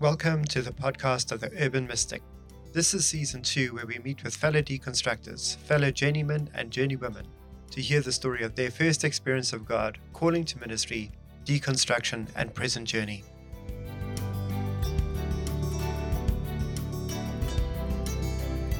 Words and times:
Welcome 0.00 0.46
to 0.46 0.62
the 0.62 0.70
podcast 0.70 1.30
of 1.30 1.40
the 1.40 1.52
Urban 1.62 1.86
Mystic. 1.86 2.22
This 2.72 2.94
is 2.94 3.06
season 3.06 3.42
two, 3.42 3.74
where 3.74 3.84
we 3.84 3.98
meet 3.98 4.24
with 4.24 4.34
fellow 4.34 4.62
deconstructors, 4.62 5.58
fellow 5.58 5.90
journeymen 5.90 6.48
and 6.54 6.70
journeywomen, 6.70 7.26
to 7.72 7.82
hear 7.82 8.00
the 8.00 8.10
story 8.10 8.42
of 8.42 8.54
their 8.54 8.70
first 8.70 9.04
experience 9.04 9.52
of 9.52 9.66
God, 9.66 9.98
calling 10.14 10.46
to 10.46 10.58
ministry, 10.58 11.10
deconstruction, 11.44 12.28
and 12.34 12.54
present 12.54 12.88
journey. 12.88 13.24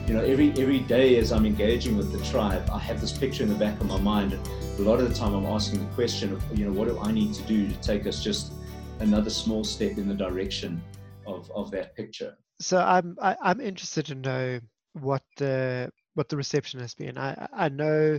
You 0.07 0.15
know, 0.15 0.25
every 0.25 0.53
every 0.53 0.81
day 0.81 1.19
as 1.19 1.33
I'm 1.33 1.45
engaging 1.45 1.99
with 1.99 2.13
the 2.13 2.25
tribe, 2.31 2.67
I 2.73 2.79
have 2.79 2.99
this 2.99 3.13
picture 3.13 3.43
in 3.43 3.51
the 3.51 3.57
back 3.57 3.79
of 3.79 3.87
my 3.89 4.01
mind. 4.01 4.39
A 4.79 4.81
lot 4.81 5.01
of 5.01 5.09
the 5.11 5.15
time, 5.15 5.35
I'm 5.35 5.45
asking 5.45 5.81
the 5.81 5.95
question 5.95 6.33
of, 6.33 6.59
you 6.59 6.65
know, 6.65 6.73
what 6.73 6.89
do 6.89 6.99
I 6.99 7.13
need 7.13 7.35
to 7.35 7.43
do 7.43 7.69
to 7.69 7.75
take 7.83 8.07
us 8.07 8.25
just 8.25 8.55
another 9.01 9.29
small 9.29 9.65
step 9.65 9.99
in 9.99 10.09
the 10.09 10.15
direction 10.15 10.83
of, 11.27 11.51
of 11.53 11.71
that 11.73 11.95
picture? 11.95 12.37
So 12.61 12.79
I'm 12.79 13.17
I, 13.21 13.33
am 13.33 13.37
i 13.43 13.51
am 13.51 13.61
interested 13.61 14.07
to 14.07 14.15
know 14.15 14.61
what 14.93 15.23
the 15.37 15.91
what 16.15 16.29
the 16.29 16.37
reception 16.37 16.81
has 16.81 16.95
been. 16.95 17.17
I 17.19 17.49
I 17.53 17.69
know 17.69 18.19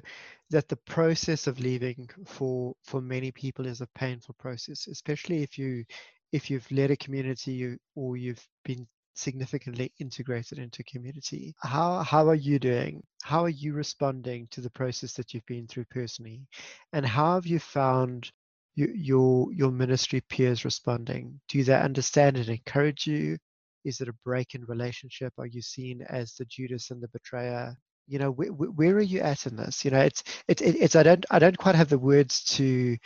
that 0.50 0.68
the 0.68 0.78
process 0.78 1.48
of 1.48 1.60
leaving 1.60 2.10
for 2.26 2.74
for 2.84 3.02
many 3.02 3.32
people 3.32 3.66
is 3.66 3.82
a 3.82 3.88
painful 3.96 4.36
process, 4.40 4.88
especially 4.88 5.44
if 5.44 5.58
you 5.58 5.86
if 6.32 6.50
you've 6.50 6.70
led 6.72 6.92
a 6.92 6.98
community 6.98 7.78
or 7.96 8.18
you've 8.18 8.46
been 8.64 8.88
significantly 9.14 9.92
integrated 10.00 10.58
into 10.58 10.84
community. 10.84 11.54
How 11.60 12.02
how 12.04 12.28
are 12.28 12.36
you 12.36 12.60
doing? 12.60 13.04
How 13.24 13.44
are 13.44 13.50
you 13.50 13.74
responding 13.74 14.48
to 14.52 14.62
the 14.62 14.70
process 14.70 15.14
that 15.14 15.34
you've 15.34 15.46
been 15.46 15.68
through 15.68 15.86
personally? 15.86 16.48
And 16.94 17.06
how 17.06 17.36
have 17.36 17.46
you 17.46 17.60
found 17.60 18.32
you, 18.76 18.92
your 18.96 19.54
your 19.54 19.72
ministry 19.72 20.22
peers 20.22 20.66
responding? 20.66 21.40
Do 21.50 21.64
they 21.64 21.76
understand 21.76 22.38
and 22.38 22.50
encourage 22.50 23.08
you? 23.08 23.38
Is 23.84 24.02
it 24.02 24.08
a 24.08 24.16
break 24.24 24.54
in 24.56 24.66
relationship? 24.66 25.34
Are 25.38 25.48
you 25.48 25.62
seen 25.62 26.02
as 26.10 26.36
the 26.36 26.46
Judas 26.46 26.92
and 26.92 27.02
the 27.02 27.08
betrayer? 27.10 27.76
You 28.08 28.20
know, 28.20 28.32
where, 28.32 28.50
where 28.50 28.96
are 28.96 29.02
you 29.02 29.22
at 29.22 29.46
in 29.46 29.56
this? 29.56 29.84
You 29.86 29.92
know, 29.92 30.02
it's 30.02 30.24
it, 30.48 30.62
it, 30.62 30.76
it's 30.76 30.96
I 30.96 31.04
don't 31.04 31.26
I 31.32 31.40
don't 31.40 31.58
quite 31.58 31.76
have 31.76 31.90
the 31.90 32.00
words 32.00 32.44
to 32.56 32.98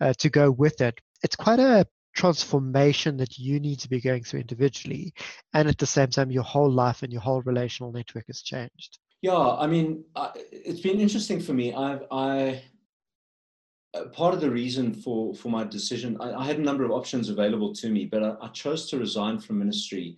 uh, 0.00 0.14
to 0.18 0.30
go 0.30 0.50
with 0.50 0.80
it. 0.80 0.98
It's 1.22 1.36
quite 1.36 1.58
a 1.58 1.86
transformation 2.16 3.16
that 3.18 3.38
you 3.38 3.60
need 3.60 3.78
to 3.78 3.88
be 3.88 4.00
going 4.00 4.24
through 4.24 4.40
individually 4.40 5.12
and 5.52 5.68
at 5.68 5.78
the 5.78 5.86
same 5.86 6.08
time 6.08 6.30
your 6.30 6.42
whole 6.42 6.70
life 6.70 7.02
and 7.02 7.12
your 7.12 7.20
whole 7.20 7.42
relational 7.42 7.92
network 7.92 8.24
has 8.26 8.40
changed 8.40 8.98
yeah 9.20 9.50
i 9.56 9.66
mean 9.66 10.02
it's 10.50 10.80
been 10.80 10.98
interesting 10.98 11.38
for 11.38 11.52
me 11.52 11.74
i've 11.74 12.02
i 12.10 12.60
Uh, 13.96 14.04
part 14.08 14.34
of 14.34 14.40
the 14.40 14.50
reason 14.50 14.92
for 14.92 15.34
for 15.34 15.48
my 15.48 15.64
decision 15.64 16.16
I, 16.20 16.32
I, 16.42 16.44
had 16.44 16.58
a 16.58 16.68
number 16.68 16.84
of 16.84 16.90
options 16.90 17.28
available 17.28 17.72
to 17.74 17.88
me 17.88 18.04
but 18.04 18.22
I, 18.22 18.34
I 18.42 18.48
chose 18.48 18.90
to 18.90 18.98
resign 18.98 19.38
from 19.38 19.58
ministry 19.58 20.16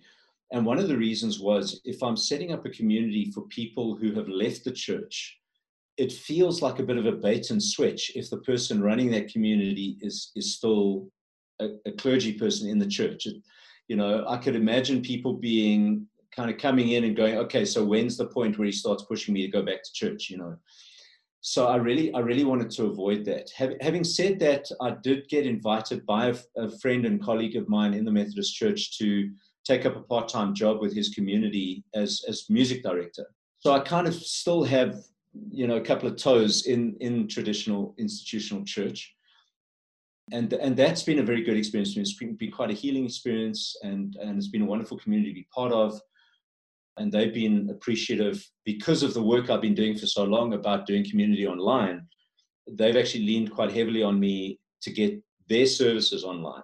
and 0.51 0.65
one 0.65 0.79
of 0.79 0.87
the 0.87 0.97
reasons 0.97 1.39
was 1.39 1.79
if 1.85 2.01
i'm 2.03 2.17
setting 2.17 2.51
up 2.51 2.65
a 2.65 2.75
community 2.79 3.31
for 3.33 3.41
people 3.59 3.95
who 3.95 4.13
have 4.13 4.27
left 4.27 4.63
the 4.63 4.71
church 4.71 5.39
it 5.97 6.11
feels 6.11 6.61
like 6.61 6.79
a 6.79 6.83
bit 6.83 6.97
of 6.97 7.05
a 7.05 7.11
bait 7.11 7.51
and 7.51 7.61
switch 7.61 8.11
if 8.15 8.29
the 8.29 8.37
person 8.51 8.81
running 8.81 9.11
that 9.11 9.31
community 9.31 9.97
is 10.01 10.31
is 10.35 10.55
still 10.55 11.09
a, 11.59 11.69
a 11.85 11.91
clergy 11.91 12.33
person 12.33 12.69
in 12.69 12.79
the 12.79 12.87
church. 12.87 13.25
It, 13.25 13.35
you 13.87 13.95
know, 13.95 14.25
I 14.27 14.37
could 14.37 14.55
imagine 14.55 15.01
people 15.01 15.33
being 15.33 16.07
kind 16.35 16.49
of 16.49 16.57
coming 16.57 16.89
in 16.89 17.03
and 17.03 17.15
going, 17.15 17.37
okay, 17.37 17.65
so 17.65 17.83
when's 17.83 18.17
the 18.17 18.27
point 18.27 18.57
where 18.57 18.67
he 18.67 18.71
starts 18.71 19.03
pushing 19.03 19.33
me 19.33 19.41
to 19.41 19.51
go 19.51 19.61
back 19.61 19.83
to 19.83 19.93
church? 19.93 20.29
You 20.29 20.37
know, 20.37 20.57
so 21.41 21.67
I 21.67 21.77
really, 21.77 22.13
I 22.13 22.19
really 22.19 22.43
wanted 22.43 22.69
to 22.71 22.85
avoid 22.85 23.23
that. 23.25 23.49
having 23.81 24.03
said 24.03 24.39
that, 24.39 24.69
I 24.81 24.95
did 25.01 25.27
get 25.29 25.45
invited 25.45 26.05
by 26.05 26.33
a, 26.57 26.69
friend 26.79 27.05
and 27.05 27.23
colleague 27.23 27.55
of 27.55 27.69
mine 27.69 27.93
in 27.93 28.03
the 28.03 28.11
Methodist 28.11 28.55
Church 28.55 28.97
to 28.97 29.29
take 29.63 29.85
up 29.85 29.95
a 29.95 30.01
part-time 30.01 30.53
job 30.53 30.81
with 30.81 30.93
his 30.93 31.09
community 31.09 31.83
as 31.93 32.23
as 32.27 32.49
music 32.49 32.83
director. 32.83 33.25
So 33.59 33.71
I 33.71 33.79
kind 33.79 34.07
of 34.07 34.13
still 34.15 34.63
have, 34.63 34.97
you 35.49 35.67
know, 35.67 35.77
a 35.77 35.81
couple 35.81 36.09
of 36.09 36.17
toes 36.17 36.65
in 36.65 36.95
in 36.99 37.27
traditional 37.27 37.95
institutional 37.97 38.65
church 38.65 39.15
and 40.31 40.53
and 40.53 40.75
that's 40.75 41.03
been 41.03 41.19
a 41.19 41.23
very 41.23 41.43
good 41.43 41.57
experience. 41.57 41.95
It's 41.95 42.13
been, 42.13 42.35
been 42.35 42.51
quite 42.51 42.69
a 42.69 42.73
healing 42.73 43.05
experience, 43.05 43.75
and 43.83 44.15
and 44.21 44.37
it's 44.37 44.47
been 44.47 44.61
a 44.61 44.65
wonderful 44.65 44.97
community 44.97 45.31
to 45.31 45.35
be 45.35 45.47
part 45.53 45.71
of. 45.71 45.99
And 46.99 47.11
they've 47.11 47.33
been 47.33 47.69
appreciative 47.71 48.45
because 48.65 49.01
of 49.03 49.13
the 49.13 49.23
work 49.23 49.49
I've 49.49 49.61
been 49.61 49.73
doing 49.73 49.97
for 49.97 50.05
so 50.05 50.23
long 50.23 50.53
about 50.53 50.85
doing 50.85 51.09
community 51.09 51.47
online. 51.47 52.05
They've 52.69 52.97
actually 52.97 53.25
leaned 53.25 53.51
quite 53.51 53.71
heavily 53.71 54.03
on 54.03 54.19
me 54.19 54.59
to 54.81 54.91
get 54.91 55.19
their 55.47 55.65
services 55.65 56.23
online, 56.23 56.61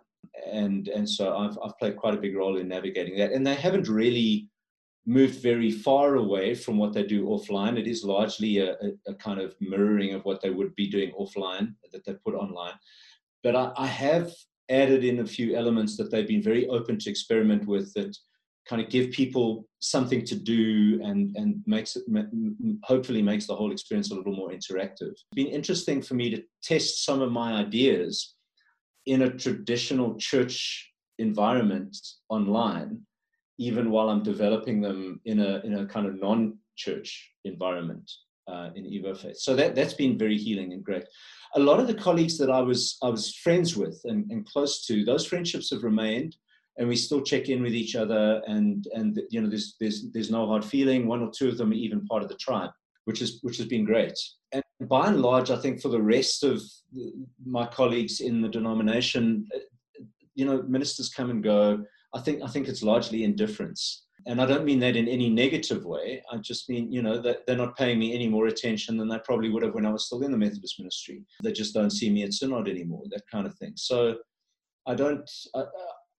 and 0.51 0.87
and 0.89 1.09
so 1.09 1.35
I've 1.35 1.57
I've 1.63 1.77
played 1.79 1.95
quite 1.95 2.13
a 2.13 2.21
big 2.21 2.35
role 2.35 2.57
in 2.57 2.67
navigating 2.67 3.17
that. 3.17 3.31
And 3.31 3.47
they 3.47 3.55
haven't 3.55 3.87
really 3.87 4.47
moved 5.07 5.41
very 5.41 5.71
far 5.71 6.15
away 6.15 6.53
from 6.53 6.77
what 6.77 6.93
they 6.93 7.03
do 7.03 7.25
offline. 7.25 7.79
It 7.79 7.87
is 7.87 8.03
largely 8.03 8.59
a, 8.59 8.73
a, 8.73 8.89
a 9.07 9.13
kind 9.15 9.39
of 9.39 9.55
mirroring 9.59 10.13
of 10.13 10.25
what 10.25 10.41
they 10.41 10.49
would 10.51 10.75
be 10.75 10.87
doing 10.87 11.11
offline 11.19 11.75
that 11.91 12.05
they 12.05 12.13
put 12.25 12.35
online 12.35 12.73
but 13.45 13.55
I, 13.55 13.71
I 13.77 13.85
have 13.85 14.33
added 14.71 15.03
in 15.03 15.19
a 15.19 15.27
few 15.27 15.55
elements 15.55 15.95
that 15.97 16.09
they've 16.09 16.27
been 16.27 16.41
very 16.41 16.67
open 16.67 16.97
to 16.97 17.09
experiment 17.11 17.67
with 17.67 17.93
that 17.93 18.17
kind 18.67 18.81
of 18.81 18.89
give 18.89 19.11
people 19.11 19.67
something 19.79 20.23
to 20.25 20.35
do 20.35 20.99
and 21.03 21.35
and 21.35 21.61
makes 21.65 21.95
it 21.95 22.03
hopefully 22.83 23.21
makes 23.21 23.45
the 23.47 23.55
whole 23.55 23.71
experience 23.71 24.11
a 24.11 24.15
little 24.15 24.35
more 24.35 24.49
interactive. 24.49 25.11
It's 25.11 25.25
been 25.33 25.47
interesting 25.47 26.01
for 26.01 26.15
me 26.15 26.29
to 26.31 26.43
test 26.63 27.05
some 27.05 27.21
of 27.21 27.31
my 27.31 27.53
ideas 27.53 28.35
in 29.05 29.21
a 29.23 29.29
traditional 29.29 30.15
church 30.17 30.91
environment 31.19 31.95
online, 32.29 33.01
even 33.59 33.91
while 33.91 34.09
I'm 34.09 34.23
developing 34.23 34.81
them 34.81 35.21
in 35.25 35.39
a 35.39 35.61
in 35.63 35.75
a 35.79 35.85
kind 35.85 36.07
of 36.07 36.19
non-church 36.19 37.31
environment 37.43 38.11
uh, 38.47 38.69
in 38.75 38.85
Evo 38.85 39.15
Faith. 39.15 39.37
So 39.37 39.55
that 39.55 39.75
that's 39.75 39.93
been 39.93 40.17
very 40.17 40.37
healing 40.37 40.73
and 40.73 40.83
great 40.83 41.05
a 41.55 41.59
lot 41.59 41.79
of 41.79 41.87
the 41.87 41.93
colleagues 41.93 42.37
that 42.37 42.51
I 42.51 42.59
was 42.59 42.97
I 43.01 43.09
was 43.09 43.35
friends 43.35 43.75
with 43.75 43.99
and, 44.03 44.29
and 44.29 44.45
close 44.45 44.85
to, 44.87 45.05
those 45.05 45.25
friendships 45.25 45.71
have 45.71 45.83
remained, 45.83 46.35
and 46.77 46.87
we 46.87 46.95
still 46.95 47.21
check 47.21 47.49
in 47.49 47.61
with 47.61 47.73
each 47.73 47.95
other. 47.95 48.41
And 48.47 48.87
and 48.93 49.21
you 49.29 49.41
know, 49.41 49.49
there's 49.49 49.75
there's 49.79 50.11
there's 50.11 50.31
no 50.31 50.47
hard 50.47 50.65
feeling. 50.65 51.07
One 51.07 51.21
or 51.21 51.31
two 51.35 51.49
of 51.49 51.57
them 51.57 51.71
are 51.71 51.75
even 51.75 52.05
part 52.05 52.23
of 52.23 52.29
the 52.29 52.35
tribe, 52.35 52.71
which 53.05 53.21
is 53.21 53.39
which 53.41 53.57
has 53.57 53.67
been 53.67 53.85
great. 53.85 54.17
And 54.51 54.63
by 54.87 55.07
and 55.07 55.21
large, 55.21 55.51
I 55.51 55.57
think 55.57 55.81
for 55.81 55.89
the 55.89 56.01
rest 56.01 56.43
of 56.43 56.61
my 57.45 57.65
colleagues 57.67 58.19
in 58.21 58.41
the 58.41 58.49
denomination, 58.49 59.47
you 60.35 60.45
know, 60.45 60.63
ministers 60.63 61.09
come 61.09 61.29
and 61.29 61.43
go. 61.43 61.83
I 62.13 62.21
think 62.21 62.41
I 62.43 62.47
think 62.47 62.67
it's 62.67 62.83
largely 62.83 63.23
indifference 63.23 64.05
and 64.27 64.41
I 64.41 64.45
don't 64.45 64.65
mean 64.65 64.79
that 64.79 64.95
in 64.95 65.07
any 65.07 65.29
negative 65.29 65.85
way. 65.85 66.23
I 66.31 66.37
just 66.37 66.67
mean, 66.67 66.91
you 66.91 67.01
know, 67.01 67.21
that 67.21 67.45
they're 67.45 67.55
not 67.55 67.77
paying 67.77 67.99
me 67.99 68.13
any 68.13 68.27
more 68.27 68.47
attention 68.47 68.97
than 68.97 69.07
they 69.07 69.19
probably 69.19 69.49
would 69.49 69.63
have 69.63 69.75
when 69.75 69.85
I 69.85 69.91
was 69.91 70.07
still 70.07 70.23
in 70.23 70.31
the 70.31 70.37
Methodist 70.37 70.79
ministry. 70.79 71.23
They 71.43 71.51
just 71.51 71.73
don't 71.73 71.91
see 71.91 72.09
me 72.09 72.23
at 72.23 72.33
synod 72.33 72.67
anymore, 72.67 73.03
that 73.11 73.21
kind 73.31 73.45
of 73.45 73.55
thing. 73.55 73.73
So 73.75 74.15
I 74.87 74.95
don't, 74.95 75.29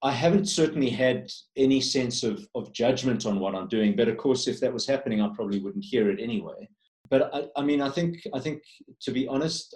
I 0.03 0.13
haven't 0.13 0.47
certainly 0.47 0.91
had 0.91 1.31
any 1.57 1.81
sense 1.81 2.23
of, 2.23 2.47
of 2.55 2.73
judgment 2.73 3.27
on 3.27 3.41
what 3.41 3.55
I'm 3.55 3.69
doing. 3.69 3.97
But 3.97 4.09
of 4.09 4.19
course, 4.19 4.47
if 4.47 4.61
that 4.61 4.73
was 4.73 4.87
happening, 4.87 5.21
I 5.21 5.29
probably 5.35 5.59
wouldn't 5.59 5.85
hear 5.85 6.11
it 6.11 6.21
anyway. 6.21 6.69
But 7.09 7.35
I, 7.35 7.47
I 7.57 7.63
mean, 7.63 7.81
I 7.81 7.89
think, 7.91 8.27
I 8.35 8.41
think 8.41 8.63
to 9.03 9.11
be 9.11 9.27
honest, 9.27 9.75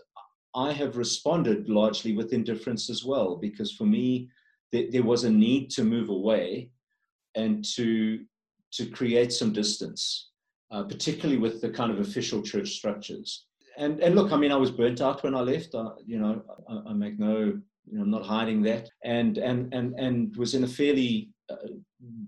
I 0.55 0.73
have 0.73 0.97
responded 0.97 1.69
largely 1.69 2.15
with 2.15 2.33
indifference 2.33 2.91
as 2.91 3.05
well, 3.05 3.37
because 3.37 3.73
for 3.73 3.85
me, 3.85 4.29
there, 4.73 4.87
there 4.91 5.05
was 5.05 5.25
a 5.25 5.31
need 5.31 5.71
to 5.71 5.85
move 5.85 6.09
away 6.09 6.71
and 7.35 7.65
to 7.77 8.25
to 8.73 8.87
create 8.87 9.33
some 9.33 9.53
distance, 9.53 10.31
uh, 10.71 10.85
particularly 10.85 11.39
with 11.39 11.61
the 11.61 11.71
kind 11.71 11.91
of 11.91 11.99
official 11.99 12.41
church 12.41 12.71
structures. 12.71 13.47
And 13.77 14.01
and 14.01 14.15
look, 14.15 14.33
I 14.33 14.37
mean, 14.37 14.53
I 14.53 14.57
was 14.57 14.71
burnt 14.71 15.01
out 15.01 15.23
when 15.23 15.35
I 15.35 15.41
left. 15.41 15.75
I, 15.75 15.89
you 16.05 16.19
know, 16.19 16.43
I, 16.69 16.91
I 16.91 16.93
make 16.93 17.19
no, 17.19 17.61
you 17.91 17.99
know, 17.99 18.03
I'm 18.03 18.11
not 18.11 18.25
hiding 18.25 18.63
that. 18.63 18.89
And 19.05 19.39
and 19.39 19.73
and 19.75 19.99
and 19.99 20.37
was 20.37 20.55
in 20.55 20.65
a 20.65 20.69
fairly 20.69 21.31
uh, 21.51 21.57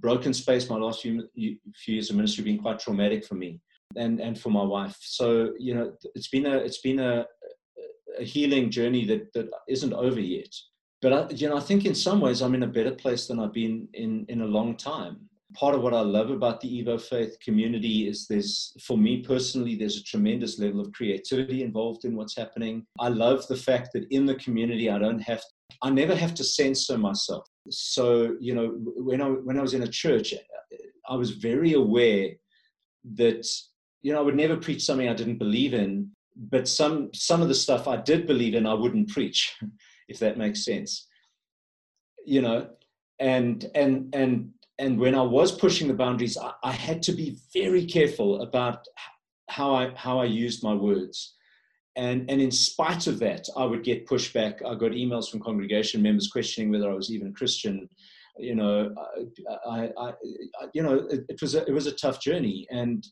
broken 0.00 0.34
space. 0.34 0.68
My 0.68 0.76
last 0.76 1.02
few 1.02 1.28
few 1.34 1.94
years 1.94 2.10
of 2.10 2.16
ministry 2.16 2.44
been 2.44 2.58
quite 2.58 2.80
traumatic 2.80 3.24
for 3.24 3.34
me 3.34 3.60
and 3.96 4.20
and 4.20 4.38
for 4.38 4.50
my 4.50 4.64
wife. 4.64 4.96
So 5.00 5.52
you 5.58 5.74
know, 5.74 5.92
it's 6.14 6.28
been 6.28 6.46
a 6.46 6.56
it's 6.56 6.80
been 6.80 7.00
a 7.00 7.26
a 8.18 8.24
healing 8.24 8.70
journey 8.70 9.06
that 9.06 9.32
that 9.32 9.48
isn't 9.68 9.94
over 9.94 10.20
yet 10.20 10.54
but 11.02 11.12
I, 11.12 11.28
you 11.34 11.48
know, 11.48 11.56
I 11.56 11.60
think 11.60 11.84
in 11.84 11.96
some 11.96 12.20
ways 12.20 12.40
I'm 12.40 12.54
in 12.54 12.62
a 12.62 12.68
better 12.68 12.92
place 12.92 13.26
than 13.26 13.40
I've 13.40 13.52
been 13.52 13.88
in 13.92 14.24
in 14.28 14.42
a 14.42 14.46
long 14.46 14.76
time. 14.76 15.28
Part 15.54 15.74
of 15.74 15.82
what 15.82 15.94
I 15.94 16.00
love 16.00 16.30
about 16.30 16.60
the 16.60 16.82
Evo 16.82 17.00
Faith 17.00 17.36
community 17.44 18.08
is 18.08 18.26
there's, 18.26 18.72
for 18.82 18.96
me 18.96 19.22
personally, 19.22 19.76
there's 19.76 19.98
a 19.98 20.04
tremendous 20.04 20.58
level 20.58 20.80
of 20.80 20.92
creativity 20.92 21.62
involved 21.62 22.04
in 22.04 22.16
what's 22.16 22.36
happening. 22.36 22.86
I 22.98 23.08
love 23.08 23.46
the 23.48 23.56
fact 23.56 23.90
that 23.94 24.06
in 24.10 24.26
the 24.26 24.36
community, 24.36 24.90
I 24.90 24.98
don't 24.98 25.20
have, 25.20 25.42
I 25.82 25.90
never 25.90 26.14
have 26.14 26.34
to 26.34 26.44
censor 26.44 26.98
myself. 26.98 27.46
So, 27.70 28.36
you 28.40 28.54
know, 28.54 28.68
when 28.96 29.20
I 29.20 29.26
when 29.26 29.58
I 29.58 29.62
was 29.62 29.74
in 29.74 29.82
a 29.82 29.88
church, 29.88 30.34
I 31.08 31.14
was 31.14 31.32
very 31.32 31.74
aware 31.74 32.30
that, 33.14 33.46
you 34.02 34.12
know, 34.12 34.18
I 34.18 34.22
would 34.22 34.36
never 34.36 34.56
preach 34.56 34.84
something 34.84 35.08
I 35.08 35.14
didn't 35.14 35.38
believe 35.38 35.74
in, 35.74 36.10
but 36.36 36.66
some 36.68 37.10
some 37.14 37.42
of 37.42 37.48
the 37.48 37.54
stuff 37.54 37.86
I 37.86 37.96
did 37.96 38.26
believe 38.26 38.54
in, 38.54 38.66
I 38.66 38.74
wouldn't 38.74 39.10
preach. 39.10 39.54
if 40.08 40.18
that 40.18 40.38
makes 40.38 40.64
sense. 40.64 41.08
You 42.24 42.42
know, 42.42 42.68
and 43.18 43.68
and 43.74 44.14
and 44.14 44.50
and 44.78 44.98
when 44.98 45.14
I 45.14 45.22
was 45.22 45.52
pushing 45.52 45.88
the 45.88 45.94
boundaries, 45.94 46.36
I, 46.36 46.52
I 46.62 46.72
had 46.72 47.02
to 47.04 47.12
be 47.12 47.36
very 47.52 47.84
careful 47.84 48.42
about 48.42 48.86
how 49.48 49.74
I 49.74 49.92
how 49.94 50.18
I 50.18 50.24
used 50.24 50.62
my 50.62 50.74
words. 50.74 51.34
And, 51.94 52.30
and 52.30 52.40
in 52.40 52.50
spite 52.50 53.06
of 53.06 53.18
that, 53.18 53.46
I 53.54 53.64
would 53.64 53.84
get 53.84 54.06
pushback. 54.06 54.64
I 54.66 54.74
got 54.76 54.92
emails 54.92 55.30
from 55.30 55.40
congregation 55.40 56.00
members 56.00 56.30
questioning 56.32 56.70
whether 56.70 56.90
I 56.90 56.94
was 56.94 57.12
even 57.12 57.34
Christian. 57.34 57.86
You 58.38 58.54
know, 58.54 58.94
I, 59.68 59.68
I, 59.70 59.90
I 59.98 60.12
you 60.72 60.82
know, 60.82 61.06
it, 61.10 61.26
it, 61.28 61.42
was 61.42 61.54
a, 61.54 61.66
it 61.66 61.72
was 61.72 61.86
a 61.86 61.92
tough 61.92 62.18
journey, 62.18 62.66
and 62.70 63.06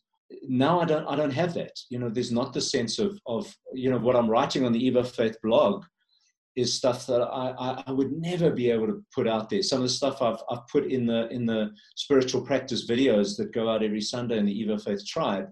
now 0.49 0.81
I 0.81 0.87
don't 0.87 1.07
I 1.07 1.15
don't 1.15 1.33
have 1.33 1.53
that. 1.55 1.79
You 1.91 1.99
know, 1.99 2.09
there's 2.09 2.33
not 2.33 2.55
the 2.55 2.61
sense 2.61 2.99
of 2.99 3.19
of 3.27 3.55
you 3.75 3.91
know 3.91 3.99
what 3.99 4.17
I'm 4.17 4.31
writing 4.31 4.65
on 4.65 4.73
the 4.73 4.91
Evo 4.91 5.07
Faith 5.07 5.37
blog 5.43 5.85
is 6.57 6.75
stuff 6.75 7.07
that 7.07 7.23
I, 7.23 7.83
I 7.87 7.93
would 7.93 8.13
never 8.13 8.51
be 8.51 8.71
able 8.71 8.87
to 8.89 9.05
put 9.15 9.29
out 9.29 9.49
there. 9.49 9.63
Some 9.63 9.79
of 9.79 9.85
the 9.85 9.89
stuff 9.89 10.21
I've, 10.21 10.43
I've 10.51 10.67
put 10.67 10.91
in 10.91 11.07
the 11.07 11.29
in 11.29 11.47
the 11.47 11.71
spiritual 11.95 12.43
practice 12.43 12.91
videos 12.91 13.37
that 13.37 13.53
go 13.53 13.69
out 13.69 13.85
every 13.85 14.01
Sunday 14.01 14.39
in 14.39 14.47
the 14.47 14.67
Evo 14.67 14.83
Faith 14.83 15.07
Tribe, 15.07 15.49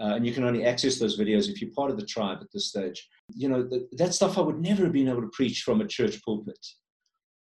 uh, 0.00 0.14
and 0.14 0.26
you 0.26 0.32
can 0.32 0.44
only 0.44 0.64
access 0.64 0.98
those 0.98 1.18
videos 1.18 1.48
if 1.48 1.60
you're 1.60 1.70
part 1.70 1.90
of 1.90 1.98
the 1.98 2.04
tribe 2.04 2.38
at 2.40 2.48
this 2.52 2.68
stage. 2.68 3.08
You 3.34 3.48
know 3.48 3.62
that, 3.62 3.88
that 3.96 4.14
stuff 4.14 4.36
I 4.36 4.42
would 4.42 4.60
never 4.60 4.84
have 4.84 4.92
been 4.92 5.08
able 5.08 5.22
to 5.22 5.30
preach 5.32 5.62
from 5.62 5.80
a 5.80 5.86
church 5.86 6.22
pulpit, 6.22 6.64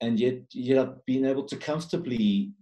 and 0.02 0.20
yet 0.20 0.40
yet 0.52 0.78
I've 0.78 1.04
been 1.06 1.25
able 1.25 1.44
to 1.44 1.56
comfortably 1.56 2.52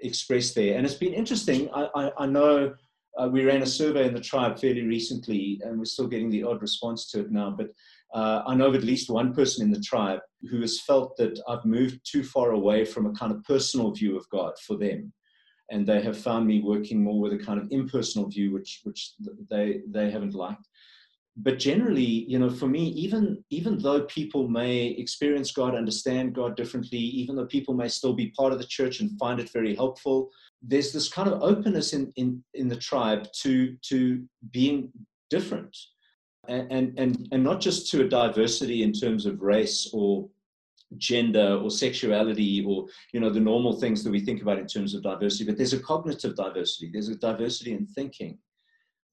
express 0.00 0.52
there. 0.54 0.76
And 0.76 0.86
it's 0.86 0.94
been 0.94 1.14
interesting. 1.14 1.68
I 1.74 1.88
I, 1.94 2.10
I 2.18 2.26
know. 2.26 2.74
Uh, 3.18 3.28
we 3.28 3.44
ran 3.44 3.60
a 3.60 3.66
survey 3.66 4.06
in 4.06 4.14
the 4.14 4.20
tribe 4.20 4.58
fairly 4.58 4.86
recently, 4.86 5.60
and 5.62 5.78
we're 5.78 5.84
still 5.84 6.06
getting 6.06 6.30
the 6.30 6.42
odd 6.42 6.62
response 6.62 7.10
to 7.10 7.20
it 7.20 7.30
now. 7.30 7.50
But 7.50 7.68
uh, 8.12 8.42
I 8.46 8.54
know 8.54 8.66
of 8.66 8.74
at 8.74 8.84
least 8.84 9.08
one 9.08 9.34
person 9.34 9.64
in 9.64 9.70
the 9.70 9.80
tribe 9.80 10.20
who 10.50 10.60
has 10.60 10.80
felt 10.80 11.16
that 11.16 11.40
I've 11.48 11.64
moved 11.64 12.00
too 12.04 12.22
far 12.22 12.50
away 12.50 12.84
from 12.84 13.06
a 13.06 13.12
kind 13.12 13.32
of 13.32 13.42
personal 13.44 13.90
view 13.92 14.16
of 14.16 14.28
God 14.28 14.52
for 14.66 14.76
them. 14.76 15.12
And 15.70 15.86
they 15.86 16.02
have 16.02 16.18
found 16.18 16.46
me 16.46 16.60
working 16.60 17.02
more 17.02 17.20
with 17.20 17.32
a 17.32 17.38
kind 17.38 17.58
of 17.58 17.68
impersonal 17.70 18.28
view, 18.28 18.52
which, 18.52 18.80
which 18.82 19.12
they, 19.48 19.80
they 19.88 20.10
haven't 20.10 20.34
liked. 20.34 20.68
But 21.34 21.58
generally, 21.58 22.26
you 22.28 22.38
know, 22.38 22.50
for 22.50 22.66
me, 22.66 22.88
even, 22.88 23.42
even 23.48 23.78
though 23.78 24.02
people 24.02 24.48
may 24.48 24.88
experience 24.88 25.50
God, 25.50 25.74
understand 25.74 26.34
God 26.34 26.56
differently, 26.56 26.98
even 26.98 27.36
though 27.36 27.46
people 27.46 27.72
may 27.72 27.88
still 27.88 28.12
be 28.12 28.34
part 28.36 28.52
of 28.52 28.58
the 28.58 28.66
church 28.66 29.00
and 29.00 29.18
find 29.18 29.40
it 29.40 29.50
very 29.50 29.74
helpful, 29.74 30.28
there's 30.60 30.92
this 30.92 31.08
kind 31.08 31.30
of 31.30 31.42
openness 31.42 31.94
in, 31.94 32.12
in, 32.16 32.44
in 32.52 32.68
the 32.68 32.76
tribe 32.76 33.26
to, 33.40 33.74
to 33.88 34.22
being 34.50 34.92
different 35.30 35.74
and, 36.48 36.98
and, 36.98 37.28
and 37.30 37.44
not 37.44 37.60
just 37.60 37.90
to 37.90 38.02
a 38.04 38.08
diversity 38.08 38.82
in 38.82 38.92
terms 38.92 39.26
of 39.26 39.40
race 39.40 39.90
or 39.92 40.28
gender 40.98 41.58
or 41.62 41.70
sexuality 41.70 42.64
or 42.66 42.86
you 43.12 43.20
know 43.20 43.30
the 43.30 43.40
normal 43.40 43.80
things 43.80 44.04
that 44.04 44.10
we 44.10 44.20
think 44.20 44.42
about 44.42 44.58
in 44.58 44.66
terms 44.66 44.94
of 44.94 45.02
diversity 45.02 45.44
but 45.44 45.56
there's 45.56 45.72
a 45.72 45.80
cognitive 45.80 46.36
diversity. 46.36 46.90
There's 46.92 47.08
a 47.08 47.16
diversity 47.16 47.72
in 47.72 47.86
thinking 47.86 48.38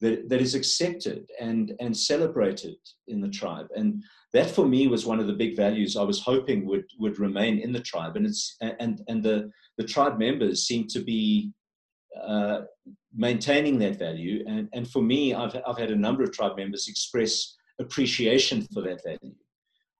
that, 0.02 0.30
that 0.30 0.42
is 0.42 0.56
accepted 0.56 1.30
and 1.40 1.74
and 1.80 1.96
celebrated 1.96 2.78
in 3.08 3.22
the 3.22 3.30
tribe. 3.30 3.68
And 3.76 4.04
that 4.34 4.50
for 4.50 4.66
me 4.66 4.88
was 4.88 5.06
one 5.06 5.20
of 5.20 5.28
the 5.28 5.34
big 5.34 5.56
values 5.56 5.98
i 5.98 6.04
was 6.04 6.22
hoping 6.22 6.66
would 6.66 6.86
would 7.00 7.20
remain 7.20 7.60
in 7.60 7.72
the 7.72 7.82
tribe. 7.82 8.16
And 8.16 8.26
it's 8.26 8.58
and 8.62 9.02
and 9.08 9.24
the 9.24 9.52
the 9.78 9.86
tribe 9.86 10.20
members 10.20 10.68
seem 10.68 10.88
to 10.88 11.00
be 11.00 11.52
uh, 12.22 12.62
maintaining 13.16 13.80
that 13.80 13.98
value. 13.98 14.44
And, 14.48 14.70
and 14.74 14.90
for 14.90 15.02
me, 15.02 15.34
I've, 15.34 15.56
I've 15.68 15.78
had 15.78 15.92
a 15.92 15.96
number 15.96 16.24
of 16.24 16.32
tribe 16.32 16.58
members 16.58 16.88
express 16.88 17.56
appreciation 17.80 18.68
for 18.74 18.82
that 18.84 19.04
value. 19.04 19.36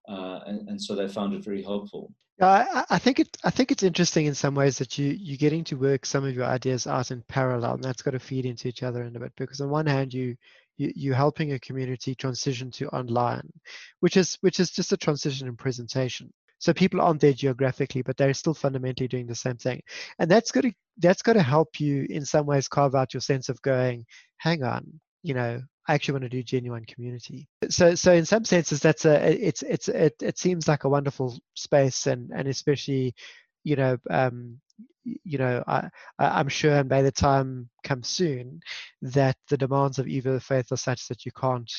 Uh, 0.08 0.40
and, 0.48 0.70
and, 0.70 0.82
so 0.82 0.96
they 0.96 1.08
found 1.08 1.34
it 1.34 1.44
very 1.44 1.62
helpful. 1.62 2.12
I, 2.42 2.86
I 2.90 2.98
think 2.98 3.20
it. 3.20 3.38
I 3.44 3.50
think 3.50 3.70
it's 3.70 3.84
interesting 3.84 4.26
in 4.26 4.34
some 4.34 4.56
ways 4.56 4.78
that 4.78 4.98
you 4.98 5.16
you're 5.20 5.38
getting 5.38 5.64
to 5.66 5.76
work 5.76 6.06
some 6.06 6.24
of 6.24 6.34
your 6.34 6.46
ideas 6.46 6.88
out 6.88 7.12
in 7.12 7.22
parallel, 7.28 7.76
and 7.76 7.84
that's 7.84 8.02
got 8.02 8.12
to 8.12 8.20
feed 8.20 8.46
into 8.46 8.68
each 8.70 8.82
other 8.82 9.04
in 9.04 9.16
a 9.16 9.20
bit. 9.20 9.34
Because 9.36 9.60
on 9.60 9.70
one 9.70 9.86
hand, 9.86 10.14
you, 10.14 10.36
you 10.78 10.92
you're 10.96 11.16
helping 11.16 11.52
a 11.52 11.60
community 11.60 12.16
transition 12.16 12.72
to 12.72 12.88
online, 12.90 13.52
which 14.00 14.16
is 14.16 14.38
which 14.40 14.60
is 14.60 14.72
just 14.72 14.94
a 14.94 14.98
transition 14.98 15.48
in 15.48 15.58
presentation. 15.58 16.32
So 16.60 16.74
people 16.74 17.02
aren't 17.02 17.22
there 17.22 17.34
geographically, 17.34 18.02
but 18.02 18.18
they're 18.18 18.34
still 18.34 18.54
fundamentally 18.54 19.08
doing 19.08 19.28
the 19.28 19.36
same 19.36 19.58
thing. 19.58 19.82
And 20.20 20.30
that's 20.30 20.52
going 20.52 20.72
to 20.72 20.78
that's 20.98 21.22
going 21.22 21.38
to 21.38 21.44
help 21.44 21.80
you 21.80 22.06
in 22.10 22.26
some 22.26 22.46
ways 22.46 22.68
carve 22.68 22.96
out 22.96 23.14
your 23.14 23.22
sense 23.22 23.48
of 23.50 23.62
going, 23.62 24.06
hang 24.38 24.64
on, 24.64 25.00
you 25.24 25.34
know, 25.34 25.62
I 25.88 25.96
actually 25.96 26.14
want 26.14 26.24
to 26.24 26.30
do 26.30 26.44
genuine 26.44 26.86
community. 26.86 27.48
So 27.70 27.96
so 27.96 28.14
in 28.14 28.26
some 28.26 28.46
senses 28.46 28.80
that's 28.80 29.06
a 29.06 29.48
it's 29.48 29.64
it's 29.64 29.88
it, 29.88 30.16
it 30.22 30.38
seems 30.38 30.68
like 30.68 30.84
a 30.84 30.90
wonderful 30.90 31.40
space 31.56 32.06
and 32.06 32.30
and 32.36 32.48
especially 32.48 33.16
you 33.64 33.76
know 33.76 33.98
um 34.10 34.60
you 35.04 35.38
know 35.38 35.64
I, 35.68 35.90
I 36.20 36.40
am 36.42 36.48
sure 36.48 36.76
and 36.76 36.90
by 36.90 37.02
the 37.02 37.12
time 37.12 37.70
comes 37.84 38.08
soon 38.08 38.60
that 39.02 39.36
the 39.50 39.58
demands 39.58 39.98
of 39.98 40.06
Evo 40.06 40.42
faith 40.42 40.72
are 40.72 40.78
such 40.78 41.08
that 41.08 41.26
you 41.26 41.32
can't 41.32 41.72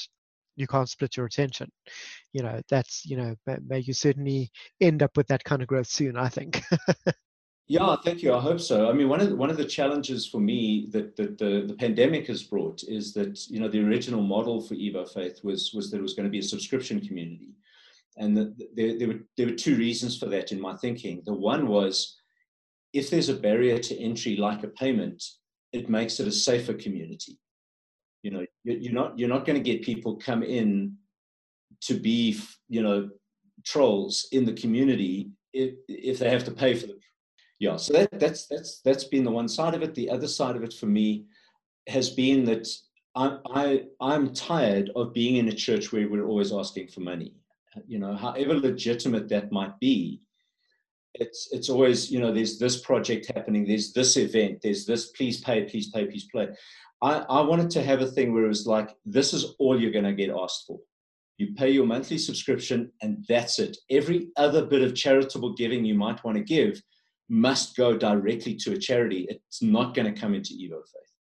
you 0.60 0.66
can't 0.66 0.88
split 0.88 1.16
your 1.16 1.26
attention. 1.26 1.70
You 2.32 2.42
know 2.42 2.60
that's 2.68 3.04
you 3.04 3.16
know 3.16 3.34
may 3.66 3.80
you 3.80 3.92
certainly 3.92 4.50
end 4.80 5.02
up 5.02 5.16
with 5.16 5.26
that 5.28 5.44
kind 5.44 5.62
of 5.62 5.68
growth 5.68 5.88
soon 5.88 6.16
i 6.16 6.28
think. 6.28 6.62
Yeah 7.68 7.94
thank 8.04 8.20
you 8.20 8.34
i 8.34 8.40
hope 8.40 8.60
so. 8.60 8.90
I 8.90 8.92
mean 8.92 9.08
one 9.08 9.20
of 9.20 9.28
the, 9.28 9.36
one 9.36 9.48
of 9.48 9.56
the 9.56 9.64
challenges 9.64 10.26
for 10.26 10.40
me 10.40 10.88
that, 10.90 11.14
that 11.14 11.38
the, 11.38 11.66
the 11.68 11.74
pandemic 11.74 12.26
has 12.26 12.42
brought 12.42 12.82
is 12.82 13.14
that 13.14 13.48
you 13.48 13.60
know 13.60 13.68
the 13.68 13.84
original 13.86 14.22
model 14.22 14.60
for 14.60 14.74
evo 14.74 15.08
faith 15.08 15.38
was 15.44 15.72
was 15.72 15.88
that 15.90 15.98
it 15.98 16.02
was 16.02 16.14
going 16.14 16.24
to 16.24 16.36
be 16.36 16.40
a 16.40 16.52
subscription 16.54 17.00
community. 17.00 17.54
And 18.16 18.36
the, 18.36 18.54
there, 18.74 18.98
there, 18.98 19.08
were, 19.08 19.20
there 19.36 19.46
were 19.46 19.54
two 19.54 19.76
reasons 19.76 20.18
for 20.18 20.26
that 20.26 20.50
in 20.50 20.60
my 20.60 20.76
thinking. 20.76 21.22
The 21.24 21.32
one 21.32 21.68
was 21.68 22.18
if 22.92 23.08
there's 23.08 23.28
a 23.28 23.34
barrier 23.34 23.78
to 23.78 23.98
entry 23.98 24.34
like 24.36 24.64
a 24.64 24.68
payment 24.68 25.22
it 25.72 25.88
makes 25.88 26.18
it 26.18 26.26
a 26.26 26.32
safer 26.32 26.74
community 26.74 27.38
you 28.22 28.30
know, 28.30 28.44
you're 28.64 28.92
not 28.92 29.18
you're 29.18 29.28
not 29.28 29.46
going 29.46 29.62
to 29.62 29.72
get 29.72 29.82
people 29.82 30.16
come 30.16 30.42
in 30.42 30.96
to 31.82 31.94
be 31.94 32.38
you 32.68 32.82
know 32.82 33.08
trolls 33.64 34.28
in 34.32 34.44
the 34.44 34.52
community 34.52 35.30
if 35.52 35.74
if 35.88 36.18
they 36.18 36.30
have 36.30 36.44
to 36.44 36.50
pay 36.50 36.74
for 36.74 36.86
them. 36.86 36.98
Yeah, 37.58 37.76
so 37.76 37.92
that, 37.92 38.18
that's 38.18 38.46
that's 38.46 38.80
that's 38.84 39.04
been 39.04 39.24
the 39.24 39.30
one 39.30 39.48
side 39.48 39.74
of 39.74 39.82
it. 39.82 39.94
The 39.94 40.10
other 40.10 40.28
side 40.28 40.56
of 40.56 40.62
it 40.62 40.72
for 40.72 40.86
me 40.86 41.26
has 41.88 42.10
been 42.10 42.44
that 42.44 42.66
I, 43.14 43.36
I 43.46 43.82
I'm 44.00 44.32
tired 44.32 44.90
of 44.96 45.12
being 45.12 45.36
in 45.36 45.48
a 45.48 45.52
church 45.52 45.92
where 45.92 46.08
we're 46.08 46.26
always 46.26 46.52
asking 46.52 46.88
for 46.88 47.00
money. 47.00 47.34
You 47.86 47.98
know, 47.98 48.14
however 48.14 48.54
legitimate 48.54 49.28
that 49.28 49.52
might 49.52 49.78
be, 49.78 50.22
it's 51.14 51.48
it's 51.52 51.68
always 51.68 52.10
you 52.10 52.20
know 52.20 52.32
there's 52.32 52.58
this 52.58 52.80
project 52.80 53.30
happening, 53.34 53.66
there's 53.66 53.92
this 53.92 54.16
event, 54.16 54.60
there's 54.62 54.86
this 54.86 55.10
please 55.10 55.40
pay, 55.40 55.64
please 55.64 55.90
pay, 55.90 56.06
please 56.06 56.28
pay. 56.34 56.48
I, 57.02 57.24
I 57.28 57.40
wanted 57.40 57.70
to 57.70 57.82
have 57.82 58.02
a 58.02 58.06
thing 58.06 58.32
where 58.32 58.44
it 58.44 58.48
was 58.48 58.66
like, 58.66 58.94
this 59.06 59.32
is 59.32 59.54
all 59.58 59.80
you're 59.80 59.90
going 59.90 60.04
to 60.04 60.12
get 60.12 60.30
asked 60.30 60.64
for. 60.66 60.78
You 61.38 61.54
pay 61.54 61.70
your 61.70 61.86
monthly 61.86 62.18
subscription, 62.18 62.92
and 63.00 63.24
that's 63.26 63.58
it. 63.58 63.78
Every 63.90 64.28
other 64.36 64.66
bit 64.66 64.82
of 64.82 64.94
charitable 64.94 65.54
giving 65.54 65.84
you 65.84 65.94
might 65.94 66.22
want 66.22 66.36
to 66.36 66.44
give 66.44 66.82
must 67.30 67.76
go 67.76 67.96
directly 67.96 68.54
to 68.56 68.72
a 68.72 68.78
charity. 68.78 69.26
It's 69.30 69.62
not 69.62 69.94
going 69.94 70.12
to 70.12 70.20
come 70.20 70.34
into 70.34 70.52
Evo 70.52 70.80
Faith. 70.80 71.14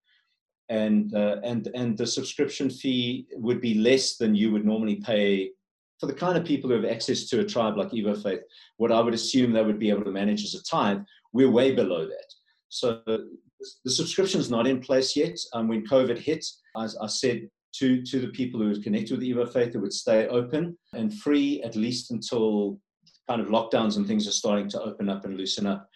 And, 0.69 1.15
uh, 1.15 1.37
and, 1.45 1.69
and 1.75 1.99
the 1.99 2.07
subscription 2.07 2.71
fee 2.71 3.27
would 3.35 3.61
be 3.61 3.75
less 3.75 4.17
than 4.17 4.35
you 4.35 4.51
would 4.53 4.65
normally 4.65 4.97
pay 4.97 5.51
for 6.01 6.07
the 6.07 6.15
kind 6.15 6.39
of 6.39 6.45
people 6.45 6.71
who 6.71 6.77
have 6.77 6.91
access 6.91 7.27
to 7.27 7.41
a 7.41 7.45
tribe 7.45 7.77
like 7.77 7.91
Evo 7.91 8.21
Faith. 8.23 8.41
What 8.79 8.93
I 8.93 9.01
would 9.01 9.15
assume 9.15 9.53
they 9.53 9.63
would 9.63 9.79
be 9.79 9.91
able 9.91 10.05
to 10.05 10.11
manage 10.11 10.45
as 10.45 10.55
a 10.55 10.63
tithe, 10.63 11.01
we're 11.33 11.51
way 11.51 11.75
below 11.75 12.07
that. 12.07 12.35
So 12.69 13.03
the 13.85 13.91
subscription 13.91 14.41
is 14.41 14.51
not 14.51 14.67
in 14.67 14.81
place 14.81 15.17
yet. 15.17 15.39
Um, 15.53 15.69
when 15.69 15.87
COVID 15.87 16.19
hit, 16.19 16.45
I, 16.77 16.89
I, 17.01 17.07
said 17.07 17.49
to, 17.77 18.03
to 18.03 18.21
the 18.21 18.29
people 18.29 18.61
who 18.61 18.69
were 18.69 18.81
connected 18.81 19.19
with 19.19 19.27
Evo 19.27 19.51
Faith, 19.51 19.75
it 19.75 19.79
would 19.79 19.93
stay 19.93 20.27
open 20.29 20.77
and 20.93 21.13
free 21.13 21.63
at 21.63 21.77
least 21.77 22.11
until 22.11 22.79
kind 23.29 23.41
of 23.41 23.49
lockdowns 23.49 23.97
and 23.97 24.07
things 24.07 24.29
are 24.29 24.33
starting 24.33 24.69
to 24.69 24.83
open 24.83 25.09
up 25.09 25.25
and 25.25 25.37
loosen 25.37 25.67
up. 25.67 25.89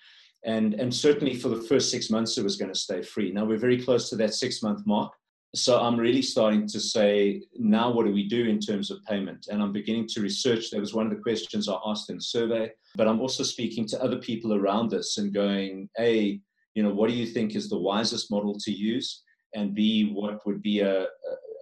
And, 0.45 0.75
and 0.75 0.95
certainly 0.95 1.35
for 1.35 1.49
the 1.49 1.62
first 1.62 1.90
six 1.90 2.11
months, 2.11 2.38
it 2.38 2.45
was 2.45 2.57
going 2.57 2.73
to 2.73 2.79
stay 2.79 3.02
free. 3.02 3.31
Now 3.31 3.45
we're 3.45 3.59
very 3.59 3.83
close 3.83 4.09
to 4.11 4.17
that 4.17 4.35
six 4.35 4.62
month 4.62 4.87
mark. 4.87 5.12
So 5.55 5.81
I'm 5.81 5.99
really 5.99 6.23
starting 6.23 6.69
to 6.69 6.79
say, 6.79 7.43
now 7.59 7.90
what 7.90 8.07
do 8.07 8.12
we 8.12 8.29
do 8.29 8.47
in 8.47 8.61
terms 8.61 8.90
of 8.90 9.05
payment? 9.05 9.49
And 9.50 9.61
I'm 9.61 9.73
beginning 9.73 10.07
to 10.11 10.21
research. 10.21 10.71
That 10.71 10.81
was 10.81 10.95
one 10.95 11.07
of 11.07 11.12
the 11.12 11.23
questions 11.23 11.69
I 11.69 11.76
asked 11.85 12.09
in 12.09 12.17
the 12.17 12.23
survey. 12.23 12.71
But 12.95 13.09
I'm 13.09 13.21
also 13.21 13.43
speaking 13.43 13.87
to 13.88 14.02
other 14.02 14.19
people 14.19 14.55
around 14.55 14.95
us 14.95 15.19
and 15.19 15.35
going, 15.35 15.88
A, 15.99 16.40
you 16.75 16.83
know, 16.83 16.93
what 16.93 17.09
do 17.09 17.17
you 17.17 17.27
think 17.27 17.55
is 17.55 17.69
the 17.69 17.79
wisest 17.79 18.31
model 18.31 18.57
to 18.61 18.73
use? 18.73 19.23
And 19.55 19.75
B, 19.75 20.12
what 20.12 20.45
would 20.47 20.62
be 20.62 20.81
a, 20.81 21.07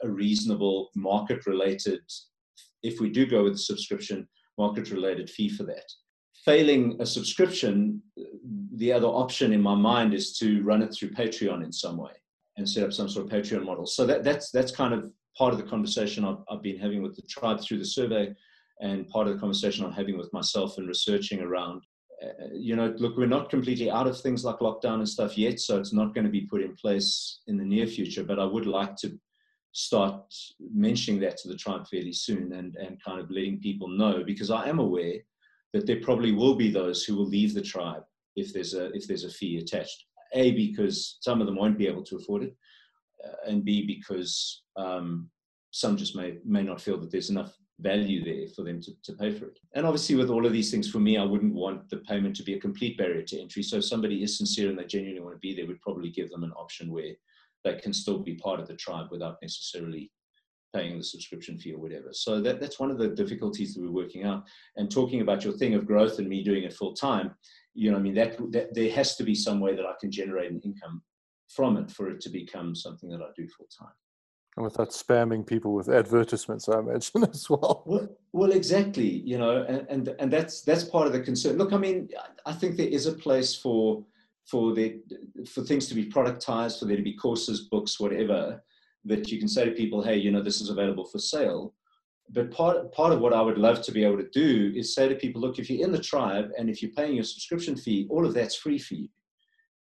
a 0.03 0.09
reasonable 0.09 0.91
market 0.95 1.47
related, 1.47 2.01
if 2.83 3.01
we 3.01 3.11
do 3.11 3.27
go 3.27 3.45
with 3.45 3.59
subscription, 3.59 4.29
market 4.59 4.91
related 4.91 5.31
fee 5.31 5.49
for 5.49 5.65
that? 5.65 5.91
Failing 6.45 6.97
a 7.01 7.07
subscription, 7.07 8.03
the 8.77 8.93
other 8.93 9.09
option 9.09 9.53
in 9.53 9.61
my 9.61 9.75
mind 9.75 10.15
is 10.15 10.37
to 10.39 10.63
run 10.63 10.83
it 10.83 10.95
through 10.95 11.11
Patreon 11.11 11.65
in 11.65 11.73
some 11.73 11.97
way 11.97 12.13
and 12.57 12.69
set 12.69 12.85
up 12.85 12.93
some 12.93 13.09
sort 13.09 13.27
of 13.27 13.33
Patreon 13.33 13.65
model. 13.65 13.87
So 13.87 14.05
that, 14.07 14.25
that's, 14.25 14.51
that's 14.51 14.71
kind 14.71 14.93
of 14.93 15.11
part 15.37 15.53
of 15.53 15.59
the 15.59 15.67
conversation 15.67 16.25
I've, 16.25 16.39
I've 16.51 16.63
been 16.63 16.79
having 16.79 17.03
with 17.03 17.17
the 17.17 17.23
tribe 17.23 17.61
through 17.61 17.79
the 17.79 17.85
survey 17.85 18.35
and 18.81 19.09
part 19.09 19.27
of 19.27 19.35
the 19.35 19.41
conversation 19.41 19.85
I'm 19.85 19.93
having 19.93 20.19
with 20.19 20.33
myself 20.33 20.79
and 20.79 20.87
researching 20.87 21.41
around 21.41 21.83
you 22.53 22.77
know, 22.77 22.95
look, 22.99 23.17
we're 23.17 23.27
not 23.27 23.51
completely 23.51 23.91
out 23.91 24.07
of 24.07 24.21
things 24.21 24.45
like 24.45 24.59
lockdown 24.59 24.95
and 24.95 25.09
stuff 25.09 25.39
yet, 25.39 25.61
so 25.61 25.79
it's 25.79 25.93
not 25.93 26.15
going 26.15 26.25
to 26.25 26.31
be 26.31 26.43
put 26.43 26.63
in 26.63 26.75
place 26.75 27.41
in 27.47 27.57
the 27.57 27.65
near 27.65 27.87
future. 27.87 28.25
But 28.25 28.39
I 28.39 28.45
would 28.45 28.67
like 28.67 28.97
to 28.97 29.19
start 29.73 30.23
mentioning 30.73 31.21
that 31.21 31.37
to 31.39 31.49
the 31.49 31.57
tribe 31.57 31.87
fairly 31.87 32.13
soon 32.13 32.53
and, 32.55 32.75
and 32.77 33.03
kind 33.05 33.21
of 33.21 33.31
letting 33.31 33.61
people 33.61 33.89
know 33.89 34.25
because 34.25 34.51
I 34.51 34.69
am 34.69 34.79
aware 34.79 35.19
that 35.73 35.87
there 35.87 36.01
probably 36.01 36.33
will 36.33 36.55
be 36.55 36.71
those 36.71 37.05
who 37.05 37.15
will 37.15 37.27
leave 37.27 37.55
the 37.55 37.63
tribe 37.63 38.03
if 38.37 38.53
there's 38.53 38.75
a 38.75 38.87
if 38.93 39.07
there's 39.07 39.25
a 39.25 39.31
fee 39.31 39.59
attached. 39.59 40.05
A 40.35 40.53
because 40.53 41.19
some 41.21 41.41
of 41.41 41.47
them 41.47 41.57
won't 41.57 41.79
be 41.79 41.87
able 41.87 42.03
to 42.05 42.17
afford 42.17 42.43
it, 42.43 42.57
uh, 43.25 43.51
and 43.51 43.65
B 43.65 43.87
because 43.87 44.63
um, 44.77 45.31
some 45.71 45.97
just 45.97 46.17
may 46.17 46.39
may 46.45 46.63
not 46.63 46.81
feel 46.81 46.99
that 46.99 47.11
there's 47.11 47.31
enough 47.31 47.55
value 47.81 48.25
there 48.25 48.49
for 48.49 48.63
them 48.63 48.81
to, 48.81 48.93
to 49.03 49.13
pay 49.13 49.33
for 49.33 49.47
it. 49.47 49.59
And 49.75 49.87
obviously, 49.87 50.17
with 50.17 50.31
all 50.31 50.45
of 50.45 50.53
these 50.53 50.71
things, 50.71 50.91
for 50.91 50.99
me, 50.99 51.17
I 51.17 51.25
wouldn't 51.25 51.55
want 51.55 51.89
the 51.91 51.99
payment 51.99 52.35
to 52.37 52.43
be 52.43 52.55
a 52.55 52.61
complete 52.61 52.99
barrier 52.99 53.23
to 53.23 53.41
entry. 53.41 53.63
So 53.63 53.77
if 53.77 53.85
somebody 53.85 54.23
is 54.23 54.37
sincere 54.37 54.69
and 54.69 54.79
they 54.79 54.85
genuinely 54.85 55.23
want 55.23 55.37
to 55.37 55.41
be 55.41 55.55
there, 55.55 55.67
we'd 55.67 55.81
probably 55.81 56.11
give 56.11 56.31
them 56.31 56.45
an 56.45 56.53
option 56.53 56.93
where 56.93 57.13
they 57.65 57.75
can 57.75 57.93
still 57.93 58.19
be 58.19 58.35
part 58.35 58.61
of 58.61 58.67
the 58.67 58.75
tribe 58.75 59.09
without 59.11 59.37
necessarily 59.43 60.11
paying 60.75 60.99
the 60.99 61.05
subscription 61.05 61.59
fee 61.59 61.73
or 61.73 61.79
whatever. 61.79 62.09
So 62.13 62.41
that, 62.41 62.61
that's 62.61 62.79
one 62.79 62.91
of 62.91 62.99
the 62.99 63.09
difficulties 63.09 63.75
that 63.75 63.83
we're 63.83 63.91
working 63.91 64.25
out. 64.25 64.45
And 64.77 64.91
talking 64.91 65.21
about 65.21 65.45
your 65.45 65.55
thing 65.55 65.75
of 65.75 65.87
growth 65.87 66.19
and 66.19 66.29
me 66.29 66.43
doing 66.43 66.65
it 66.65 66.75
full 66.75 66.95
time, 66.95 67.35
you 67.75 67.91
know, 67.91 67.97
I 67.97 68.01
mean, 68.01 68.15
that, 68.15 68.37
that 68.53 68.75
there 68.75 68.91
has 68.93 69.17
to 69.17 69.23
be 69.23 69.35
some 69.35 69.61
way 69.61 69.75
that 69.75 69.87
I 69.87 69.93
can 70.01 70.11
generate 70.11 70.51
an 70.51 70.61
income 70.65 71.03
from 71.49 71.77
it 71.79 71.91
for 71.91 72.11
it 72.11 72.21
to 72.21 72.29
become 72.29 72.75
something 72.75 73.09
that 73.09 73.23
I 73.23 73.29
do 73.37 73.49
full 73.49 73.69
time 73.79 73.95
and 74.59 74.65
without 74.65 74.91
spamming 74.91 75.47
people 75.47 75.73
with 75.73 75.89
advertisements, 75.89 76.69
I 76.69 76.81
imagine 76.81 77.23
as 77.33 77.49
well. 77.49 77.85
Well, 77.87 78.09
well 78.33 78.51
exactly. 78.51 79.23
You 79.25 79.39
know, 79.39 79.63
and, 79.63 79.87
and 79.89 80.09
and 80.19 80.33
that's 80.33 80.63
that's 80.63 80.83
part 80.83 81.07
of 81.07 81.13
the 81.13 81.21
concern. 81.21 81.59
Look, 81.59 81.73
I 81.73 81.79
mean, 81.79 82.09
I 82.45 82.53
think 82.53 82.77
there 82.77 82.89
is 82.89 83.07
a 83.07 83.13
place 83.13 83.55
for 83.55 84.05
for 84.47 84.75
the 84.75 85.01
for 85.47 85.63
things 85.63 85.87
to 85.89 85.95
be 85.95 86.11
productized, 86.11 86.81
for 86.81 86.87
there 86.87 86.97
to 86.97 87.03
be 87.03 87.15
courses, 87.15 87.69
books, 87.71 88.01
whatever, 88.01 88.61
that 89.05 89.31
you 89.31 89.39
can 89.39 89.47
say 89.47 89.65
to 89.65 89.71
people, 89.71 90.03
hey, 90.03 90.17
you 90.17 90.33
know, 90.33 90.43
this 90.43 90.61
is 90.61 90.71
available 90.71 91.05
for 91.05 91.21
sale. 91.21 91.73
But 92.31 92.51
part 92.51 92.93
part 92.93 93.13
of 93.13 93.21
what 93.21 93.33
I 93.33 93.41
would 93.41 93.59
love 93.59 93.81
to 93.83 93.93
be 93.93 94.03
able 94.03 94.19
to 94.19 94.29
do 94.31 94.73
is 94.75 94.93
say 94.93 95.09
to 95.09 95.15
people, 95.15 95.41
look, 95.41 95.61
if 95.61 95.71
you're 95.71 95.87
in 95.87 95.93
the 95.93 96.03
tribe 96.03 96.51
and 96.59 96.69
if 96.69 96.83
you're 96.83 96.99
paying 96.99 97.15
your 97.15 97.25
subscription 97.25 97.77
fee, 97.77 98.09
all 98.11 98.27
of 98.27 98.35
that's 98.35 98.57
free 98.57 98.79
for 98.79 98.95
you. 98.95 99.09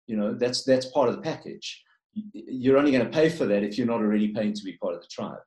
You 0.06 0.18
know, 0.18 0.36
that's 0.36 0.64
that's 0.64 0.86
part 0.86 1.10
of 1.10 1.16
the 1.16 1.22
package 1.24 1.84
you're 2.34 2.78
only 2.78 2.92
going 2.92 3.06
to 3.06 3.12
pay 3.12 3.30
for 3.30 3.46
that 3.46 3.64
if 3.64 3.78
you're 3.78 3.88
not 3.88 4.02
already 4.02 4.30
paying 4.30 4.54
to 4.54 4.64
be 4.64 4.78
part 4.78 4.96
of 4.96 5.02
the 5.02 5.08
tribe. 5.08 5.40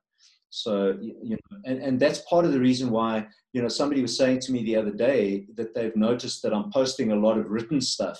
So, 0.49 0.97
you 1.01 1.37
know, 1.37 1.57
and, 1.63 1.81
and 1.81 1.99
that's 1.99 2.19
part 2.29 2.45
of 2.45 2.51
the 2.51 2.59
reason 2.59 2.89
why, 2.89 3.25
you 3.53 3.61
know, 3.61 3.69
somebody 3.69 4.01
was 4.01 4.17
saying 4.17 4.39
to 4.41 4.51
me 4.51 4.63
the 4.63 4.75
other 4.75 4.91
day 4.91 5.47
that 5.55 5.73
they've 5.73 5.95
noticed 5.95 6.43
that 6.43 6.53
I'm 6.53 6.71
posting 6.71 7.11
a 7.11 7.15
lot 7.15 7.37
of 7.37 7.49
written 7.49 7.79
stuff 7.79 8.19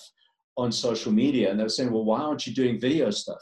on 0.55 0.71
social 0.71 1.11
media. 1.11 1.49
And 1.49 1.59
they 1.59 1.63
were 1.63 1.69
saying, 1.69 1.91
well, 1.91 2.05
why 2.05 2.21
aren't 2.21 2.47
you 2.47 2.53
doing 2.53 2.79
video 2.79 3.11
stuff? 3.11 3.41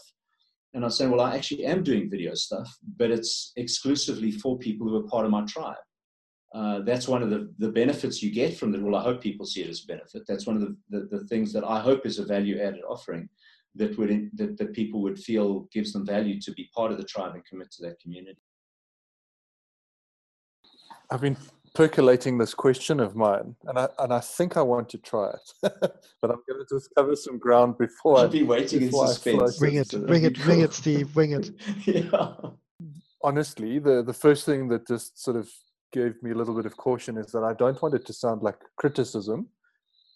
And 0.74 0.84
I'm 0.84 0.90
saying, 0.90 1.12
well, 1.12 1.22
I 1.22 1.36
actually 1.36 1.66
am 1.66 1.84
doing 1.84 2.10
video 2.10 2.34
stuff, 2.34 2.68
but 2.98 3.12
it's 3.12 3.54
exclusively 3.58 4.32
for 4.32 4.58
people 4.58 4.88
who 4.88 4.98
are 4.98 5.08
part 5.08 5.26
of 5.26 5.32
my 5.32 5.46
tribe. 5.46 5.78
Uh, 6.54 6.80
that's 6.80 7.08
one 7.08 7.22
of 7.22 7.30
the, 7.30 7.54
the 7.60 7.70
benefits 7.70 8.24
you 8.24 8.32
get 8.32 8.58
from 8.58 8.74
it. 8.74 8.82
Well, 8.82 8.96
I 8.96 9.04
hope 9.04 9.22
people 9.22 9.46
see 9.46 9.62
it 9.62 9.70
as 9.70 9.84
a 9.84 9.88
benefit. 9.88 10.24
That's 10.28 10.48
one 10.48 10.56
of 10.56 10.62
the, 10.64 10.76
the, 10.90 11.18
the 11.18 11.28
things 11.28 11.54
that 11.54 11.64
I 11.64 11.80
hope 11.80 12.08
is 12.08 12.18
a 12.18 12.26
value 12.26 12.60
added 12.60 12.82
offering 12.90 13.30
that 13.76 13.98
would 13.98 14.32
that, 14.36 14.58
that 14.58 14.74
people 14.74 15.02
would 15.02 15.20
feel 15.20 15.68
gives 15.72 15.94
them 15.94 16.06
value 16.06 16.40
to 16.42 16.52
be 16.52 16.70
part 16.76 16.92
of 16.92 16.98
the 16.98 17.04
tribe 17.04 17.36
and 17.36 17.46
commit 17.46 17.72
to 17.72 17.84
that 17.84 18.00
community. 18.00 18.40
I've 21.12 21.22
been 21.22 21.38
percolating 21.74 22.38
this 22.38 22.54
question 22.54 23.00
of 23.00 23.16
mine, 23.16 23.56
and 23.66 23.80
I 23.80 23.88
and 24.00 24.14
I 24.14 24.20
think 24.20 24.58
I 24.58 24.62
want 24.62 24.90
to 24.90 24.98
try 24.98 25.32
it, 25.32 25.52
but 26.22 26.32
I'm 26.32 26.42
going 26.48 26.60
to 26.60 26.66
just 26.70 26.90
cover 26.96 27.16
some 27.16 27.38
ground 27.38 27.78
before. 27.78 28.20
I'll 28.20 28.28
be 28.28 28.44
waiting 28.44 28.84
in 28.84 28.92
suspense. 28.92 29.58
Bring 29.58 29.76
it, 29.76 29.90
bring 30.08 30.24
it, 30.24 30.40
bring 30.40 30.62
it, 30.62 30.74
Steve, 30.82 31.14
bring 31.14 31.32
it. 31.32 31.52
yeah. 31.86 32.34
Honestly, 33.24 33.80
the 33.80 34.04
the 34.04 34.14
first 34.14 34.46
thing 34.46 34.68
that 34.70 34.88
just 34.88 35.22
sort 35.22 35.38
of 35.38 35.50
gave 35.92 36.22
me 36.22 36.32
a 36.32 36.36
little 36.36 36.56
bit 36.56 36.66
of 36.66 36.78
caution 36.78 37.18
is 37.18 37.32
that 37.32 37.44
I 37.44 37.54
don't 37.54 37.82
want 37.82 37.96
it 37.96 38.06
to 38.06 38.14
sound 38.14 38.42
like 38.42 38.58
criticism. 38.78 39.48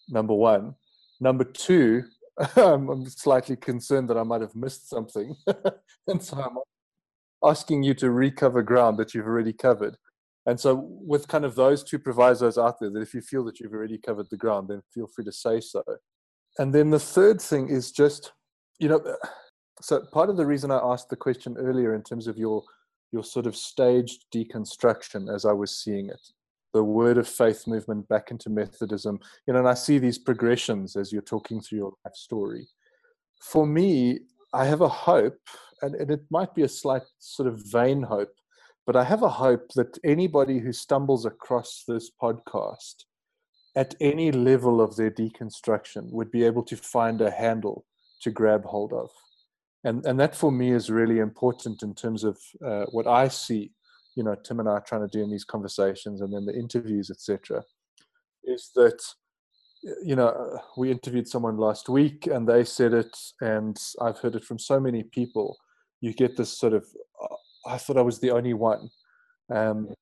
Number 0.08 0.34
one. 0.34 0.74
Number 1.20 1.44
two, 1.44 2.04
I'm 2.56 3.06
slightly 3.06 3.56
concerned 3.56 4.10
that 4.10 4.18
I 4.18 4.22
might 4.22 4.40
have 4.40 4.56
missed 4.56 4.88
something. 4.88 5.36
and 6.06 6.22
so 6.22 6.36
I'm 6.36 6.58
asking 7.48 7.82
you 7.82 7.94
to 7.94 8.10
recover 8.10 8.62
ground 8.62 8.98
that 8.98 9.14
you've 9.14 9.26
already 9.26 9.52
covered. 9.52 9.96
And 10.46 10.60
so, 10.60 10.74
with 10.74 11.28
kind 11.28 11.44
of 11.44 11.54
those 11.54 11.82
two 11.82 11.98
provisos 11.98 12.58
out 12.58 12.78
there, 12.78 12.90
that 12.90 13.00
if 13.00 13.14
you 13.14 13.22
feel 13.22 13.44
that 13.44 13.60
you've 13.60 13.72
already 13.72 13.98
covered 13.98 14.28
the 14.30 14.36
ground, 14.36 14.68
then 14.68 14.82
feel 14.92 15.06
free 15.06 15.24
to 15.24 15.32
say 15.32 15.60
so. 15.60 15.82
And 16.58 16.74
then 16.74 16.90
the 16.90 17.00
third 17.00 17.40
thing 17.40 17.68
is 17.70 17.90
just, 17.92 18.32
you 18.78 18.88
know, 18.88 19.16
so 19.80 20.02
part 20.12 20.28
of 20.28 20.36
the 20.36 20.46
reason 20.46 20.70
I 20.70 20.80
asked 20.82 21.08
the 21.08 21.16
question 21.16 21.56
earlier 21.58 21.94
in 21.94 22.02
terms 22.02 22.26
of 22.26 22.36
your 22.36 22.62
your 23.12 23.24
sort 23.24 23.46
of 23.46 23.54
staged 23.54 24.24
deconstruction 24.34 25.32
as 25.32 25.44
I 25.44 25.52
was 25.52 25.76
seeing 25.76 26.08
it, 26.08 26.20
the 26.74 26.84
word 26.84 27.16
of 27.16 27.26
faith 27.26 27.66
movement 27.66 28.06
back 28.08 28.30
into 28.30 28.50
Methodism. 28.50 29.18
You 29.46 29.54
know, 29.54 29.60
and 29.60 29.68
I 29.68 29.74
see 29.74 29.98
these 29.98 30.18
progressions 30.18 30.96
as 30.96 31.12
you're 31.12 31.22
talking 31.22 31.60
through 31.60 31.78
your 31.78 31.94
life 32.04 32.16
story. 32.16 32.66
For 33.40 33.66
me, 33.66 34.20
I 34.52 34.66
have 34.66 34.82
a 34.82 34.88
hope, 34.88 35.40
and, 35.80 35.94
and 35.94 36.10
it 36.10 36.22
might 36.30 36.54
be 36.54 36.62
a 36.62 36.68
slight 36.68 37.04
sort 37.18 37.48
of 37.48 37.62
vain 37.70 38.02
hope, 38.02 38.34
but 38.86 38.96
I 38.96 39.04
have 39.04 39.22
a 39.22 39.28
hope 39.28 39.68
that 39.76 39.98
anybody 40.04 40.58
who 40.58 40.72
stumbles 40.72 41.24
across 41.24 41.84
this 41.86 42.10
podcast 42.20 43.04
at 43.76 43.94
any 44.00 44.30
level 44.30 44.80
of 44.80 44.96
their 44.96 45.10
deconstruction 45.10 46.10
would 46.10 46.30
be 46.30 46.44
able 46.44 46.62
to 46.64 46.76
find 46.76 47.20
a 47.20 47.30
handle 47.30 47.86
to 48.22 48.30
grab 48.30 48.64
hold 48.64 48.92
of. 48.92 49.10
And, 49.84 50.04
and 50.06 50.18
that 50.18 50.34
for 50.34 50.50
me 50.50 50.72
is 50.72 50.90
really 50.90 51.18
important 51.18 51.82
in 51.82 51.94
terms 51.94 52.24
of 52.24 52.38
uh, 52.64 52.86
what 52.90 53.06
I 53.06 53.28
see 53.28 53.72
you 54.14 54.22
know 54.22 54.36
Tim 54.44 54.60
and 54.60 54.68
I 54.68 54.72
are 54.72 54.84
trying 54.86 55.08
to 55.08 55.08
do 55.08 55.22
in 55.22 55.30
these 55.30 55.44
conversations 55.44 56.20
and 56.20 56.32
then 56.32 56.46
the 56.46 56.54
interviews, 56.54 57.10
etc., 57.10 57.62
is 58.44 58.70
that 58.74 59.02
you 60.02 60.16
know 60.16 60.60
we 60.76 60.90
interviewed 60.90 61.28
someone 61.28 61.56
last 61.56 61.88
week 61.88 62.26
and 62.26 62.48
they 62.48 62.64
said 62.64 62.92
it, 62.92 63.16
and 63.40 63.76
I've 64.00 64.18
heard 64.18 64.36
it 64.36 64.44
from 64.44 64.58
so 64.58 64.80
many 64.80 65.02
people. 65.02 65.56
You 66.00 66.12
get 66.12 66.36
this 66.36 66.56
sort 66.58 66.74
of, 66.74 66.84
uh, 67.22 67.34
I 67.66 67.78
thought 67.78 67.96
I 67.96 68.02
was 68.02 68.20
the 68.20 68.30
only 68.30 68.54
one, 68.54 68.90
um, 69.52 69.94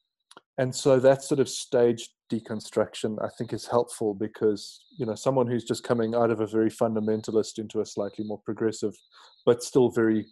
and 0.58 0.74
so 0.74 0.98
that 0.98 1.22
sort 1.22 1.40
of 1.40 1.48
staged 1.48 2.10
deconstruction 2.30 3.22
I 3.22 3.28
think 3.36 3.52
is 3.52 3.66
helpful 3.66 4.14
because 4.14 4.84
you 4.98 5.04
know 5.06 5.14
someone 5.14 5.46
who's 5.46 5.64
just 5.64 5.84
coming 5.84 6.14
out 6.14 6.30
of 6.30 6.40
a 6.40 6.46
very 6.46 6.70
fundamentalist 6.70 7.58
into 7.58 7.80
a 7.80 7.86
slightly 7.86 8.24
more 8.24 8.40
progressive, 8.44 8.94
but 9.46 9.62
still 9.62 9.90
very 9.90 10.26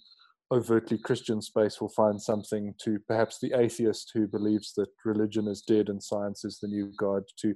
overtly 0.52 0.98
Christian 0.98 1.40
space 1.40 1.80
will 1.80 1.90
find 1.90 2.20
something 2.20 2.74
to 2.82 2.98
perhaps 3.06 3.38
the 3.38 3.52
atheist 3.58 4.10
who 4.14 4.26
believes 4.26 4.72
that 4.74 4.88
religion 5.04 5.46
is 5.46 5.62
dead 5.62 5.88
and 5.88 6.02
science 6.02 6.44
is 6.44 6.58
the 6.58 6.68
new 6.68 6.92
God, 6.96 7.22
to 7.38 7.54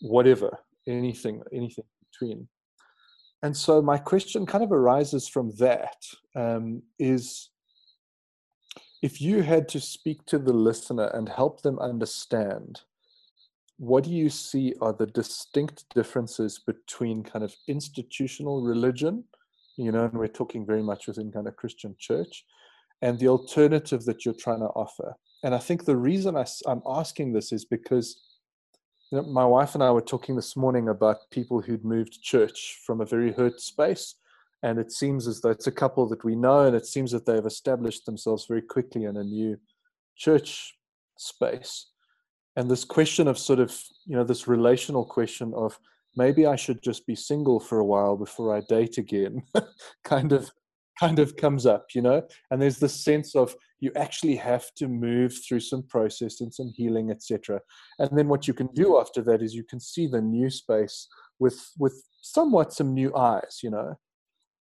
whatever, 0.00 0.58
anything, 0.86 1.42
anything 1.52 1.84
between. 2.10 2.48
And 3.42 3.56
so 3.56 3.82
my 3.82 3.98
question 3.98 4.46
kind 4.46 4.62
of 4.62 4.72
arises 4.72 5.28
from 5.28 5.50
that: 5.58 5.96
um, 6.36 6.82
is 6.98 7.50
if 9.02 9.20
you 9.20 9.42
had 9.42 9.68
to 9.68 9.80
speak 9.80 10.24
to 10.26 10.38
the 10.38 10.52
listener 10.52 11.06
and 11.08 11.28
help 11.28 11.62
them 11.62 11.78
understand 11.80 12.82
what 13.78 14.04
do 14.04 14.10
you 14.10 14.30
see 14.30 14.74
are 14.80 14.92
the 14.92 15.06
distinct 15.06 15.84
differences 15.92 16.60
between 16.60 17.24
kind 17.24 17.44
of 17.44 17.52
institutional 17.66 18.62
religion 18.62 19.24
you 19.76 19.92
know, 19.92 20.04
and 20.04 20.14
we're 20.14 20.28
talking 20.28 20.66
very 20.66 20.82
much 20.82 21.06
within 21.06 21.32
kind 21.32 21.48
of 21.48 21.56
Christian 21.56 21.94
church, 21.98 22.44
and 23.00 23.18
the 23.18 23.28
alternative 23.28 24.04
that 24.04 24.24
you're 24.24 24.34
trying 24.34 24.60
to 24.60 24.66
offer. 24.66 25.14
And 25.42 25.54
I 25.54 25.58
think 25.58 25.84
the 25.84 25.96
reason 25.96 26.36
I, 26.36 26.46
am 26.66 26.82
asking 26.86 27.32
this 27.32 27.52
is 27.52 27.64
because 27.64 28.20
you 29.10 29.18
know, 29.18 29.24
my 29.24 29.44
wife 29.44 29.74
and 29.74 29.82
I 29.82 29.90
were 29.90 30.00
talking 30.00 30.36
this 30.36 30.56
morning 30.56 30.88
about 30.88 31.30
people 31.30 31.60
who'd 31.60 31.84
moved 31.84 32.22
church 32.22 32.78
from 32.86 33.00
a 33.00 33.06
very 33.06 33.32
hurt 33.32 33.60
space. 33.60 34.14
And 34.62 34.78
it 34.78 34.92
seems 34.92 35.26
as 35.26 35.40
though 35.40 35.50
it's 35.50 35.66
a 35.66 35.72
couple 35.72 36.08
that 36.08 36.24
we 36.24 36.36
know, 36.36 36.66
and 36.66 36.76
it 36.76 36.86
seems 36.86 37.10
that 37.10 37.26
they've 37.26 37.44
established 37.44 38.06
themselves 38.06 38.46
very 38.46 38.62
quickly 38.62 39.04
in 39.04 39.16
a 39.16 39.24
new 39.24 39.58
church 40.16 40.74
space. 41.18 41.90
And 42.54 42.70
this 42.70 42.84
question 42.84 43.26
of 43.26 43.38
sort 43.38 43.58
of, 43.58 43.76
you 44.06 44.14
know, 44.14 44.24
this 44.24 44.46
relational 44.46 45.04
question 45.04 45.52
of 45.56 45.78
maybe 46.16 46.46
I 46.46 46.56
should 46.56 46.82
just 46.82 47.06
be 47.06 47.14
single 47.14 47.60
for 47.60 47.78
a 47.78 47.84
while 47.84 48.16
before 48.16 48.54
I 48.54 48.60
date 48.68 48.98
again 48.98 49.42
kind 50.04 50.32
of 50.32 50.50
kind 51.00 51.18
of 51.18 51.36
comes 51.36 51.66
up, 51.66 51.86
you 51.94 52.02
know? 52.02 52.22
And 52.50 52.60
there's 52.60 52.78
this 52.78 53.02
sense 53.02 53.34
of 53.34 53.56
you 53.80 53.90
actually 53.96 54.36
have 54.36 54.72
to 54.76 54.86
move 54.86 55.34
through 55.46 55.60
some 55.60 55.82
process 55.82 56.40
and 56.40 56.52
some 56.52 56.72
healing, 56.76 57.10
etc. 57.10 57.60
And 57.98 58.16
then 58.16 58.28
what 58.28 58.46
you 58.46 58.54
can 58.54 58.68
do 58.68 59.00
after 59.00 59.22
that 59.22 59.42
is 59.42 59.54
you 59.54 59.64
can 59.64 59.80
see 59.80 60.06
the 60.06 60.20
new 60.20 60.50
space 60.50 61.08
with 61.38 61.70
with 61.78 62.02
somewhat 62.20 62.72
some 62.72 62.94
new 62.94 63.14
eyes, 63.16 63.60
you 63.62 63.70
know. 63.70 63.94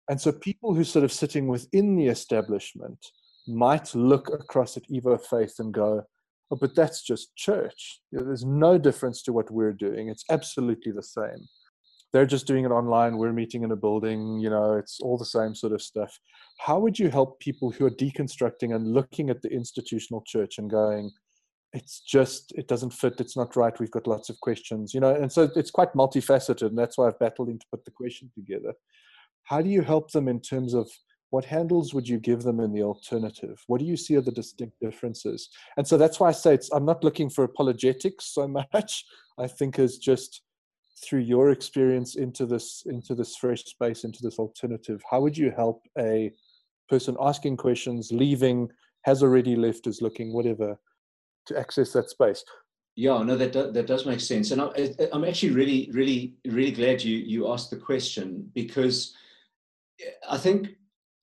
And 0.09 0.19
so 0.19 0.31
people 0.31 0.73
who 0.73 0.83
sort 0.83 1.05
of 1.05 1.11
sitting 1.11 1.47
within 1.47 1.95
the 1.95 2.07
establishment 2.07 2.99
might 3.47 3.93
look 3.95 4.29
across 4.29 4.77
at 4.77 4.89
Evo 4.89 5.19
Faith 5.19 5.55
and 5.59 5.73
go, 5.73 6.03
oh, 6.53 6.57
but 6.59 6.75
that's 6.75 7.01
just 7.03 7.35
church. 7.35 8.01
There's 8.11 8.45
no 8.45 8.77
difference 8.77 9.21
to 9.23 9.33
what 9.33 9.51
we're 9.51 9.73
doing. 9.73 10.09
It's 10.09 10.25
absolutely 10.29 10.91
the 10.91 11.03
same. 11.03 11.47
they're 12.13 12.27
just 12.27 12.45
doing 12.47 12.63
it 12.63 12.71
online 12.71 13.17
we're 13.17 13.33
meeting 13.33 13.63
in 13.63 13.71
a 13.71 13.75
building 13.75 14.39
you 14.39 14.49
know 14.49 14.73
it's 14.73 14.99
all 15.01 15.17
the 15.17 15.25
same 15.25 15.53
sort 15.55 15.73
of 15.73 15.81
stuff 15.81 16.17
how 16.59 16.79
would 16.79 16.97
you 16.97 17.09
help 17.09 17.39
people 17.39 17.71
who 17.71 17.85
are 17.85 17.89
deconstructing 18.05 18.73
and 18.75 18.93
looking 18.93 19.29
at 19.29 19.41
the 19.41 19.49
institutional 19.49 20.23
church 20.25 20.59
and 20.59 20.69
going 20.69 21.11
it's 21.73 21.99
just 21.99 22.53
it 22.55 22.67
doesn't 22.67 22.93
fit 22.93 23.19
it's 23.19 23.35
not 23.35 23.55
right 23.55 23.79
we've 23.79 23.91
got 23.97 24.07
lots 24.07 24.29
of 24.29 24.39
questions 24.39 24.93
you 24.93 24.99
know 24.99 25.13
and 25.15 25.31
so 25.31 25.49
it's 25.55 25.71
quite 25.71 25.93
multifaceted 25.93 26.67
and 26.67 26.77
that's 26.77 26.97
why 26.97 27.07
i've 27.07 27.19
battled 27.19 27.47
to 27.47 27.67
put 27.71 27.83
the 27.83 27.91
question 27.91 28.31
together 28.35 28.73
how 29.45 29.61
do 29.61 29.69
you 29.69 29.81
help 29.81 30.11
them 30.11 30.27
in 30.27 30.39
terms 30.39 30.73
of 30.73 30.89
what 31.33 31.45
handles 31.45 31.95
would 31.95 32.07
you 32.07 32.19
give 32.19 32.43
them 32.43 32.59
in 32.59 32.71
the 32.71 32.83
alternative? 32.83 33.59
What 33.65 33.79
do 33.79 33.85
you 33.85 33.97
see 33.97 34.15
are 34.17 34.21
the 34.21 34.31
distinct 34.31 34.79
differences? 34.79 35.49
And 35.77 35.87
so 35.87 35.97
that's 35.97 36.19
why 36.19 36.29
i 36.29 36.31
say 36.31 36.53
it's 36.53 36.69
i'm 36.71 36.85
not 36.85 37.03
looking 37.03 37.27
for 37.27 37.43
apologetics 37.43 38.25
so 38.35 38.47
much. 38.73 39.03
I 39.39 39.47
think 39.47 39.79
is 39.79 39.97
just 39.97 40.43
through 41.03 41.21
your 41.21 41.49
experience 41.49 42.17
into 42.17 42.45
this 42.45 42.83
into 42.85 43.15
this 43.15 43.35
fresh 43.35 43.63
space 43.65 44.03
into 44.03 44.19
this 44.21 44.37
alternative 44.37 45.01
how 45.09 45.21
would 45.21 45.35
you 45.35 45.49
help 45.49 45.81
a 45.97 46.31
person 46.87 47.17
asking 47.19 47.57
questions 47.57 48.11
leaving 48.11 48.69
has 49.03 49.23
already 49.23 49.55
left 49.55 49.87
is 49.87 50.03
looking 50.03 50.31
whatever 50.33 50.77
to 51.47 51.57
access 51.57 51.91
that 51.93 52.11
space? 52.11 52.43
Yeah 52.95 53.23
no 53.23 53.35
that 53.37 53.53
does, 53.53 53.73
that 53.73 53.87
does 53.87 54.05
make 54.05 54.19
sense. 54.19 54.51
And 54.51 54.61
I, 54.61 54.71
i'm 55.11 55.25
actually 55.25 55.53
really 55.59 55.89
really 55.99 56.35
really 56.45 56.75
glad 56.79 57.03
you 57.03 57.17
you 57.17 57.51
asked 57.51 57.71
the 57.71 57.83
question 57.89 58.51
because 58.53 59.15
i 60.29 60.37
think 60.37 60.61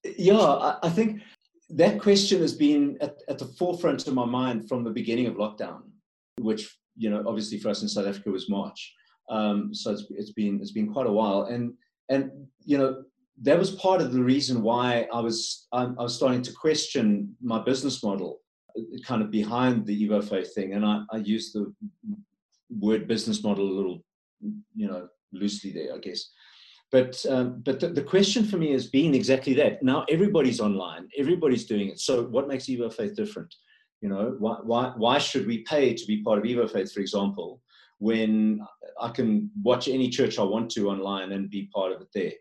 yeah 0.04 0.34
i, 0.38 0.78
I 0.82 0.90
think 0.90 1.22
that 1.70 2.00
question 2.00 2.40
has 2.40 2.54
been 2.54 2.98
at, 3.00 3.16
at 3.28 3.38
the 3.38 3.46
forefront 3.46 4.06
of 4.08 4.14
my 4.14 4.24
mind 4.24 4.68
from 4.68 4.82
the 4.82 4.90
beginning 4.90 5.26
of 5.26 5.34
lockdown 5.34 5.82
which 6.38 6.76
you 6.96 7.10
know 7.10 7.22
obviously 7.26 7.58
for 7.58 7.68
us 7.68 7.82
in 7.82 7.88
south 7.88 8.06
africa 8.06 8.30
was 8.30 8.48
march. 8.48 8.94
Um, 9.30 9.72
so 9.72 9.92
it's, 9.92 10.04
it's 10.10 10.32
been 10.32 10.58
it's 10.60 10.72
been 10.72 10.92
quite 10.92 11.06
a 11.06 11.12
while, 11.12 11.42
and 11.42 11.72
and 12.08 12.30
you 12.64 12.76
know 12.76 13.04
that 13.42 13.58
was 13.58 13.70
part 13.76 14.02
of 14.02 14.12
the 14.12 14.22
reason 14.22 14.60
why 14.60 15.06
I 15.12 15.20
was 15.20 15.68
I, 15.72 15.84
I 15.84 16.02
was 16.02 16.16
starting 16.16 16.42
to 16.42 16.52
question 16.52 17.34
my 17.40 17.62
business 17.62 18.02
model, 18.02 18.40
uh, 18.76 18.82
kind 19.06 19.22
of 19.22 19.30
behind 19.30 19.86
the 19.86 20.08
Evo 20.08 20.22
Faith 20.22 20.52
thing, 20.52 20.74
and 20.74 20.84
I, 20.84 21.02
I 21.12 21.18
used 21.18 21.54
the 21.54 21.72
word 22.76 23.06
business 23.06 23.42
model 23.42 23.70
a 23.70 23.76
little, 23.76 24.04
you 24.74 24.88
know, 24.88 25.08
loosely 25.32 25.72
there, 25.72 25.94
I 25.94 25.98
guess. 25.98 26.30
But 26.92 27.24
um, 27.28 27.60
but 27.64 27.78
the, 27.78 27.88
the, 27.88 28.02
question 28.02 28.44
for 28.44 28.56
me 28.56 28.72
has 28.72 28.88
been 28.88 29.14
exactly 29.14 29.54
that. 29.54 29.80
Now 29.82 30.04
everybody's 30.08 30.60
online, 30.60 31.08
everybody's 31.16 31.64
doing 31.64 31.88
it. 31.88 32.00
So 32.00 32.24
what 32.24 32.48
makes 32.48 32.64
Evo 32.64 32.92
Faith 32.92 33.14
different? 33.14 33.54
You 34.00 34.08
know, 34.08 34.34
why 34.38 34.56
why 34.62 34.92
why 34.96 35.18
should 35.18 35.46
we 35.46 35.58
pay 35.58 35.94
to 35.94 36.06
be 36.06 36.22
part 36.22 36.38
of 36.38 36.44
Evo 36.44 36.68
Faith, 36.68 36.92
for 36.92 36.98
example, 36.98 37.60
when 38.00 38.60
I 38.98 39.10
can 39.10 39.50
watch 39.62 39.86
any 39.86 40.08
church 40.08 40.38
I 40.38 40.42
want 40.42 40.70
to 40.72 40.88
online 40.88 41.32
and 41.32 41.50
be 41.50 41.68
part 41.72 41.92
of 41.92 42.00
it 42.00 42.08
there. 42.14 42.32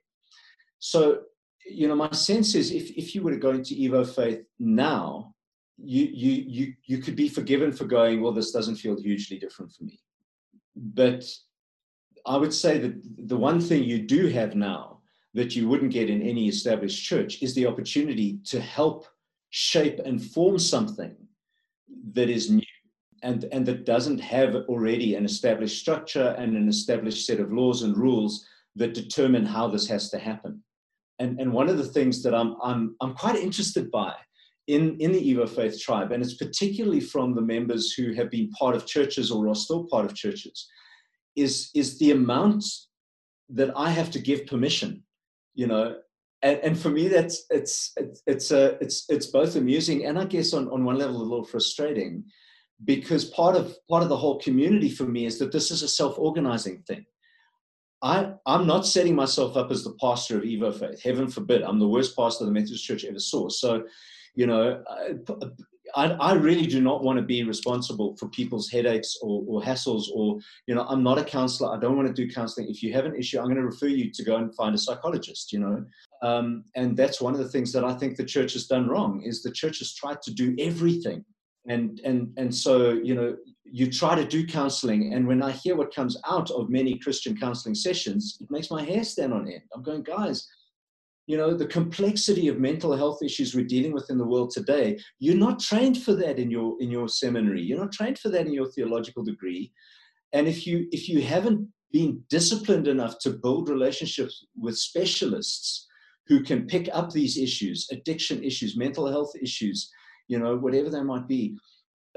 So, 0.79 1.20
you 1.65 1.88
know, 1.88 1.96
my 1.96 2.12
sense 2.12 2.56
is 2.56 2.72
if, 2.72 2.91
if 2.91 3.13
you 3.13 3.22
were 3.22 3.32
to 3.32 3.38
go 3.38 3.51
into 3.51 3.75
Evo 3.75 4.08
Faith 4.08 4.41
now, 4.58 5.36
you, 5.77 6.06
you, 6.06 6.44
you, 6.48 6.74
you 6.86 6.98
could 7.00 7.18
be 7.18 7.27
forgiven 7.27 7.74
for 7.74 7.84
going, 7.84 8.22
well, 8.22 8.32
this 8.32 8.51
doesn't 8.51 8.77
feel 8.77 9.00
hugely 9.00 9.38
different 9.38 9.74
for 9.74 9.84
me. 9.84 10.00
But 10.75 11.25
I 12.26 12.38
would 12.38 12.54
say 12.54 12.78
that 12.80 13.28
the 13.28 13.38
one 13.38 13.60
thing 13.60 13.84
you 13.84 14.00
do 14.00 14.28
have 14.28 14.56
now 14.56 15.02
that 15.34 15.56
you 15.56 15.68
wouldn't 15.68 15.94
get 15.94 16.10
in 16.10 16.22
any 16.22 16.48
established 16.48 17.04
church 17.04 17.42
is 17.42 17.54
the 17.54 17.68
opportunity 17.68 18.40
to 18.46 18.60
help 18.60 19.06
shape 19.52 20.00
and 20.06 20.24
form 20.24 20.58
something 20.58 21.16
that 22.14 22.30
is 22.30 22.50
new 22.50 22.64
and, 23.24 23.46
and 23.52 23.66
that 23.66 23.86
doesn't 23.86 24.20
have 24.20 24.56
already 24.56 25.16
an 25.16 25.26
established 25.26 25.80
structure 25.80 26.36
and 26.38 26.56
an 26.56 26.70
established 26.70 27.26
set 27.26 27.40
of 27.40 27.52
laws 27.52 27.84
and 27.84 27.98
rules 27.98 28.46
that 28.76 28.94
determine 28.94 29.46
how 29.46 29.68
this 29.68 29.88
has 29.88 30.10
to 30.10 30.18
happen. 30.18 30.64
And, 31.20 31.40
and 31.40 31.51
one 31.51 31.68
of 31.68 31.77
the 31.77 31.86
things 31.86 32.24
that 32.24 32.34
I'm, 32.34 32.55
I'm, 32.64 32.96
I'm 33.01 33.14
quite 33.14 33.36
interested 33.36 33.92
by 33.92 34.14
in, 34.68 34.96
in 35.00 35.12
the 35.12 35.34
Evo 35.34 35.50
Faith 35.50 35.82
tribe, 35.82 36.12
and 36.12 36.24
it's 36.24 36.36
particularly 36.36 37.01
from 37.01 37.36
the 37.36 37.42
members 37.42 37.92
who 37.92 38.14
have 38.14 38.29
been 38.29 38.51
part 38.51 38.75
of 38.75 38.86
churches 38.86 39.32
or 39.32 39.50
are 39.50 39.55
still 39.55 39.86
part 39.88 40.05
of 40.05 40.16
churches, 40.16 40.70
is, 41.42 41.70
is 41.74 42.00
the 42.00 42.12
amount 42.12 42.66
that 43.50 43.72
I 43.75 43.90
have 43.90 44.12
to 44.12 44.20
give 44.20 44.46
permission, 44.46 45.04
you 45.56 45.68
know, 45.68 45.96
and, 46.42 46.60
and 46.60 46.80
for 46.80 46.90
me 46.90 47.08
that's 47.08 47.46
it's 47.50 47.92
it's 47.98 48.22
it's 48.25 48.52
it's 48.52 49.06
it's 49.10 49.25
both 49.28 49.56
amusing 49.56 50.06
and 50.06 50.18
I 50.18 50.25
guess 50.25 50.54
on, 50.54 50.70
on 50.70 50.86
one 50.86 50.98
level 50.98 51.18
a 51.18 51.24
little 51.24 51.44
frustrating 51.44 52.24
because 52.86 53.25
part 53.25 53.56
of 53.56 53.75
part 53.90 54.04
of 54.04 54.10
the 54.10 54.16
whole 54.16 54.40
community 54.40 54.90
for 54.90 55.04
me 55.04 55.25
is 55.25 55.38
that 55.40 55.52
this 55.52 55.70
is 55.72 55.84
a 55.84 55.88
self-organizing 55.88 56.84
thing. 56.88 57.06
I, 58.02 58.32
I'm 58.46 58.66
not 58.66 58.86
setting 58.86 59.14
myself 59.14 59.58
up 59.58 59.72
as 59.72 59.84
the 59.84 59.98
pastor 60.00 60.38
of 60.38 60.44
Evo 60.44 60.74
Faith. 60.74 61.04
Heaven 61.04 61.28
forbid. 61.28 61.64
I'm 61.64 61.80
the 61.80 61.88
worst 61.88 62.16
pastor 62.16 62.46
the 62.46 62.52
Methodist 62.52 62.86
Church 62.86 63.04
ever 63.04 63.20
saw. 63.20 63.50
So, 63.50 63.84
you 64.36 64.48
know, 64.48 64.82
I, 65.96 66.12
I 66.14 66.34
really 66.34 66.66
do 66.66 66.82
not 66.82 67.04
want 67.04 67.18
to 67.18 67.24
be 67.24 67.44
responsible 67.44 68.16
for 68.18 68.28
people's 68.30 68.70
headaches 68.70 69.18
or, 69.22 69.44
or 69.48 69.62
hassles 69.62 70.06
or, 70.14 70.40
you 70.68 70.75
know, 70.75 70.86
I'm 70.88 71.04
not 71.04 71.18
a 71.18 71.24
counselor. 71.24 71.75
I 71.75 71.80
don't 71.80 71.96
want 71.96 72.08
to 72.08 72.14
do 72.14 72.32
counseling. 72.32 72.70
If 72.70 72.82
you 72.84 72.94
have 72.94 73.06
an 73.06 73.16
issue, 73.16 73.40
I'm 73.40 73.46
going 73.46 73.58
to 73.58 73.66
refer 73.66 73.88
you 73.88 74.12
to 74.12 74.24
go 74.24 74.38
and 74.38 74.54
find 74.56 74.75
a 74.75 74.78
psychologist, 74.78 75.52
you 75.54 75.60
know. 75.60 75.86
Um, 76.22 76.64
and 76.75 76.98
that's 76.98 77.22
one 77.22 77.34
of 77.34 77.40
the 77.40 77.50
things 77.50 77.72
that 77.74 77.84
I 77.84 77.94
think 77.94 78.16
the 78.16 78.25
church 78.25 78.54
has 78.54 78.68
done 78.68 78.88
wrong 78.88 79.22
is 79.24 79.42
the 79.42 79.52
church 79.52 79.80
has 79.80 79.94
tried 79.94 80.22
to 80.24 80.34
do 80.34 80.56
everything 80.60 81.24
and 81.68 82.02
and 82.04 82.34
and 82.38 82.54
so 82.54 82.94
you 82.94 83.14
know 83.14 83.36
you 83.64 83.92
try 83.92 84.16
to 84.16 84.25
do 84.25 84.46
counseling 84.46 85.14
and 85.14 85.28
when 85.28 85.42
i 85.42 85.52
hear 85.52 85.75
what 85.75 85.94
comes 85.94 86.18
out 86.28 86.50
of 86.52 86.70
many 86.70 86.98
christian 86.98 87.38
counseling 87.38 87.75
sessions 87.75 88.38
it 88.42 88.50
makes 88.50 88.72
my 88.72 88.84
hair 88.84 89.04
stand 89.04 89.34
on 89.34 89.48
end 89.48 89.62
i'm 89.74 89.84
going 89.84 90.02
guys 90.02 90.48
you 91.29 91.37
know 91.37 91.53
the 91.53 91.74
complexity 91.77 92.48
of 92.48 92.59
mental 92.59 92.96
health 92.96 93.22
issues 93.24 93.53
we're 93.53 93.74
dealing 93.75 93.94
with 93.94 94.09
in 94.09 94.18
the 94.18 94.31
world 94.33 94.50
today 94.51 94.98
you're 95.20 95.46
not 95.48 95.59
trained 95.59 96.01
for 96.01 96.13
that 96.13 96.39
in 96.39 96.50
your 96.50 96.75
in 96.81 96.89
your 96.89 97.07
seminary 97.07 97.61
you're 97.61 97.79
not 97.79 97.92
trained 97.92 98.20
for 98.20 98.29
that 98.29 98.48
in 98.48 98.53
your 98.53 98.70
theological 98.72 99.24
degree 99.24 99.72
and 100.33 100.48
if 100.48 100.65
you 100.65 100.87
if 100.92 101.07
you 101.07 101.22
haven't 101.22 101.68
been 101.92 102.22
disciplined 102.29 102.87
enough 102.87 103.18
to 103.20 103.31
build 103.31 103.70
relationships 103.70 104.46
with 104.57 104.77
specialists 104.77 105.87
who 106.27 106.44
can 106.44 106.68
pick 106.68 106.89
up 106.94 107.11
these 107.11 107.37
issues 107.37 107.87
addiction 107.92 108.44
issues 108.44 108.77
mental 108.77 109.09
health 109.09 109.31
issues 109.42 109.92
you 110.29 110.39
know, 110.39 110.55
whatever 110.55 110.89
they 110.89 111.01
might 111.01 111.27
be, 111.27 111.57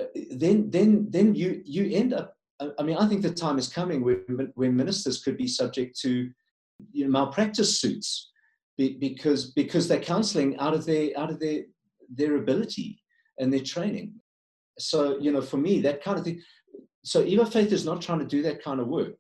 uh, 0.01 0.05
then 0.31 0.71
then 0.71 1.09
then 1.11 1.35
you 1.35 1.63
you 1.65 1.91
end 1.97 2.13
up. 2.13 2.37
I 2.79 2.85
mean, 2.85 2.97
I 2.97 3.09
think 3.09 3.23
the 3.23 3.35
time 3.35 3.59
is 3.59 3.67
coming 3.67 4.05
where 4.05 4.21
when 4.55 4.77
ministers 4.77 5.21
could 5.25 5.37
be 5.37 5.49
subject 5.49 5.99
to 6.03 6.31
you 6.93 7.05
know, 7.05 7.11
malpractice 7.11 7.81
suits 7.81 8.31
because 8.77 9.53
because 9.53 9.87
they're 9.89 10.01
counselling 10.01 10.59
out 10.59 10.75
of 10.75 10.87
their 10.87 11.11
out 11.17 11.31
of 11.31 11.39
their 11.41 11.63
their 12.15 12.37
ability 12.37 13.01
and 13.39 13.53
their 13.53 13.61
training. 13.61 14.15
So 14.79 15.19
you 15.19 15.33
know, 15.33 15.43
for 15.43 15.59
me, 15.59 15.81
that 15.83 16.03
kind 16.03 16.19
of 16.19 16.25
thing. 16.25 16.43
So 17.05 17.25
Evo 17.25 17.51
Faith 17.51 17.73
is 17.73 17.85
not 17.85 18.01
trying 18.01 18.21
to 18.21 18.25
do 18.25 18.43
that 18.43 18.63
kind 18.63 18.81
of 18.81 18.89
work 18.89 19.19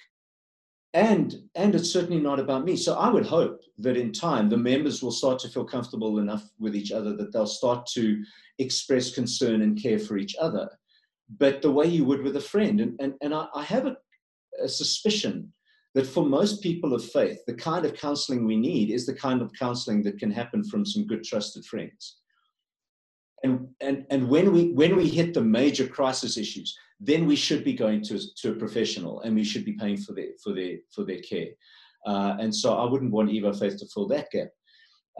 and 0.95 1.37
and 1.55 1.75
it's 1.75 1.91
certainly 1.91 2.21
not 2.21 2.38
about 2.38 2.65
me 2.65 2.77
so 2.77 2.95
i 2.95 3.09
would 3.09 3.25
hope 3.25 3.61
that 3.79 3.97
in 3.97 4.12
time 4.12 4.49
the 4.49 4.57
members 4.57 5.03
will 5.03 5.11
start 5.11 5.38
to 5.38 5.49
feel 5.49 5.65
comfortable 5.65 6.19
enough 6.19 6.51
with 6.59 6.77
each 6.77 6.93
other 6.93 7.17
that 7.17 7.33
they'll 7.33 7.47
start 7.47 7.87
to 7.87 8.23
express 8.59 9.15
concern 9.15 9.62
and 9.62 9.81
care 9.81 9.99
for 9.99 10.19
each 10.19 10.37
other 10.41 10.69
but 11.38 11.62
the 11.62 11.71
way 11.71 11.87
you 11.87 12.05
would 12.05 12.23
with 12.23 12.37
a 12.37 12.41
friend 12.41 12.81
and 12.81 13.01
and, 13.01 13.15
and 13.23 13.35
i, 13.35 13.47
I 13.55 13.62
have 13.62 13.87
a, 13.87 13.97
a 14.62 14.69
suspicion 14.69 15.53
that 15.94 16.07
for 16.07 16.24
most 16.24 16.62
people 16.62 16.94
of 16.94 17.05
faith 17.05 17.38
the 17.46 17.55
kind 17.55 17.85
of 17.85 17.94
counseling 17.94 18.46
we 18.46 18.57
need 18.57 18.90
is 18.90 19.07
the 19.07 19.14
kind 19.14 19.42
of 19.42 19.52
counseling 19.59 20.02
that 20.02 20.18
can 20.18 20.31
happen 20.31 20.64
from 20.64 20.85
some 20.85 21.07
good 21.07 21.24
trusted 21.24 21.64
friends 21.64 22.18
and 23.44 23.68
and 23.81 24.07
and 24.11 24.28
when 24.28 24.52
we 24.52 24.72
when 24.72 24.96
we 24.96 25.09
hit 25.09 25.35
the 25.35 25.40
major 25.40 25.87
crisis 25.87 26.37
issues 26.37 26.76
then 27.05 27.26
we 27.26 27.35
should 27.35 27.64
be 27.64 27.74
going 27.74 28.00
to, 28.00 28.20
to 28.37 28.52
a 28.52 28.55
professional 28.55 29.20
and 29.22 29.35
we 29.35 29.42
should 29.42 29.64
be 29.64 29.72
paying 29.72 29.96
for 29.96 30.12
their, 30.12 30.28
for 30.42 30.55
their, 30.55 30.76
for 30.94 31.05
their 31.05 31.20
care. 31.20 31.48
Uh, 32.07 32.37
and 32.38 32.55
so 32.55 32.74
I 32.74 32.88
wouldn't 32.88 33.11
want 33.11 33.31
Evo 33.31 33.59
Faith 33.59 33.76
to 33.78 33.87
fill 33.87 34.07
that 34.09 34.31
gap. 34.31 34.48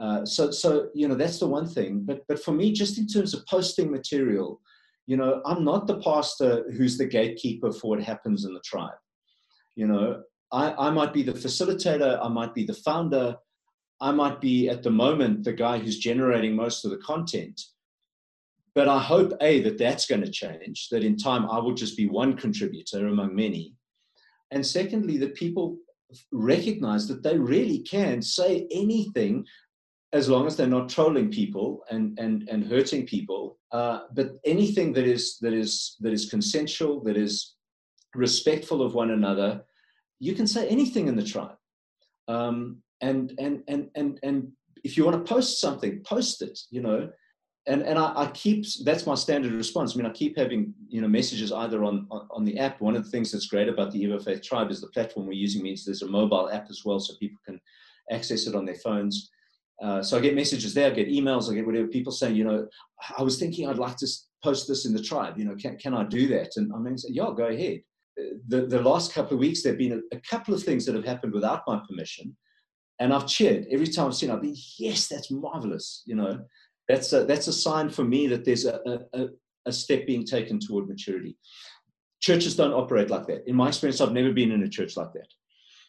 Uh, 0.01 0.25
so, 0.25 0.49
so 0.49 0.89
you 0.95 1.07
know 1.07 1.13
that's 1.13 1.39
the 1.39 1.47
one 1.47 1.67
thing. 1.67 2.01
But, 2.03 2.21
but 2.27 2.43
for 2.43 2.51
me, 2.51 2.71
just 2.71 2.97
in 2.97 3.05
terms 3.05 3.33
of 3.33 3.45
posting 3.45 3.91
material, 3.91 4.59
you 5.05 5.17
know, 5.17 5.41
I'm 5.45 5.63
not 5.63 5.85
the 5.85 5.99
pastor 5.99 6.63
who's 6.71 6.97
the 6.97 7.05
gatekeeper 7.05 7.71
for 7.71 7.91
what 7.91 8.03
happens 8.03 8.45
in 8.45 8.53
the 8.53 8.61
tribe. 8.61 8.97
You 9.75 9.87
know, 9.87 10.23
I, 10.53 10.87
I 10.87 10.89
might 10.91 11.13
be 11.13 11.23
the 11.23 11.33
facilitator, 11.33 12.23
I 12.23 12.29
might 12.29 12.53
be 12.53 12.63
the 12.63 12.75
founder, 12.75 13.35
I 13.99 14.11
might 14.11 14.39
be 14.39 14.69
at 14.69 14.83
the 14.83 14.91
moment 14.91 15.43
the 15.43 15.53
guy 15.53 15.79
who's 15.79 15.97
generating 15.97 16.55
most 16.55 16.85
of 16.85 16.91
the 16.91 16.97
content. 16.97 17.59
But 18.75 18.87
I 18.87 18.99
hope, 18.99 19.33
A, 19.41 19.61
that 19.63 19.77
that's 19.77 20.05
going 20.05 20.21
to 20.21 20.29
change, 20.29 20.89
that 20.89 21.03
in 21.03 21.17
time 21.17 21.49
I 21.49 21.57
will 21.59 21.73
just 21.73 21.97
be 21.97 22.07
one 22.07 22.37
contributor 22.37 23.07
among 23.07 23.35
many. 23.35 23.73
And 24.51 24.65
secondly, 24.65 25.17
that 25.17 25.35
people 25.35 25.77
recognize 26.31 27.07
that 27.07 27.23
they 27.23 27.37
really 27.37 27.79
can 27.79 28.21
say 28.21 28.67
anything 28.71 29.45
as 30.11 30.29
long 30.29 30.45
as 30.45 30.55
they're 30.55 30.67
not 30.67 30.89
trolling 30.89 31.31
people 31.31 31.83
and, 31.89 32.17
and, 32.19 32.47
and 32.47 32.63
hurting 32.63 33.07
people. 33.07 33.57
Uh, 33.71 34.01
but 34.13 34.33
anything 34.45 34.93
that 34.93 35.05
is, 35.05 35.39
that, 35.39 35.53
is, 35.53 35.95
that 36.01 36.13
is 36.13 36.29
consensual, 36.29 37.03
that 37.03 37.17
is 37.17 37.55
respectful 38.13 38.83
of 38.83 38.93
one 38.93 39.09
another, 39.11 39.63
you 40.23 40.33
can 40.33 40.47
say 40.47 40.67
anything 40.69 41.07
in 41.07 41.17
the 41.17 41.23
tribe. 41.23 41.57
Um, 42.29 42.81
and 43.01 43.33
and 43.37 43.63
and 43.67 43.89
and 43.95 44.19
and 44.23 44.51
if 44.85 44.95
you 44.95 45.03
want 45.03 45.17
to 45.17 45.33
post 45.33 45.59
something, 45.59 46.01
post 46.05 46.41
it. 46.41 46.57
You 46.69 46.81
know, 46.81 47.09
and 47.67 47.81
and 47.81 47.99
I, 47.99 48.13
I, 48.15 48.31
keep 48.31 48.65
that's 48.85 49.05
my 49.05 49.15
standard 49.15 49.51
response. 49.51 49.93
I 49.93 49.97
mean, 49.97 50.05
I 50.05 50.11
keep 50.11 50.37
having 50.37 50.73
you 50.87 51.01
know 51.01 51.09
messages 51.09 51.51
either 51.51 51.83
on, 51.83 52.07
on, 52.09 52.27
on 52.31 52.45
the 52.45 52.57
app. 52.57 52.79
One 52.79 52.95
of 52.95 53.03
the 53.03 53.09
things 53.09 53.31
that's 53.31 53.47
great 53.47 53.67
about 53.67 53.91
the 53.91 54.01
Evo 54.05 54.23
Faith 54.23 54.41
Tribe 54.41 54.71
is 54.71 54.79
the 54.79 54.87
platform 54.87 55.27
we're 55.27 55.33
using 55.33 55.61
means 55.61 55.83
there's 55.83 56.03
a 56.03 56.07
mobile 56.07 56.49
app 56.49 56.67
as 56.69 56.83
well, 56.85 56.99
so 56.99 57.13
people 57.19 57.39
can 57.45 57.59
access 58.09 58.47
it 58.47 58.55
on 58.55 58.65
their 58.65 58.75
phones. 58.75 59.29
Uh, 59.81 60.01
so 60.01 60.17
I 60.17 60.21
get 60.21 60.35
messages 60.35 60.73
there, 60.73 60.87
I 60.87 60.93
get 60.93 61.09
emails, 61.09 61.51
I 61.51 61.55
get 61.55 61.65
whatever 61.65 61.87
people 61.87 62.13
saying, 62.13 62.37
you 62.37 62.45
know, 62.45 62.67
I 63.17 63.23
was 63.23 63.37
thinking 63.37 63.67
I'd 63.67 63.77
like 63.77 63.97
to 63.97 64.07
post 64.41 64.67
this 64.69 64.85
in 64.85 64.93
the 64.93 65.01
tribe. 65.01 65.37
You 65.37 65.45
know, 65.45 65.55
can 65.55 65.77
can 65.77 65.93
I 65.93 66.05
do 66.05 66.27
that? 66.27 66.51
And 66.55 66.71
I 66.73 66.77
mean, 66.77 66.95
yeah, 67.09 67.31
go 67.35 67.47
ahead. 67.47 67.81
The 68.47 68.67
the 68.67 68.81
last 68.81 69.13
couple 69.13 69.33
of 69.33 69.39
weeks 69.39 69.63
there've 69.63 69.77
been 69.77 70.03
a, 70.11 70.15
a 70.15 70.21
couple 70.29 70.53
of 70.53 70.63
things 70.63 70.85
that 70.85 70.95
have 70.95 71.05
happened 71.05 71.33
without 71.33 71.63
my 71.65 71.81
permission, 71.87 72.35
and 72.99 73.13
I've 73.13 73.27
cheered 73.27 73.65
every 73.71 73.87
time 73.87 74.07
I've 74.07 74.15
seen. 74.15 74.29
It, 74.29 74.33
I've 74.33 74.41
been 74.41 74.55
yes, 74.77 75.07
that's 75.07 75.31
marvelous. 75.31 76.03
You 76.05 76.15
know 76.15 76.45
that's 76.87 77.13
a, 77.13 77.23
that's 77.23 77.47
a 77.47 77.53
sign 77.53 77.89
for 77.89 78.03
me 78.03 78.27
that 78.27 78.45
there's 78.45 78.65
a, 78.65 78.79
a, 79.13 79.27
a 79.65 79.71
step 79.71 80.05
being 80.05 80.25
taken 80.25 80.59
toward 80.59 80.87
maturity. 80.87 81.37
Churches 82.21 82.55
don't 82.55 82.73
operate 82.73 83.09
like 83.09 83.27
that. 83.27 83.47
In 83.47 83.55
my 83.55 83.69
experience, 83.69 84.01
I've 84.01 84.11
never 84.11 84.31
been 84.31 84.51
in 84.51 84.63
a 84.63 84.69
church 84.69 84.95
like 84.97 85.13
that. 85.13 85.27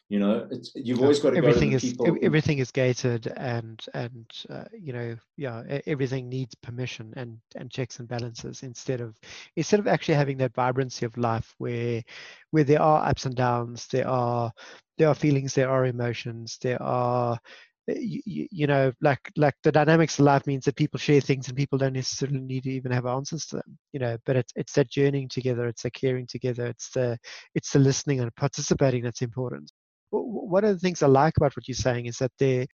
You 0.07 0.19
know, 0.19 0.47
you've 0.75 1.01
always 1.01 1.19
got 1.19 1.31
to 1.31 1.37
everything 1.37 1.71
go 1.71 1.79
to 1.79 2.15
is 2.15 2.23
everything 2.23 2.59
is 2.59 2.69
gated, 2.69 3.25
and 3.37 3.83
and 3.95 4.25
uh, 4.51 4.65
you 4.71 4.93
know, 4.93 5.17
yeah, 5.35 5.63
everything 5.87 6.29
needs 6.29 6.53
permission 6.53 7.11
and 7.17 7.39
and 7.55 7.71
checks 7.71 7.97
and 7.97 8.07
balances 8.07 8.61
instead 8.61 9.01
of 9.01 9.15
instead 9.55 9.79
of 9.79 9.87
actually 9.87 10.13
having 10.13 10.37
that 10.37 10.53
vibrancy 10.53 11.07
of 11.07 11.17
life 11.17 11.55
where 11.57 12.03
where 12.51 12.63
there 12.63 12.83
are 12.83 13.09
ups 13.09 13.25
and 13.25 13.35
downs, 13.35 13.87
there 13.87 14.07
are 14.07 14.51
there 14.99 15.07
are 15.07 15.15
feelings, 15.15 15.55
there 15.55 15.71
are 15.71 15.87
emotions, 15.87 16.59
there 16.61 16.81
are 16.83 17.39
you, 17.87 18.47
you, 18.51 18.67
know 18.67 18.91
like 19.01 19.31
like 19.37 19.55
the 19.63 19.71
dynamics 19.71 20.19
of 20.19 20.25
life 20.25 20.45
means 20.47 20.65
that 20.65 20.75
people 20.75 20.99
share 20.99 21.21
things 21.21 21.47
and 21.47 21.57
people 21.57 21.77
don't 21.77 21.93
necessarily 21.93 22.39
need 22.39 22.63
to 22.63 22.71
even 22.71 22.91
have 22.91 23.05
answers 23.05 23.45
to 23.45 23.57
them 23.57 23.77
you 23.93 23.99
know 23.99 24.17
but 24.25 24.35
it's 24.35 24.51
it's 24.55 24.73
that 24.73 24.89
journeying 24.89 25.29
together 25.29 25.67
it's 25.67 25.83
the 25.83 25.91
caring 25.91 26.25
together 26.25 26.65
it's 26.65 26.89
the 26.89 27.15
it's 27.53 27.71
the 27.71 27.79
listening 27.79 28.21
and 28.21 28.35
participating 28.35 29.03
that's 29.03 29.21
important 29.21 29.71
one 30.11 30.63
of 30.63 30.73
the 30.73 30.79
things 30.79 31.03
i 31.03 31.07
like 31.07 31.35
about 31.37 31.55
what 31.55 31.67
you're 31.67 31.75
saying 31.75 32.05
is 32.05 32.17
that 32.17 32.31
there 32.39 32.65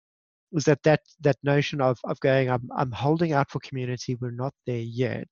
is 0.53 0.65
that 0.65 0.83
that 0.83 1.01
that 1.21 1.37
notion 1.43 1.81
of 1.81 1.99
of 2.05 2.19
going 2.21 2.51
i'm 2.51 2.69
i'm 2.77 2.93
holding 2.93 3.33
out 3.33 3.51
for 3.51 3.61
community. 3.61 4.17
We're 4.21 4.31
not 4.31 4.55
there 4.67 4.77
yet 4.79 5.29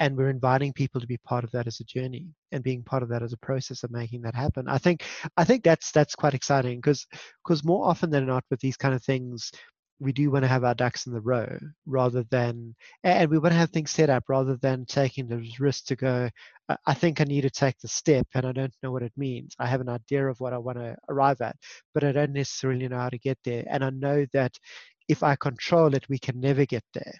and 0.00 0.16
we're 0.16 0.30
inviting 0.30 0.72
people 0.72 1.00
to 1.00 1.06
be 1.06 1.18
part 1.18 1.44
of 1.44 1.50
that 1.52 1.66
as 1.66 1.80
a 1.80 1.84
journey 1.84 2.26
and 2.50 2.64
being 2.64 2.82
part 2.82 3.02
of 3.02 3.08
that 3.10 3.22
as 3.22 3.32
a 3.32 3.38
process 3.38 3.82
of 3.82 3.90
making 3.90 4.22
that 4.22 4.34
happen. 4.34 4.68
I 4.68 4.78
think 4.78 5.04
i 5.36 5.44
think 5.44 5.64
that's 5.64 5.90
that's 5.92 6.14
quite 6.14 6.34
exciting 6.34 6.78
because 6.78 7.06
because 7.44 7.64
more 7.64 7.86
often 7.86 8.10
than 8.10 8.26
not 8.26 8.44
with 8.50 8.60
these 8.60 8.76
kind 8.76 8.94
of 8.94 9.02
things 9.02 9.50
we 10.02 10.12
do 10.12 10.30
want 10.30 10.42
to 10.42 10.48
have 10.48 10.64
our 10.64 10.74
ducks 10.74 11.06
in 11.06 11.12
the 11.12 11.20
row 11.20 11.58
rather 11.86 12.24
than 12.30 12.74
and 13.04 13.30
we 13.30 13.38
want 13.38 13.52
to 13.52 13.58
have 13.58 13.70
things 13.70 13.90
set 13.90 14.10
up 14.10 14.24
rather 14.28 14.56
than 14.56 14.84
taking 14.84 15.28
the 15.28 15.48
risk 15.60 15.86
to 15.86 15.96
go 15.96 16.28
i 16.86 16.94
think 16.94 17.20
i 17.20 17.24
need 17.24 17.42
to 17.42 17.50
take 17.50 17.78
the 17.78 17.88
step 17.88 18.26
and 18.34 18.44
i 18.44 18.52
don't 18.52 18.74
know 18.82 18.90
what 18.90 19.02
it 19.02 19.12
means. 19.16 19.54
I 19.58 19.66
have 19.66 19.80
an 19.80 19.88
idea 19.88 20.26
of 20.26 20.40
what 20.40 20.52
i 20.52 20.58
want 20.58 20.78
to 20.78 20.96
arrive 21.08 21.40
at 21.40 21.56
but 21.94 22.04
i 22.04 22.12
don't 22.12 22.32
necessarily 22.32 22.88
know 22.88 22.98
how 22.98 23.10
to 23.10 23.18
get 23.18 23.38
there. 23.44 23.64
And 23.68 23.84
i 23.84 23.90
know 23.90 24.26
that 24.32 24.52
if 25.08 25.22
i 25.22 25.36
control 25.36 25.94
it 25.94 26.08
we 26.08 26.18
can 26.18 26.40
never 26.40 26.64
get 26.66 26.84
there. 26.94 27.14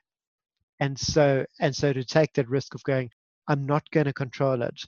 And 0.80 0.98
so 0.98 1.44
and 1.60 1.74
so 1.74 1.92
to 1.92 2.04
take 2.04 2.32
that 2.34 2.48
risk 2.48 2.74
of 2.74 2.82
going 2.82 3.10
i'm 3.48 3.64
not 3.64 3.88
going 3.90 4.06
to 4.06 4.12
control 4.12 4.62
it 4.62 4.80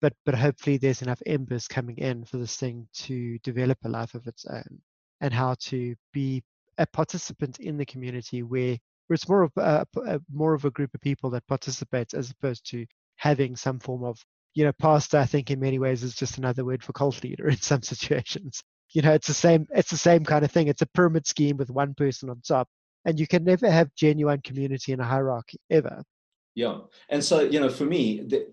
but 0.00 0.12
but 0.24 0.34
hopefully 0.34 0.78
there's 0.78 1.02
enough 1.02 1.22
embers 1.26 1.68
coming 1.68 1.98
in 1.98 2.24
for 2.24 2.38
this 2.38 2.56
thing 2.56 2.88
to 2.94 3.38
develop 3.40 3.78
a 3.84 3.88
life 3.88 4.14
of 4.14 4.26
its 4.26 4.44
own 4.46 4.80
and 5.20 5.34
how 5.34 5.54
to 5.60 5.94
be 6.12 6.42
a 6.78 6.86
participant 6.86 7.58
in 7.58 7.76
the 7.76 7.86
community 7.86 8.42
where, 8.42 8.76
where 9.06 9.14
it's 9.14 9.28
more 9.28 9.42
of 9.42 9.52
a, 9.56 9.86
a, 10.06 10.20
more 10.32 10.54
of 10.54 10.64
a 10.64 10.70
group 10.70 10.94
of 10.94 11.00
people 11.00 11.30
that 11.30 11.46
participates 11.46 12.14
as 12.14 12.30
opposed 12.30 12.68
to 12.70 12.86
having 13.16 13.56
some 13.56 13.78
form 13.78 14.04
of 14.04 14.18
you 14.54 14.64
know 14.64 14.72
pastor 14.72 15.18
i 15.18 15.26
think 15.26 15.50
in 15.50 15.60
many 15.60 15.78
ways 15.78 16.02
is 16.02 16.14
just 16.14 16.38
another 16.38 16.64
word 16.64 16.82
for 16.82 16.92
cult 16.92 17.22
leader 17.22 17.48
in 17.48 17.56
some 17.56 17.82
situations. 17.82 18.62
You 18.94 19.02
know 19.02 19.12
it's 19.12 19.26
the 19.26 19.34
same 19.34 19.66
it's 19.70 19.90
the 19.90 19.98
same 19.98 20.24
kind 20.24 20.44
of 20.44 20.50
thing. 20.50 20.68
It's 20.68 20.82
a 20.82 20.86
pyramid 20.86 21.26
scheme 21.26 21.56
with 21.56 21.70
one 21.70 21.94
person 21.94 22.30
on 22.30 22.40
top 22.46 22.68
and 23.04 23.18
you 23.18 23.26
can 23.26 23.44
never 23.44 23.70
have 23.70 23.94
genuine 23.94 24.40
community 24.40 24.92
in 24.92 25.00
a 25.00 25.04
hierarchy 25.04 25.58
ever. 25.70 26.02
Yeah. 26.54 26.78
And 27.08 27.22
so 27.22 27.40
you 27.40 27.60
know 27.60 27.68
for 27.68 27.84
me 27.84 28.20
the, 28.20 28.48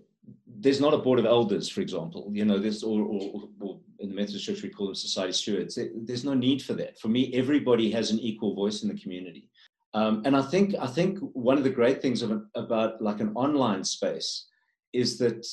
there's 0.58 0.80
not 0.80 0.94
a 0.94 0.98
board 0.98 1.18
of 1.18 1.26
elders 1.26 1.68
for 1.68 1.80
example 1.80 2.28
you 2.32 2.44
know 2.44 2.58
there's 2.58 2.82
or, 2.82 3.02
or, 3.02 3.48
or 3.60 3.78
in 4.00 4.08
the 4.08 4.14
methodist 4.14 4.44
church 4.44 4.62
we 4.62 4.68
call 4.68 4.86
them 4.86 4.94
society 4.94 5.32
stewards. 5.32 5.78
There's 5.94 6.24
no 6.24 6.34
need 6.34 6.62
for 6.62 6.74
that. 6.74 6.98
For 6.98 7.08
me 7.08 7.32
everybody 7.34 7.90
has 7.92 8.10
an 8.10 8.18
equal 8.18 8.54
voice 8.54 8.82
in 8.82 8.88
the 8.88 9.00
community. 9.00 9.48
Um, 9.94 10.22
and 10.26 10.36
i 10.36 10.42
think 10.42 10.74
i 10.80 10.86
think 10.86 11.18
one 11.32 11.56
of 11.56 11.64
the 11.64 11.70
great 11.70 12.02
things 12.02 12.20
of, 12.20 12.42
about 12.54 13.00
like 13.00 13.20
an 13.20 13.32
online 13.34 13.82
space 13.82 14.46
is 14.92 15.16
that 15.18 15.46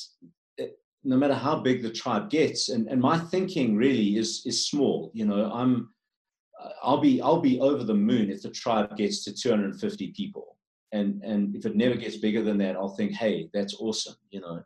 it, 0.58 0.78
no 1.02 1.16
matter 1.16 1.34
how 1.34 1.56
big 1.60 1.82
the 1.82 1.90
tribe 1.90 2.28
gets 2.28 2.68
and, 2.68 2.86
and 2.88 3.00
my 3.00 3.16
thinking 3.16 3.74
really 3.74 4.18
is 4.18 4.42
is 4.44 4.68
small 4.68 5.10
you 5.14 5.24
know 5.24 5.50
i'm 5.52 5.88
I'll 6.82 7.00
be 7.00 7.20
I'll 7.20 7.40
be 7.40 7.60
over 7.60 7.84
the 7.84 7.94
moon 7.94 8.30
if 8.30 8.42
the 8.42 8.50
tribe 8.50 8.96
gets 8.96 9.24
to 9.24 9.32
250 9.32 10.12
people, 10.12 10.56
and 10.94 11.22
and 11.22 11.56
if 11.56 11.66
it 11.66 11.76
never 11.76 11.96
gets 11.96 12.16
bigger 12.16 12.42
than 12.42 12.58
that, 12.58 12.76
I'll 12.76 12.96
think, 12.96 13.12
hey, 13.12 13.48
that's 13.52 13.74
awesome, 13.78 14.14
you 14.30 14.40
know. 14.40 14.62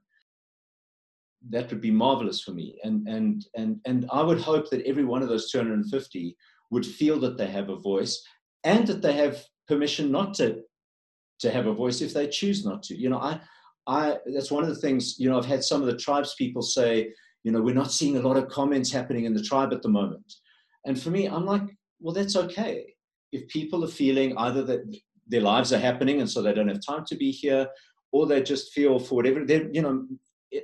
That 1.51 1.71
would 1.71 1.81
be 1.81 1.91
marvelous 1.91 2.41
for 2.43 2.53
me, 2.53 2.79
and 2.85 3.09
and 3.09 3.47
and 3.57 3.81
and 3.87 4.09
I 4.12 4.23
would 4.23 4.41
hope 4.41 4.71
that 4.71 4.87
every 4.87 5.05
one 5.05 5.23
of 5.23 5.29
those 5.29 5.51
250 5.51 6.37
would 6.71 6.85
feel 6.85 7.19
that 7.21 7.38
they 7.38 7.47
have 7.47 7.71
a 7.71 7.77
voice, 7.77 8.23
and 8.64 8.87
that 8.87 9.03
they 9.03 9.14
have 9.14 9.45
permission 9.67 10.11
not 10.11 10.35
to 10.35 10.62
to 11.41 11.51
have 11.51 11.67
a 11.67 11.73
voice 11.73 12.01
if 12.01 12.12
they 12.12 12.27
choose 12.27 12.64
not 12.64 12.83
to. 12.85 12.97
You 12.97 13.09
know, 13.11 13.19
I 13.19 13.41
I 13.87 14.19
that's 14.35 14.51
one 14.51 14.64
of 14.64 14.69
the 14.69 14.83
things. 14.85 15.17
You 15.19 15.31
know, 15.31 15.38
I've 15.38 15.47
had 15.55 15.64
some 15.64 15.81
of 15.81 15.87
the 15.87 15.97
tribes 15.97 16.35
people 16.37 16.62
say, 16.62 17.12
you 17.45 17.53
know, 17.53 17.62
we're 17.62 17.83
not 17.83 17.93
seeing 17.93 18.17
a 18.17 18.27
lot 18.29 18.37
of 18.37 18.49
comments 18.49 18.93
happening 18.93 19.25
in 19.25 19.35
the 19.35 19.43
tribe 19.43 19.73
at 19.73 19.83
the 19.83 19.88
moment. 19.88 20.33
And 20.85 21.01
for 21.01 21.11
me, 21.11 21.27
I'm 21.27 21.47
like, 21.47 21.62
well, 22.01 22.14
that's 22.14 22.37
okay. 22.37 22.95
If 23.33 23.49
people 23.49 23.85
are 23.85 23.88
feeling 24.03 24.37
either 24.37 24.62
that 24.64 24.83
their 25.29 25.41
lives 25.41 25.73
are 25.73 25.79
happening 25.79 26.21
and 26.21 26.31
so 26.31 26.43
they 26.43 26.55
don't 26.55 26.69
have 26.69 26.85
time 26.85 27.05
to 27.07 27.17
be 27.17 27.31
here, 27.31 27.69
or 28.12 28.27
they 28.27 28.43
just 28.43 28.73
feel 28.73 28.99
for 28.99 29.17
whatever, 29.17 29.45
they're, 29.45 29.71
you 29.71 29.83
know, 29.83 30.07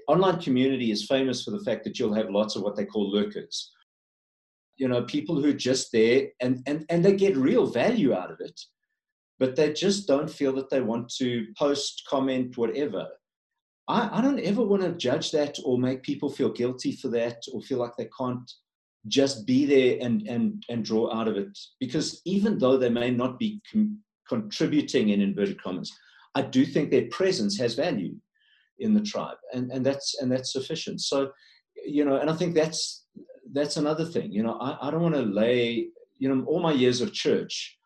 online 0.08 0.40
community 0.40 0.90
is 0.90 1.06
famous 1.06 1.42
for 1.44 1.50
the 1.50 1.60
fact 1.60 1.84
that 1.84 1.98
you'll 1.98 2.14
have 2.14 2.30
lots 2.30 2.56
of 2.56 2.62
what 2.62 2.76
they 2.76 2.84
call 2.84 3.10
lurkers. 3.10 3.70
You 4.76 4.88
know, 4.88 5.02
people 5.04 5.40
who 5.40 5.50
are 5.50 5.52
just 5.52 5.92
there 5.92 6.28
and, 6.40 6.62
and, 6.66 6.84
and 6.88 7.04
they 7.04 7.14
get 7.14 7.36
real 7.36 7.66
value 7.66 8.14
out 8.14 8.30
of 8.30 8.38
it, 8.40 8.58
but 9.38 9.56
they 9.56 9.72
just 9.72 10.08
don't 10.08 10.30
feel 10.30 10.52
that 10.54 10.70
they 10.70 10.80
want 10.80 11.12
to 11.18 11.46
post, 11.58 12.02
comment, 12.08 12.56
whatever. 12.56 13.06
I, 13.86 14.18
I 14.18 14.20
don't 14.20 14.40
ever 14.40 14.64
want 14.64 14.82
to 14.82 14.92
judge 14.92 15.30
that 15.32 15.58
or 15.64 15.78
make 15.78 16.02
people 16.02 16.30
feel 16.30 16.50
guilty 16.50 16.92
for 16.92 17.08
that 17.08 17.42
or 17.52 17.60
feel 17.60 17.78
like 17.78 17.96
they 17.96 18.08
can't 18.18 18.50
just 19.06 19.46
be 19.46 19.66
there 19.66 19.98
and 20.00 20.26
and 20.28 20.64
and 20.68 20.84
draw 20.84 21.12
out 21.14 21.28
of 21.28 21.36
it 21.36 21.58
because 21.78 22.22
even 22.24 22.58
though 22.58 22.76
they 22.76 22.88
may 22.88 23.10
not 23.10 23.38
be 23.38 23.60
com- 23.70 23.98
contributing 24.28 25.10
in 25.10 25.20
inverted 25.20 25.60
commas 25.62 25.92
i 26.34 26.42
do 26.42 26.64
think 26.64 26.90
their 26.90 27.06
presence 27.10 27.58
has 27.58 27.74
value 27.74 28.14
in 28.78 28.94
the 28.94 29.00
tribe 29.00 29.36
and 29.52 29.70
and 29.70 29.84
that's 29.84 30.16
and 30.20 30.30
that's 30.30 30.52
sufficient 30.52 31.00
so 31.00 31.30
you 31.84 32.04
know 32.04 32.16
and 32.16 32.30
i 32.30 32.34
think 32.34 32.54
that's 32.54 33.06
that's 33.52 33.76
another 33.76 34.04
thing 34.04 34.32
you 34.32 34.42
know 34.42 34.58
i, 34.60 34.88
I 34.88 34.90
don't 34.90 35.02
want 35.02 35.14
to 35.14 35.22
lay 35.22 35.88
you 36.18 36.28
know 36.28 36.44
all 36.46 36.60
my 36.60 36.72
years 36.72 37.00
of 37.00 37.12
church 37.12 37.78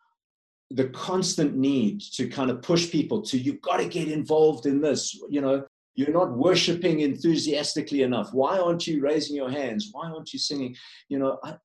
the 0.71 0.89
constant 0.89 1.55
need 1.55 2.01
to 2.13 2.27
kind 2.27 2.51
of 2.51 2.61
push 2.61 2.91
people 2.91 3.21
to 3.23 3.37
you've 3.37 3.61
got 3.61 3.77
to 3.77 3.87
get 3.87 4.11
involved 4.11 4.65
in 4.65 4.81
this 4.81 5.19
you 5.29 5.41
know 5.41 5.63
you're 5.99 6.13
not 6.13 6.31
worshiping 6.31 7.01
enthusiastically 7.01 8.03
enough. 8.03 8.29
Why 8.31 8.57
aren't 8.57 8.87
you 8.87 9.01
raising 9.01 9.35
your 9.35 9.49
hands? 9.49 9.89
Why 9.91 10.07
aren't 10.07 10.31
you 10.31 10.39
singing? 10.39 10.73
You 11.09 11.19
know, 11.19 11.39
I, 11.43 11.55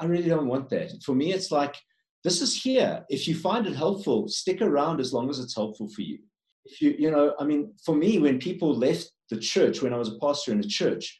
I 0.00 0.06
really 0.06 0.28
don't 0.28 0.48
want 0.48 0.68
that. 0.70 1.00
For 1.04 1.14
me, 1.14 1.32
it's 1.32 1.52
like, 1.52 1.76
this 2.24 2.42
is 2.42 2.60
here. 2.60 3.04
If 3.08 3.28
you 3.28 3.34
find 3.34 3.66
it 3.66 3.76
helpful, 3.76 4.28
stick 4.28 4.60
around 4.60 5.00
as 5.00 5.12
long 5.12 5.30
as 5.30 5.38
it's 5.38 5.54
helpful 5.54 5.88
for 5.88 6.02
you. 6.02 6.18
If 6.64 6.82
you, 6.82 6.94
you 6.98 7.10
know, 7.10 7.34
I 7.38 7.44
mean, 7.44 7.72
for 7.84 7.94
me, 7.94 8.18
when 8.18 8.38
people 8.38 8.74
left 8.74 9.10
the 9.30 9.38
church, 9.38 9.82
when 9.82 9.94
I 9.94 9.98
was 9.98 10.08
a 10.08 10.18
pastor 10.18 10.52
in 10.52 10.60
a 10.60 10.64
church, 10.64 11.18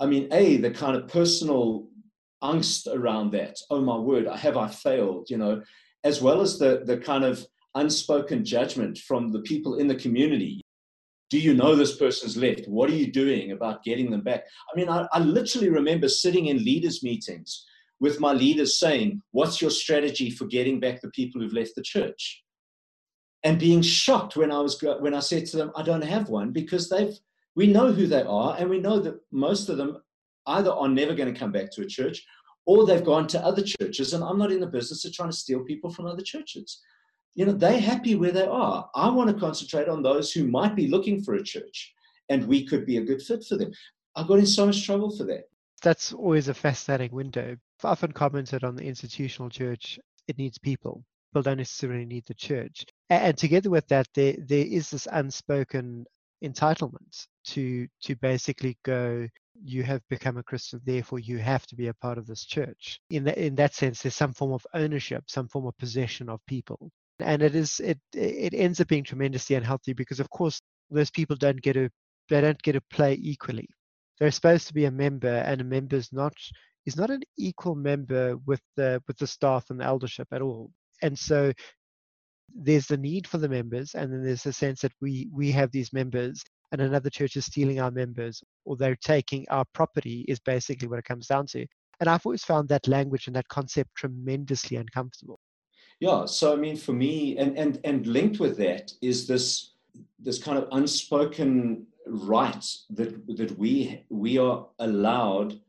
I 0.00 0.06
mean, 0.06 0.28
A, 0.32 0.56
the 0.58 0.70
kind 0.70 0.96
of 0.96 1.08
personal 1.08 1.88
angst 2.42 2.86
around 2.92 3.32
that, 3.32 3.56
oh 3.70 3.80
my 3.80 3.96
word, 3.96 4.26
have 4.26 4.56
I 4.56 4.68
failed, 4.68 5.30
you 5.30 5.38
know, 5.38 5.62
as 6.02 6.20
well 6.20 6.40
as 6.40 6.58
the, 6.58 6.82
the 6.84 6.98
kind 6.98 7.24
of 7.24 7.46
unspoken 7.74 8.44
judgment 8.44 8.98
from 8.98 9.32
the 9.32 9.40
people 9.40 9.76
in 9.76 9.88
the 9.88 9.94
community 9.94 10.60
do 11.34 11.40
you 11.40 11.52
know 11.52 11.74
this 11.74 11.96
person's 11.96 12.36
left? 12.36 12.68
What 12.68 12.88
are 12.90 12.94
you 12.94 13.10
doing 13.10 13.50
about 13.50 13.82
getting 13.82 14.08
them 14.08 14.20
back? 14.20 14.44
I 14.72 14.76
mean, 14.76 14.88
I, 14.88 15.04
I 15.12 15.18
literally 15.18 15.68
remember 15.68 16.08
sitting 16.08 16.46
in 16.46 16.58
leaders' 16.58 17.02
meetings 17.02 17.66
with 18.04 18.20
my 18.20 18.34
leaders 18.34 18.78
saying, 18.78 19.22
What's 19.30 19.62
your 19.62 19.70
strategy 19.70 20.28
for 20.30 20.44
getting 20.44 20.78
back 20.78 21.00
the 21.00 21.08
people 21.12 21.40
who've 21.40 21.54
left 21.54 21.74
the 21.74 21.82
church? 21.82 22.42
And 23.44 23.58
being 23.58 23.80
shocked 23.80 24.36
when 24.36 24.52
I 24.52 24.60
was 24.60 24.78
when 25.00 25.14
I 25.14 25.20
said 25.20 25.46
to 25.46 25.56
them, 25.56 25.72
I 25.74 25.82
don't 25.82 26.04
have 26.04 26.28
one 26.28 26.50
because 26.50 26.90
they've 26.90 27.18
we 27.56 27.66
know 27.66 27.92
who 27.92 28.06
they 28.06 28.22
are, 28.22 28.56
and 28.58 28.68
we 28.68 28.78
know 28.78 28.98
that 29.00 29.20
most 29.32 29.70
of 29.70 29.78
them 29.78 30.02
either 30.46 30.70
are 30.70 30.88
never 30.88 31.14
going 31.14 31.32
to 31.32 31.40
come 31.40 31.50
back 31.50 31.70
to 31.70 31.82
a 31.82 31.86
church 31.86 32.22
or 32.66 32.84
they've 32.84 33.10
gone 33.12 33.26
to 33.28 33.42
other 33.42 33.62
churches. 33.62 34.12
And 34.12 34.22
I'm 34.22 34.38
not 34.38 34.52
in 34.52 34.60
the 34.60 34.66
business 34.66 35.06
of 35.06 35.14
trying 35.14 35.30
to 35.30 35.36
steal 35.36 35.60
people 35.64 35.90
from 35.90 36.06
other 36.06 36.22
churches. 36.22 36.82
You 37.34 37.46
know, 37.46 37.52
they're 37.52 37.80
happy 37.80 38.16
where 38.16 38.32
they 38.32 38.46
are. 38.46 38.90
I 38.94 39.08
want 39.08 39.30
to 39.30 39.40
concentrate 39.46 39.88
on 39.88 40.02
those 40.02 40.30
who 40.30 40.46
might 40.46 40.76
be 40.76 40.88
looking 40.88 41.22
for 41.22 41.34
a 41.36 41.42
church 41.42 41.94
and 42.28 42.46
we 42.46 42.66
could 42.66 42.84
be 42.84 42.98
a 42.98 43.04
good 43.04 43.22
fit 43.22 43.44
for 43.48 43.56
them. 43.56 43.72
I 44.14 44.26
got 44.26 44.40
in 44.40 44.46
so 44.46 44.66
much 44.66 44.84
trouble 44.84 45.16
for 45.16 45.24
that. 45.24 45.44
That's 45.82 46.12
always 46.12 46.48
a 46.48 46.54
fascinating 46.54 47.12
window. 47.12 47.56
I've 47.78 47.90
often 47.90 48.12
commented 48.12 48.64
on 48.64 48.76
the 48.76 48.84
institutional 48.84 49.50
church, 49.50 49.98
it 50.28 50.38
needs 50.38 50.58
people. 50.58 51.04
People 51.32 51.42
don't 51.42 51.58
necessarily 51.58 52.06
need 52.06 52.24
the 52.26 52.34
church. 52.34 52.84
And 53.10 53.36
together 53.36 53.70
with 53.70 53.86
that, 53.88 54.08
there 54.14 54.36
there 54.38 54.66
is 54.66 54.90
this 54.90 55.08
unspoken 55.10 56.06
entitlement 56.44 57.26
to 57.44 57.86
to 58.02 58.14
basically 58.16 58.76
go 58.84 59.26
you 59.62 59.82
have 59.82 60.02
become 60.10 60.36
a 60.36 60.42
christian 60.42 60.80
therefore 60.84 61.18
you 61.18 61.38
have 61.38 61.64
to 61.66 61.76
be 61.76 61.86
a 61.86 61.94
part 61.94 62.18
of 62.18 62.26
this 62.26 62.44
church 62.44 63.00
in 63.10 63.24
that 63.24 63.38
in 63.38 63.54
that 63.54 63.72
sense 63.72 64.02
there's 64.02 64.16
some 64.16 64.32
form 64.32 64.52
of 64.52 64.66
ownership 64.74 65.24
some 65.28 65.48
form 65.48 65.66
of 65.66 65.76
possession 65.78 66.28
of 66.28 66.44
people 66.46 66.90
and 67.20 67.42
it 67.42 67.54
is 67.54 67.80
it 67.80 67.98
it 68.12 68.52
ends 68.52 68.80
up 68.80 68.88
being 68.88 69.04
tremendously 69.04 69.56
unhealthy 69.56 69.92
because 69.92 70.20
of 70.20 70.28
course 70.30 70.60
those 70.90 71.10
people 71.10 71.36
don't 71.36 71.62
get 71.62 71.74
to 71.74 71.88
they 72.28 72.40
don't 72.40 72.62
get 72.62 72.72
to 72.72 72.80
play 72.90 73.14
equally 73.14 73.68
they're 74.18 74.30
supposed 74.30 74.66
to 74.66 74.74
be 74.74 74.84
a 74.84 74.90
member 74.90 75.28
and 75.46 75.60
a 75.60 75.64
member 75.64 75.96
is 75.96 76.12
not 76.12 76.34
is 76.86 76.96
not 76.96 77.10
an 77.10 77.22
equal 77.38 77.74
member 77.74 78.36
with 78.46 78.60
the 78.76 79.02
with 79.06 79.18
the 79.18 79.26
staff 79.26 79.70
and 79.70 79.80
the 79.80 79.84
eldership 79.84 80.28
at 80.32 80.42
all. 80.42 80.70
And 81.02 81.18
so 81.18 81.52
there's 82.54 82.86
the 82.86 82.96
need 82.96 83.26
for 83.26 83.38
the 83.38 83.48
members 83.48 83.94
and 83.94 84.12
then 84.12 84.22
there's 84.22 84.46
a 84.46 84.52
sense 84.52 84.80
that 84.82 84.92
we 85.00 85.28
we 85.32 85.50
have 85.50 85.70
these 85.72 85.92
members 85.92 86.42
and 86.72 86.80
another 86.80 87.10
church 87.10 87.36
is 87.36 87.46
stealing 87.46 87.80
our 87.80 87.90
members 87.90 88.42
or 88.64 88.76
they're 88.76 88.96
taking 88.96 89.46
our 89.50 89.64
property 89.72 90.24
is 90.28 90.38
basically 90.40 90.88
what 90.88 90.98
it 90.98 91.04
comes 91.04 91.26
down 91.26 91.46
to. 91.46 91.66
And 92.00 92.08
i've 92.08 92.24
always 92.26 92.44
found 92.44 92.68
that 92.68 92.86
language 92.86 93.26
and 93.26 93.36
that 93.36 93.48
concept 93.48 93.90
tremendously 93.96 94.76
uncomfortable. 94.76 95.40
Yeah 96.00 96.26
so 96.26 96.52
i 96.52 96.56
mean 96.56 96.76
for 96.76 96.92
me 96.92 97.38
and 97.38 97.58
and 97.58 97.80
and 97.84 98.06
linked 98.06 98.40
with 98.40 98.56
that 98.58 98.92
is 99.00 99.26
this 99.26 99.74
this 100.18 100.42
kind 100.42 100.58
of 100.58 100.68
unspoken 100.72 101.86
right 102.06 102.64
that 102.90 103.26
that 103.36 103.58
we 103.58 104.04
we 104.10 104.38
are 104.38 104.66
allowed 104.78 105.60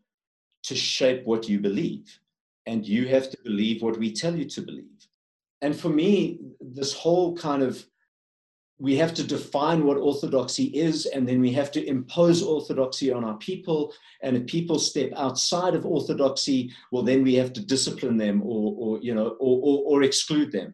to 0.65 0.75
shape 0.75 1.25
what 1.25 1.47
you 1.47 1.59
believe 1.59 2.19
and 2.65 2.87
you 2.87 3.07
have 3.07 3.29
to 3.29 3.37
believe 3.43 3.81
what 3.81 3.97
we 3.97 4.11
tell 4.11 4.35
you 4.35 4.45
to 4.45 4.61
believe. 4.61 5.07
And 5.61 5.75
for 5.75 5.89
me 5.89 6.39
this 6.59 6.93
whole 6.93 7.35
kind 7.35 7.63
of 7.63 7.85
we 8.77 8.97
have 8.97 9.13
to 9.13 9.23
define 9.23 9.85
what 9.85 9.97
orthodoxy 9.97 10.65
is 10.65 11.05
and 11.05 11.27
then 11.27 11.39
we 11.39 11.51
have 11.51 11.71
to 11.71 11.87
impose 11.87 12.43
orthodoxy 12.43 13.09
on 13.09 13.23
our 13.23 13.37
people. 13.37 13.93
And 14.21 14.35
if 14.35 14.47
people 14.47 14.79
step 14.79 15.11
outside 15.15 15.75
of 15.75 15.85
orthodoxy 15.85 16.71
well 16.91 17.03
then 17.03 17.23
we 17.23 17.35
have 17.35 17.53
to 17.53 17.65
discipline 17.65 18.17
them 18.17 18.41
or, 18.43 18.75
or 18.77 18.99
you 19.01 19.15
know 19.15 19.29
or, 19.39 19.59
or, 19.63 19.83
or 19.85 20.03
exclude 20.03 20.51
them 20.51 20.73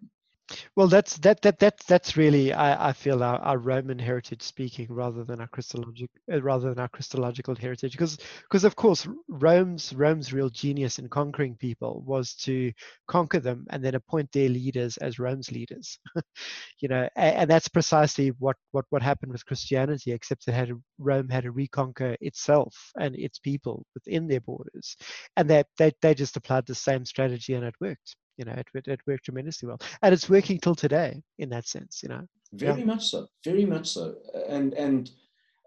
well, 0.76 0.88
that's 0.88 1.18
that 1.18 1.42
that 1.42 1.60
that 1.60 1.80
that's 1.88 2.18
really 2.18 2.54
I, 2.54 2.90
I 2.90 2.94
feel 2.94 3.24
our, 3.24 3.38
our 3.40 3.58
Roman 3.58 4.00
heritage 4.00 4.42
speaking 4.42 4.88
rather 4.90 5.24
than 5.24 5.42
our 5.42 5.48
Christological 5.48 6.10
uh, 6.32 6.42
rather 6.42 6.70
than 6.70 6.80
our 6.80 6.90
Christological 6.90 7.56
heritage. 7.56 7.92
Because 7.92 8.18
because 8.44 8.64
of 8.64 8.76
course 8.76 9.08
Rome's 9.28 9.94
Rome's 9.94 10.34
real 10.34 10.50
genius 10.50 11.00
in 11.00 11.10
conquering 11.10 11.56
people 11.56 12.04
was 12.06 12.34
to 12.36 12.72
conquer 13.08 13.40
them 13.40 13.66
and 13.70 13.84
then 13.84 13.96
appoint 13.96 14.32
their 14.32 14.50
leaders 14.50 14.98
as 14.98 15.20
Rome's 15.20 15.52
leaders, 15.52 16.00
you 16.80 16.90
know, 16.90 17.08
and, 17.16 17.36
and, 17.36 17.50
that's 17.50 17.68
precisely 17.68 18.30
what 18.40 18.56
what 18.72 18.86
what 18.90 19.02
happened 19.02 19.32
with 19.32 19.46
Christianity, 19.46 20.12
except 20.12 20.48
it 20.48 20.54
had 20.54 20.72
Rome 20.98 21.30
had 21.30 21.44
to 21.44 21.52
reconquer 21.52 22.16
itself 22.22 22.76
and 23.00 23.16
its 23.16 23.40
people 23.40 23.86
within 23.94 24.28
their 24.28 24.42
borders, 24.42 24.96
and 25.38 25.50
they 25.50 25.64
they 25.78 25.92
they 26.02 26.14
just 26.14 26.38
applied 26.38 26.66
the 26.66 26.76
same 26.76 27.06
strategy 27.06 27.54
and 27.54 27.66
it 27.66 27.76
worked 27.82 28.16
you 28.42 28.46
know, 28.46 28.54
it, 28.58 28.88
it 28.88 29.00
worked 29.06 29.26
tremendously 29.26 29.68
well, 29.68 29.80
and 30.02 30.14
it's 30.14 30.28
working 30.28 30.60
till 30.60 30.74
today 30.74 31.22
in 31.38 31.50
that 31.50 31.68
sense. 31.68 32.02
You 32.02 32.10
know, 32.10 32.28
very 32.54 32.80
yeah. 32.80 32.86
much 32.86 33.08
so, 33.08 33.28
very 33.46 33.66
much 33.66 33.88
so, 33.88 34.16
and 34.50 34.74
and 34.74 35.12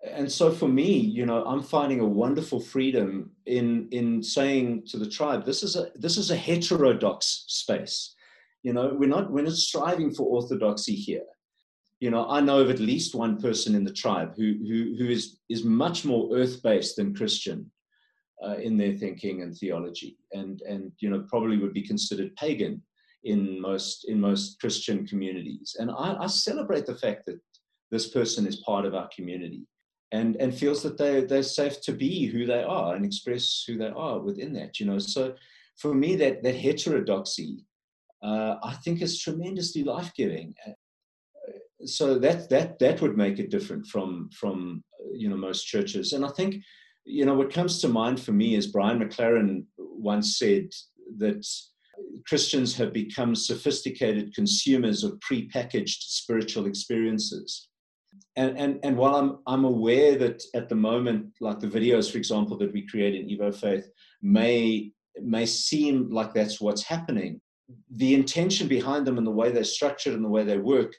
and 0.02 0.30
so 0.30 0.50
for 0.50 0.66
me, 0.66 0.90
you 0.98 1.24
know, 1.24 1.44
I'm 1.44 1.62
finding 1.62 2.00
a 2.00 2.06
wonderful 2.06 2.58
freedom 2.58 3.30
in 3.46 3.88
in 3.92 4.24
saying 4.24 4.86
to 4.88 4.98
the 4.98 5.08
tribe, 5.08 5.44
this 5.44 5.62
is 5.62 5.76
a 5.76 5.90
this 5.94 6.16
is 6.16 6.32
a 6.32 6.36
heterodox 6.36 7.44
space. 7.46 8.16
You 8.64 8.72
know, 8.72 8.96
we're 8.98 9.08
not 9.08 9.30
we're 9.30 9.44
not 9.44 9.52
striving 9.52 10.12
for 10.12 10.24
orthodoxy 10.24 10.96
here. 10.96 11.28
You 12.00 12.10
know, 12.10 12.28
I 12.28 12.40
know 12.40 12.58
of 12.58 12.70
at 12.70 12.80
least 12.80 13.14
one 13.14 13.40
person 13.40 13.76
in 13.76 13.84
the 13.84 13.92
tribe 13.92 14.34
who 14.36 14.54
who 14.68 14.96
who 14.98 15.08
is 15.08 15.38
is 15.48 15.62
much 15.62 16.04
more 16.04 16.36
earth 16.36 16.60
based 16.60 16.96
than 16.96 17.14
Christian 17.14 17.70
uh, 18.46 18.54
in 18.54 18.76
their 18.76 18.92
thinking 18.92 19.42
and 19.42 19.56
theology, 19.56 20.16
and 20.32 20.62
and 20.62 20.92
you 20.98 21.10
know 21.10 21.24
probably 21.28 21.58
would 21.58 21.74
be 21.74 21.86
considered 21.86 22.34
pagan 22.36 22.82
in 23.24 23.60
most 23.60 24.04
in 24.08 24.20
most 24.20 24.60
Christian 24.60 25.06
communities. 25.06 25.76
And 25.78 25.90
I, 25.90 26.16
I 26.20 26.26
celebrate 26.26 26.86
the 26.86 26.96
fact 26.96 27.26
that 27.26 27.40
this 27.90 28.08
person 28.08 28.46
is 28.46 28.56
part 28.56 28.84
of 28.84 28.94
our 28.94 29.08
community 29.14 29.66
and 30.12 30.36
and 30.36 30.54
feels 30.54 30.82
that 30.82 30.96
they 30.96 31.24
they're 31.24 31.42
safe 31.42 31.80
to 31.82 31.92
be 31.92 32.26
who 32.26 32.46
they 32.46 32.62
are 32.62 32.94
and 32.94 33.04
express 33.04 33.64
who 33.66 33.76
they 33.76 33.88
are 33.88 34.20
within 34.20 34.52
that. 34.54 34.78
You 34.78 34.86
know, 34.86 34.98
so 34.98 35.34
for 35.76 35.94
me 35.94 36.16
that 36.16 36.42
that 36.42 36.54
heterodoxy, 36.54 37.64
uh, 38.22 38.56
I 38.62 38.74
think 38.74 39.02
is 39.02 39.20
tremendously 39.20 39.82
life 39.82 40.12
giving. 40.16 40.54
Uh, 40.66 40.72
so 41.86 42.18
that 42.18 42.48
that 42.50 42.78
that 42.78 43.00
would 43.02 43.16
make 43.16 43.38
it 43.38 43.50
different 43.50 43.86
from 43.86 44.30
from 44.30 44.84
you 45.12 45.28
know 45.28 45.36
most 45.36 45.64
churches, 45.64 46.12
and 46.12 46.24
I 46.24 46.30
think 46.30 46.62
you 47.04 47.24
know, 47.24 47.34
what 47.34 47.52
comes 47.52 47.80
to 47.80 47.88
mind 47.88 48.20
for 48.20 48.32
me 48.32 48.54
is 48.54 48.66
Brian 48.66 48.98
McLaren 48.98 49.64
once 49.78 50.38
said 50.38 50.68
that 51.18 51.46
Christians 52.26 52.74
have 52.76 52.92
become 52.92 53.34
sophisticated 53.34 54.34
consumers 54.34 55.04
of 55.04 55.18
prepackaged 55.20 56.02
spiritual 56.02 56.66
experiences. 56.66 57.68
And, 58.36 58.58
and, 58.58 58.80
and 58.82 58.96
while 58.96 59.16
I'm, 59.16 59.38
I'm 59.46 59.64
aware 59.64 60.16
that 60.18 60.42
at 60.54 60.68
the 60.68 60.74
moment, 60.74 61.32
like 61.40 61.60
the 61.60 61.66
videos, 61.66 62.10
for 62.10 62.18
example, 62.18 62.56
that 62.58 62.72
we 62.72 62.86
create 62.86 63.14
in 63.14 63.28
Evo 63.28 63.54
Faith 63.54 63.88
may, 64.22 64.92
may 65.20 65.46
seem 65.46 66.10
like 66.10 66.32
that's 66.32 66.60
what's 66.60 66.82
happening, 66.82 67.40
the 67.90 68.14
intention 68.14 68.66
behind 68.66 69.06
them 69.06 69.18
and 69.18 69.26
the 69.26 69.30
way 69.30 69.50
they're 69.50 69.64
structured 69.64 70.14
and 70.14 70.24
the 70.24 70.28
way 70.28 70.44
they 70.44 70.58
work 70.58 70.94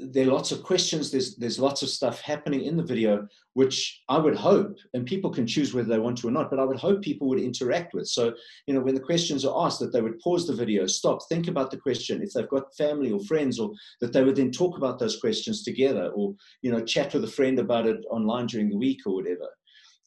there 0.00 0.24
are 0.24 0.32
lots 0.32 0.52
of 0.52 0.62
questions 0.62 1.10
there's 1.10 1.36
there's 1.36 1.58
lots 1.58 1.82
of 1.82 1.88
stuff 1.88 2.20
happening 2.20 2.62
in 2.62 2.76
the 2.76 2.82
video 2.82 3.26
which 3.54 4.02
i 4.08 4.18
would 4.18 4.36
hope 4.36 4.76
and 4.94 5.06
people 5.06 5.30
can 5.30 5.46
choose 5.46 5.74
whether 5.74 5.88
they 5.88 5.98
want 5.98 6.16
to 6.16 6.28
or 6.28 6.30
not 6.30 6.50
but 6.50 6.58
i 6.58 6.64
would 6.64 6.78
hope 6.78 7.02
people 7.02 7.28
would 7.28 7.40
interact 7.40 7.94
with. 7.94 8.06
So 8.08 8.32
you 8.66 8.74
know 8.74 8.80
when 8.80 8.94
the 8.94 9.00
questions 9.00 9.44
are 9.44 9.66
asked 9.66 9.80
that 9.80 9.92
they 9.92 10.00
would 10.00 10.18
pause 10.20 10.46
the 10.46 10.54
video 10.54 10.86
stop 10.86 11.20
think 11.28 11.48
about 11.48 11.70
the 11.70 11.78
question 11.78 12.22
if 12.22 12.32
they've 12.32 12.48
got 12.48 12.74
family 12.76 13.10
or 13.12 13.20
friends 13.20 13.58
or 13.58 13.72
that 14.00 14.12
they 14.12 14.22
would 14.22 14.36
then 14.36 14.50
talk 14.50 14.76
about 14.76 14.98
those 14.98 15.20
questions 15.20 15.62
together 15.62 16.08
or 16.14 16.34
you 16.62 16.70
know 16.70 16.84
chat 16.84 17.14
with 17.14 17.24
a 17.24 17.28
friend 17.28 17.58
about 17.58 17.86
it 17.86 18.04
online 18.10 18.46
during 18.46 18.68
the 18.68 18.76
week 18.76 19.00
or 19.06 19.14
whatever. 19.14 19.48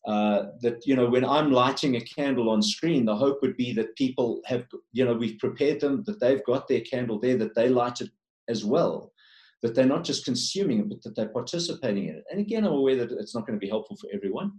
Uh, 0.08 0.48
that 0.62 0.82
you 0.84 0.96
know 0.96 1.08
when 1.08 1.24
i'm 1.24 1.52
lighting 1.52 1.96
a 1.96 2.02
candle 2.02 2.50
on 2.50 2.60
screen 2.60 3.06
the 3.06 3.16
hope 3.16 3.40
would 3.44 3.56
be 3.56 3.72
that 3.72 3.96
people 3.96 4.42
have 4.48 4.66
you 4.94 5.06
know 5.06 5.14
we've 5.14 5.38
prepared 5.38 5.80
them 5.80 6.04
that 6.08 6.20
they've 6.20 6.44
got 6.46 6.68
their 6.68 6.82
candle 6.82 7.20
there 7.20 7.38
that 7.38 7.54
they 7.54 7.70
light 7.70 8.02
it 8.02 8.10
as 8.50 8.66
well 8.66 9.12
that 9.62 9.76
they're 9.76 9.86
not 9.86 10.04
just 10.04 10.26
consuming 10.26 10.80
it, 10.80 10.90
but 10.90 11.02
that 11.04 11.16
they're 11.16 11.30
participating 11.30 12.08
in 12.08 12.16
it. 12.16 12.24
And 12.32 12.40
again, 12.40 12.66
I'm 12.66 12.74
aware 12.74 12.96
that 12.96 13.12
it's 13.12 13.36
not 13.36 13.46
going 13.46 13.60
to 13.60 13.64
be 13.64 13.70
helpful 13.70 13.98
for 13.98 14.10
everyone. 14.14 14.54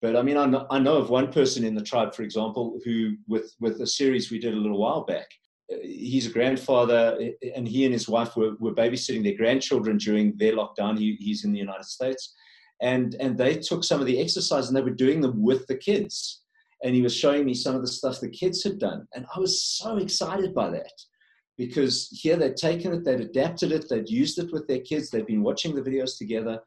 But 0.00 0.16
I 0.16 0.22
mean, 0.22 0.36
I 0.36 0.46
know, 0.46 0.66
I 0.70 0.78
know 0.78 0.96
of 0.96 1.10
one 1.10 1.32
person 1.32 1.64
in 1.64 1.74
the 1.74 1.82
tribe, 1.82 2.14
for 2.14 2.22
example, 2.22 2.78
who, 2.84 3.16
with, 3.26 3.54
with 3.58 3.80
a 3.80 3.86
series 3.86 4.30
we 4.30 4.38
did 4.38 4.54
a 4.54 4.56
little 4.56 4.78
while 4.78 5.04
back, 5.04 5.26
uh, 5.72 5.76
he's 5.82 6.26
a 6.26 6.30
grandfather, 6.30 7.18
and 7.56 7.66
he 7.66 7.84
and 7.84 7.92
his 7.92 8.08
wife 8.08 8.36
were, 8.36 8.54
were 8.60 8.74
babysitting 8.74 9.24
their 9.24 9.36
grandchildren 9.36 9.96
during 9.98 10.36
their 10.36 10.52
lockdown. 10.52 10.96
He, 10.98 11.16
he's 11.18 11.44
in 11.44 11.52
the 11.52 11.58
United 11.58 11.86
States. 11.86 12.34
And, 12.80 13.16
and 13.18 13.36
they 13.36 13.56
took 13.56 13.82
some 13.82 14.00
of 14.00 14.06
the 14.06 14.20
exercise 14.20 14.68
and 14.68 14.76
they 14.76 14.82
were 14.82 14.90
doing 14.90 15.20
them 15.20 15.42
with 15.42 15.66
the 15.66 15.76
kids. 15.76 16.42
And 16.84 16.94
he 16.94 17.02
was 17.02 17.12
showing 17.12 17.44
me 17.44 17.54
some 17.54 17.74
of 17.74 17.80
the 17.80 17.88
stuff 17.88 18.20
the 18.20 18.28
kids 18.28 18.62
had 18.62 18.78
done. 18.78 19.08
And 19.14 19.26
I 19.34 19.40
was 19.40 19.64
so 19.64 19.96
excited 19.96 20.54
by 20.54 20.70
that 20.70 20.92
because 21.58 22.08
here 22.12 22.36
they'd 22.36 22.56
taken 22.56 22.92
it, 22.92 23.04
they'd 23.04 23.20
adapted 23.20 23.72
it, 23.72 23.88
they'd 23.88 24.08
used 24.08 24.38
it 24.38 24.52
with 24.52 24.66
their 24.68 24.78
kids, 24.80 25.10
they'd 25.10 25.26
been 25.26 25.42
watching 25.42 25.74
the 25.74 25.82
videos 25.82 26.16
together, 26.16 26.60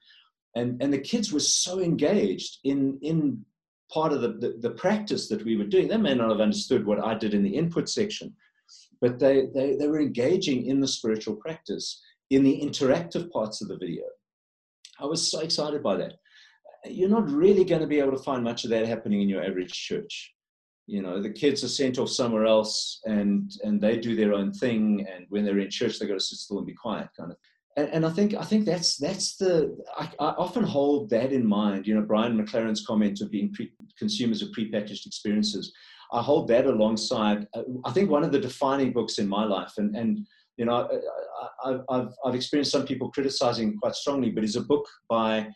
and, 0.55 0.81
and 0.83 0.93
the 0.93 0.99
kids 0.99 1.31
were 1.31 1.39
so 1.39 1.79
engaged 1.79 2.59
in, 2.65 2.99
in 3.01 3.43
part 3.91 4.11
of 4.11 4.21
the, 4.21 4.33
the, 4.33 4.57
the, 4.59 4.71
practice 4.71 5.29
that 5.29 5.43
we 5.45 5.55
were 5.55 5.63
doing. 5.63 5.87
They 5.87 5.97
may 5.97 6.13
not 6.13 6.29
have 6.29 6.41
understood 6.41 6.85
what 6.85 7.03
I 7.03 7.17
did 7.17 7.33
in 7.33 7.41
the 7.41 7.55
input 7.55 7.87
section, 7.87 8.35
but 8.99 9.17
they, 9.17 9.47
they, 9.55 9.75
they 9.75 9.87
were 9.87 10.01
engaging 10.01 10.65
in 10.65 10.81
the 10.81 10.87
spiritual 10.87 11.37
practice, 11.37 12.01
in 12.29 12.43
the 12.43 12.61
interactive 12.61 13.31
parts 13.31 13.61
of 13.61 13.69
the 13.69 13.77
video. 13.77 14.03
I 14.99 15.05
was 15.05 15.31
so 15.31 15.39
excited 15.39 15.81
by 15.81 15.95
that. 15.97 16.15
You're 16.85 17.09
not 17.09 17.29
really 17.29 17.63
going 17.63 17.81
to 17.81 17.87
be 17.87 17.99
able 17.99 18.17
to 18.17 18.23
find 18.23 18.43
much 18.43 18.65
of 18.65 18.71
that 18.71 18.87
happening 18.87 19.21
in 19.21 19.29
your 19.29 19.43
average 19.43 19.71
church 19.71 20.33
you 20.87 21.01
know 21.01 21.21
the 21.21 21.29
kids 21.29 21.63
are 21.63 21.69
sent 21.69 21.97
off 21.99 22.09
somewhere 22.09 22.45
else 22.45 22.99
and 23.05 23.51
and 23.63 23.79
they 23.79 23.97
do 23.97 24.15
their 24.15 24.33
own 24.33 24.51
thing 24.51 25.05
and 25.13 25.25
when 25.29 25.45
they're 25.45 25.59
in 25.59 25.69
church 25.69 25.99
they 25.99 26.07
got 26.07 26.15
to 26.15 26.19
sit 26.19 26.39
still 26.39 26.57
and 26.57 26.67
be 26.67 26.73
quiet 26.73 27.07
kind 27.17 27.31
of 27.31 27.37
and, 27.77 27.87
and 27.89 28.05
i 28.05 28.09
think 28.09 28.33
i 28.33 28.43
think 28.43 28.65
that's 28.65 28.97
that's 28.97 29.37
the 29.37 29.77
I, 29.97 30.09
I, 30.19 30.29
often 30.31 30.63
hold 30.63 31.09
that 31.11 31.31
in 31.31 31.45
mind 31.45 31.87
you 31.87 31.95
know 31.95 32.01
brian 32.01 32.37
mclaren's 32.37 32.85
comment 32.85 33.21
of 33.21 33.31
being 33.31 33.53
pre, 33.53 33.71
consumers 33.97 34.41
of 34.41 34.49
prepackaged 34.49 35.05
experiences 35.05 35.73
I 36.11 36.21
hold 36.21 36.47
that 36.49 36.65
alongside. 36.65 37.47
Uh, 37.53 37.63
I 37.85 37.91
think 37.91 38.09
one 38.09 38.23
of 38.23 38.31
the 38.31 38.39
defining 38.39 38.91
books 38.91 39.17
in 39.17 39.27
my 39.27 39.45
life, 39.45 39.73
and 39.77 39.95
and 39.95 40.27
you 40.57 40.65
know, 40.65 40.87
I, 41.63 41.79
have 41.89 42.13
I've 42.25 42.35
experienced 42.35 42.71
some 42.71 42.85
people 42.85 43.09
criticizing 43.11 43.77
quite 43.77 43.95
strongly, 43.95 44.29
but 44.29 44.43
it's 44.43 44.57
a 44.57 44.61
book 44.61 44.87
by 45.09 45.47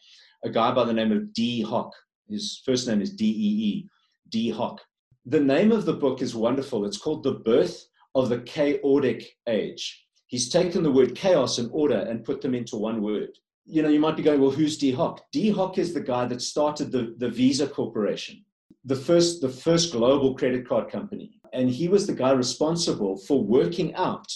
a 0.43 0.49
guy 0.49 0.73
by 0.73 0.85
the 0.85 0.93
name 0.93 1.11
of 1.11 1.33
Dee 1.33 1.61
Hock. 1.61 1.91
His 2.29 2.61
first 2.65 2.87
name 2.87 3.01
is 3.01 3.11
D 3.11 3.25
E 3.25 3.29
E, 3.69 3.89
Dee 4.29 4.49
Hock. 4.49 4.79
The 5.27 5.39
name 5.39 5.71
of 5.71 5.85
the 5.85 5.93
book 5.93 6.21
is 6.21 6.35
wonderful. 6.35 6.85
It's 6.85 6.99
called 6.99 7.23
The 7.23 7.31
Birth 7.33 7.87
of 8.13 8.29
the 8.29 8.37
Chaordic 8.37 9.25
Age. 9.47 10.05
He's 10.27 10.49
taken 10.49 10.83
the 10.83 10.91
word 10.91 11.15
chaos 11.15 11.57
and 11.57 11.67
order 11.73 11.97
and 11.97 12.23
put 12.23 12.41
them 12.41 12.53
into 12.53 12.75
one 12.75 13.01
word. 13.01 13.29
You 13.65 13.81
know, 13.81 13.89
you 13.89 13.99
might 13.99 14.17
be 14.17 14.21
going, 14.21 14.39
well, 14.39 14.51
who's 14.51 14.77
Dee 14.77 14.91
Hock? 14.91 15.25
Dee 15.31 15.49
Hock 15.49 15.79
is 15.79 15.95
the 15.95 16.01
guy 16.01 16.27
that 16.27 16.43
started 16.43 16.91
the, 16.91 17.15
the 17.17 17.29
Visa 17.29 17.65
Corporation, 17.65 18.45
the 18.83 18.95
first, 18.95 19.41
the 19.41 19.49
first 19.49 19.91
global 19.91 20.35
credit 20.35 20.67
card 20.67 20.91
company. 20.91 21.39
And 21.53 21.71
he 21.71 21.87
was 21.87 22.05
the 22.05 22.13
guy 22.13 22.29
responsible 22.29 23.17
for 23.17 23.43
working 23.43 23.95
out 23.95 24.31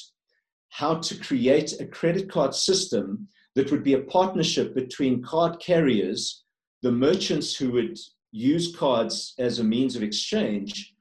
how 0.69 0.95
to 0.95 1.15
create 1.19 1.79
a 1.79 1.85
credit 1.85 2.31
card 2.31 2.55
system 2.55 3.27
that 3.53 3.69
would 3.69 3.83
be 3.83 3.93
a 3.93 4.01
partnership 4.01 4.73
between 4.73 5.21
card 5.21 5.59
carriers, 5.59 6.45
the 6.81 6.91
merchants 6.91 7.55
who 7.55 7.71
would 7.73 7.95
use 8.31 8.75
cards 8.75 9.33
as 9.39 9.59
a 9.59 9.63
means 9.63 9.95
of 9.95 10.03
exchange, 10.03 10.93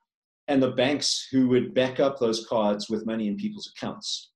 and 0.48 0.62
the 0.62 0.70
banks 0.70 1.28
who 1.30 1.48
would 1.48 1.74
back 1.74 2.00
up 2.00 2.18
those 2.18 2.46
cards 2.46 2.88
with 2.88 3.06
money 3.06 3.28
in 3.28 3.36
people's 3.36 3.72
accounts. 3.76 4.30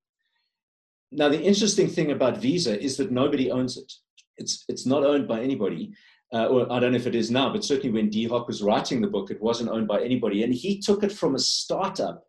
Now, 1.11 1.29
the 1.29 1.41
interesting 1.41 1.89
thing 1.89 2.11
about 2.11 2.39
Visa 2.39 2.81
is 2.81 2.97
that 2.97 3.11
nobody 3.11 3.51
owns 3.51 3.77
it. 3.77 3.93
It's, 4.39 4.65
it's 4.69 4.87
not 4.87 5.05
owned 5.05 5.29
by 5.29 5.41
anybody. 5.41 5.93
Uh, 6.33 6.47
or 6.47 6.73
I 6.73 6.81
don't 6.81 6.93
know 6.93 6.99
if 6.99 7.07
it 7.07 7.15
is 7.15 7.31
now, 7.31 7.53
but 7.53 7.65
certainly 7.65 7.91
when 7.91 8.09
Dee 8.09 8.27
Hock 8.27 8.47
was 8.47 8.63
writing 8.63 9.03
the 9.03 9.07
book, 9.09 9.31
it 9.31 9.43
wasn't 9.43 9.69
owned 9.69 9.87
by 9.87 10.03
anybody. 10.03 10.43
And 10.43 10.55
he 10.55 10.81
took 10.81 11.03
it 11.03 11.13
from 11.13 11.35
a 11.35 11.39
startup 11.39 12.25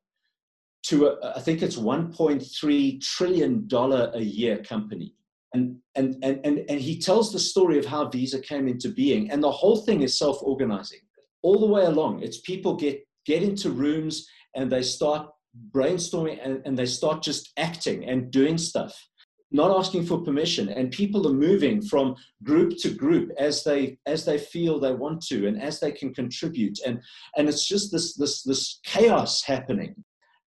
to 0.88 1.08
a, 1.08 1.38
I 1.38 1.40
think 1.40 1.62
it's 1.62 1.78
1.3 1.78 3.02
trillion 3.02 3.68
dollar 3.68 4.12
a 4.14 4.22
year 4.22 4.58
company. 4.58 5.16
And, 5.54 5.78
and, 5.96 6.16
and, 6.24 6.40
and, 6.44 6.66
and 6.68 6.82
he 6.82 7.00
tells 7.00 7.32
the 7.32 7.40
story 7.40 7.78
of 7.78 7.86
how 7.86 8.10
Visa 8.10 8.40
came 8.40 8.68
into 8.68 8.90
being. 8.90 9.30
And 9.30 9.44
the 9.44 9.52
whole 9.52 9.78
thing 9.78 10.02
is 10.02 10.18
self 10.18 10.40
organizing 10.42 11.00
all 11.44 11.60
the 11.60 11.68
way 11.68 11.84
along. 11.84 12.24
It's 12.24 12.42
people 12.42 12.76
get, 12.76 13.06
get 13.26 13.44
into 13.44 13.70
rooms 13.70 14.28
and 14.56 14.72
they 14.72 14.82
start 14.82 15.30
brainstorming 15.72 16.40
and, 16.44 16.62
and 16.66 16.78
they 16.78 16.86
start 16.86 17.22
just 17.22 17.52
acting 17.58 18.06
and 18.10 18.32
doing 18.32 18.58
stuff 18.58 18.96
not 19.54 19.70
asking 19.70 20.04
for 20.04 20.20
permission 20.20 20.68
and 20.70 20.92
people 20.92 21.28
are 21.28 21.34
moving 21.34 21.80
from 21.80 22.16
group 22.44 22.76
to 22.80 22.90
group 22.90 23.32
as 23.38 23.64
they 23.64 23.98
as 24.08 24.26
they 24.26 24.38
feel 24.38 24.80
they 24.80 24.92
want 24.92 25.22
to 25.22 25.48
and 25.48 25.62
as 25.62 25.80
they 25.80 25.92
can 25.92 26.14
contribute 26.14 26.80
and 26.86 27.00
and 27.38 27.48
it's 27.48 27.68
just 27.68 27.92
this 27.92 28.16
this 28.16 28.42
this 28.42 28.80
chaos 28.84 29.44
happening 29.44 29.94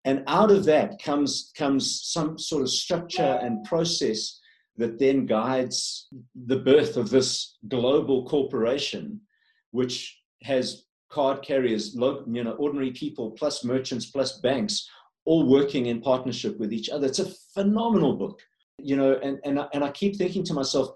and 0.04 0.24
out 0.26 0.50
of 0.50 0.64
that 0.64 1.00
comes 1.00 1.52
comes 1.56 2.02
some 2.04 2.36
sort 2.36 2.62
of 2.62 2.68
structure 2.68 3.38
and 3.42 3.64
process 3.64 4.40
that 4.78 4.98
then 4.98 5.26
guides 5.26 6.08
the 6.46 6.58
birth 6.58 6.96
of 6.96 7.10
this 7.10 7.56
global 7.68 8.26
corporation 8.26 9.20
which 9.70 10.20
has 10.42 10.84
card 11.10 11.42
carriers 11.42 11.94
you 11.94 12.44
know 12.44 12.56
ordinary 12.58 12.90
people 12.90 13.30
plus 13.32 13.64
merchants 13.64 14.06
plus 14.06 14.40
banks 14.40 14.88
all 15.24 15.44
working 15.44 15.86
in 15.86 16.00
partnership 16.00 16.56
with 16.58 16.72
each 16.72 16.88
other. 16.88 17.06
It's 17.06 17.18
a 17.18 17.32
phenomenal 17.54 18.14
book 18.14 18.40
you 18.78 18.96
know 18.96 19.18
and 19.22 19.38
and 19.44 19.60
and 19.72 19.84
I 19.84 19.90
keep 19.90 20.16
thinking 20.16 20.44
to 20.44 20.54
myself 20.54 20.90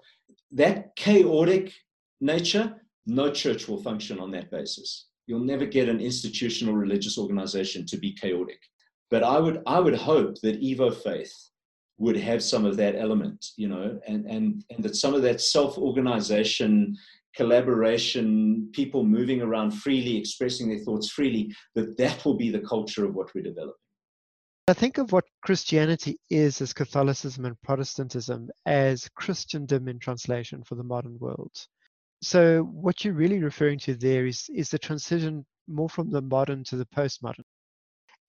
that 0.51 0.95
chaotic 0.95 1.73
nature 2.19 2.75
no 3.07 3.31
church 3.31 3.67
will 3.67 3.81
function 3.81 4.19
on 4.19 4.31
that 4.31 4.51
basis. 4.51 5.07
You'll 5.27 5.39
never 5.39 5.65
get 5.65 5.89
an 5.89 5.99
institutional 5.99 6.75
religious 6.75 7.17
organization 7.17 7.85
to 7.87 7.97
be 7.97 8.13
chaotic. 8.13 8.59
But 9.09 9.23
I 9.23 9.39
would 9.39 9.61
I 9.65 9.79
would 9.79 9.95
hope 9.95 10.39
that 10.41 10.61
Evo 10.61 10.93
Faith 10.93 11.33
would 12.01 12.17
have 12.17 12.41
some 12.43 12.65
of 12.65 12.77
that 12.77 12.95
element, 12.95 13.45
you 13.57 13.67
know, 13.67 13.99
and 14.07 14.25
and 14.25 14.65
and 14.71 14.83
that 14.83 14.95
some 14.95 15.13
of 15.13 15.21
that 15.21 15.39
self-organization, 15.39 16.97
collaboration, 17.35 18.69
people 18.73 19.03
moving 19.03 19.41
around 19.41 19.71
freely, 19.71 20.17
expressing 20.17 20.67
their 20.67 20.83
thoughts 20.85 21.11
freely, 21.11 21.53
that 21.75 21.97
that 21.97 22.25
will 22.25 22.33
be 22.33 22.49
the 22.49 22.65
culture 22.73 23.05
of 23.05 23.13
what 23.13 23.29
we're 23.33 23.43
developing. 23.43 23.75
I 24.67 24.73
think 24.73 24.97
of 24.97 25.11
what 25.11 25.25
Christianity 25.43 26.17
is 26.29 26.59
as 26.61 26.73
Catholicism 26.73 27.45
and 27.45 27.61
Protestantism 27.61 28.49
as 28.65 29.07
Christendom 29.15 29.87
in 29.87 29.99
translation 29.99 30.63
for 30.63 30.75
the 30.75 30.83
modern 30.83 31.19
world. 31.19 31.55
So 32.23 32.63
what 32.63 33.03
you're 33.03 33.13
really 33.13 33.43
referring 33.43 33.79
to 33.79 33.95
there 33.95 34.25
is 34.25 34.49
is 34.53 34.69
the 34.69 34.79
transition 34.79 35.45
more 35.67 35.89
from 35.89 36.09
the 36.09 36.21
modern 36.21 36.63
to 36.65 36.77
the 36.77 36.85
postmodern 36.97 37.45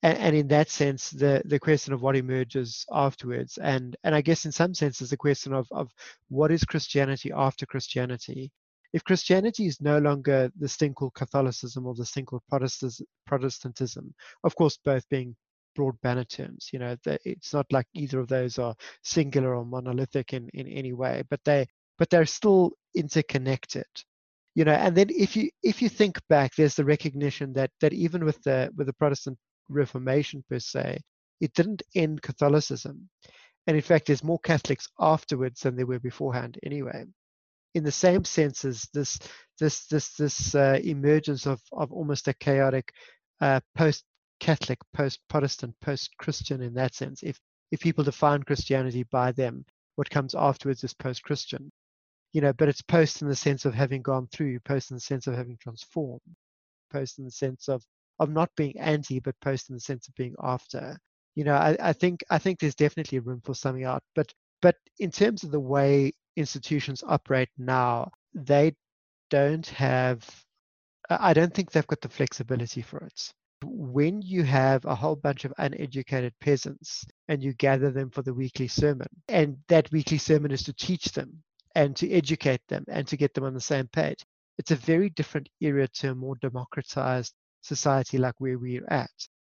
and, 0.02 0.18
and, 0.18 0.36
in 0.36 0.48
that 0.48 0.68
sense, 0.68 1.10
the 1.10 1.42
the 1.44 1.58
question 1.58 1.92
of 1.92 2.02
what 2.02 2.16
emerges 2.16 2.84
afterwards, 2.92 3.58
and 3.58 3.96
and 4.04 4.14
I 4.14 4.20
guess 4.20 4.44
in 4.44 4.52
some 4.52 4.74
senses 4.74 5.10
the 5.10 5.16
question 5.16 5.52
of 5.52 5.68
of 5.70 5.92
what 6.28 6.50
is 6.50 6.64
Christianity 6.64 7.30
after 7.32 7.66
Christianity. 7.66 8.50
If 8.92 9.04
Christianity 9.04 9.66
is 9.66 9.80
no 9.80 9.98
longer 9.98 10.50
this 10.54 10.76
thing 10.76 10.92
called 10.92 11.14
Catholicism 11.14 11.86
or 11.86 11.94
this 11.94 12.10
thing 12.10 12.26
called 12.26 12.42
Protestantism, 13.26 14.14
of 14.44 14.54
course, 14.54 14.78
both 14.84 15.08
being 15.08 15.34
broad 15.74 15.98
banner 16.02 16.24
terms, 16.24 16.68
you 16.72 16.78
know, 16.78 16.94
it's 17.06 17.54
not 17.54 17.64
like 17.72 17.86
either 17.94 18.20
of 18.20 18.28
those 18.28 18.58
are 18.58 18.74
singular 19.02 19.54
or 19.54 19.64
monolithic 19.64 20.34
in 20.34 20.48
in 20.52 20.66
any 20.68 20.92
way, 20.92 21.22
but 21.30 21.40
they 21.44 21.66
but 21.98 22.10
they're 22.10 22.26
still 22.26 22.72
interconnected 22.94 23.86
you 24.54 24.64
know 24.64 24.72
and 24.72 24.96
then 24.96 25.06
if 25.08 25.34
you 25.34 25.48
if 25.62 25.80
you 25.80 25.88
think 25.88 26.18
back 26.28 26.54
there's 26.54 26.74
the 26.74 26.84
recognition 26.84 27.52
that 27.54 27.70
that 27.80 27.92
even 27.92 28.24
with 28.24 28.42
the 28.42 28.70
with 28.76 28.86
the 28.86 28.92
protestant 28.92 29.38
Reformation 29.68 30.44
per 30.48 30.58
se, 30.58 30.98
it 31.40 31.52
didn't 31.54 31.82
end 31.94 32.22
Catholicism. 32.22 33.08
And 33.66 33.76
in 33.76 33.82
fact, 33.82 34.06
there's 34.06 34.24
more 34.24 34.40
Catholics 34.40 34.88
afterwards 34.98 35.60
than 35.60 35.76
there 35.76 35.86
were 35.86 36.00
beforehand 36.00 36.58
anyway. 36.62 37.04
In 37.74 37.84
the 37.84 37.92
same 37.92 38.24
sense 38.24 38.64
as 38.64 38.88
this 38.92 39.18
this 39.58 39.86
this 39.86 40.14
this 40.16 40.54
uh, 40.54 40.78
emergence 40.82 41.46
of 41.46 41.60
of 41.72 41.92
almost 41.92 42.28
a 42.28 42.34
chaotic 42.34 42.92
uh, 43.40 43.60
post-Catholic, 43.74 44.78
post-Protestant, 44.92 45.74
post-Christian 45.80 46.60
in 46.60 46.74
that 46.74 46.94
sense. 46.94 47.22
If 47.22 47.40
if 47.70 47.80
people 47.80 48.04
define 48.04 48.42
Christianity 48.42 49.04
by 49.04 49.32
them, 49.32 49.64
what 49.96 50.10
comes 50.10 50.34
afterwards 50.34 50.84
is 50.84 50.92
post-Christian. 50.92 51.70
You 52.32 52.40
know, 52.40 52.52
but 52.52 52.68
it's 52.68 52.82
post 52.82 53.22
in 53.22 53.28
the 53.28 53.36
sense 53.36 53.64
of 53.64 53.74
having 53.74 54.02
gone 54.02 54.26
through, 54.32 54.60
post 54.60 54.90
in 54.90 54.96
the 54.96 55.00
sense 55.00 55.26
of 55.26 55.34
having 55.34 55.56
transformed, 55.58 56.20
post 56.92 57.18
in 57.18 57.24
the 57.24 57.30
sense 57.30 57.68
of 57.68 57.82
of 58.18 58.30
not 58.30 58.50
being 58.56 58.78
anti 58.78 59.20
but 59.20 59.38
post 59.40 59.68
in 59.70 59.74
the 59.74 59.80
sense 59.80 60.08
of 60.08 60.14
being 60.14 60.34
after. 60.42 60.98
You 61.34 61.44
know 61.44 61.54
I, 61.54 61.76
I 61.80 61.92
think 61.94 62.22
i 62.30 62.38
think 62.38 62.58
there's 62.58 62.74
definitely 62.74 63.18
room 63.18 63.40
for 63.42 63.54
something 63.54 63.84
out 63.84 64.02
but 64.14 64.32
but 64.60 64.76
in 64.98 65.10
terms 65.10 65.44
of 65.44 65.50
the 65.50 65.60
way 65.60 66.12
institutions 66.36 67.02
operate 67.06 67.48
now 67.56 68.10
they 68.34 68.74
don't 69.30 69.66
have 69.68 70.28
i 71.08 71.32
don't 71.32 71.54
think 71.54 71.70
they've 71.70 71.86
got 71.86 72.00
the 72.00 72.08
flexibility 72.08 72.82
for 72.82 72.98
it. 72.98 73.32
When 73.64 74.20
you 74.22 74.42
have 74.42 74.84
a 74.84 74.94
whole 74.94 75.14
bunch 75.16 75.44
of 75.44 75.54
uneducated 75.58 76.34
peasants 76.40 77.04
and 77.28 77.42
you 77.42 77.54
gather 77.54 77.90
them 77.90 78.10
for 78.10 78.22
the 78.22 78.34
weekly 78.34 78.68
sermon 78.68 79.06
and 79.28 79.56
that 79.68 79.90
weekly 79.92 80.18
sermon 80.18 80.50
is 80.50 80.64
to 80.64 80.72
teach 80.72 81.12
them 81.12 81.42
and 81.74 81.96
to 81.96 82.10
educate 82.10 82.60
them 82.68 82.84
and 82.88 83.06
to 83.06 83.16
get 83.16 83.34
them 83.34 83.44
on 83.44 83.54
the 83.54 83.60
same 83.60 83.88
page 83.88 84.24
it's 84.58 84.70
a 84.72 84.76
very 84.76 85.10
different 85.10 85.48
era 85.60 85.88
to 85.88 86.10
a 86.10 86.14
more 86.14 86.36
democratized 86.42 87.32
society 87.62 88.18
like 88.18 88.34
where 88.38 88.58
we're 88.58 88.86
at, 88.88 89.10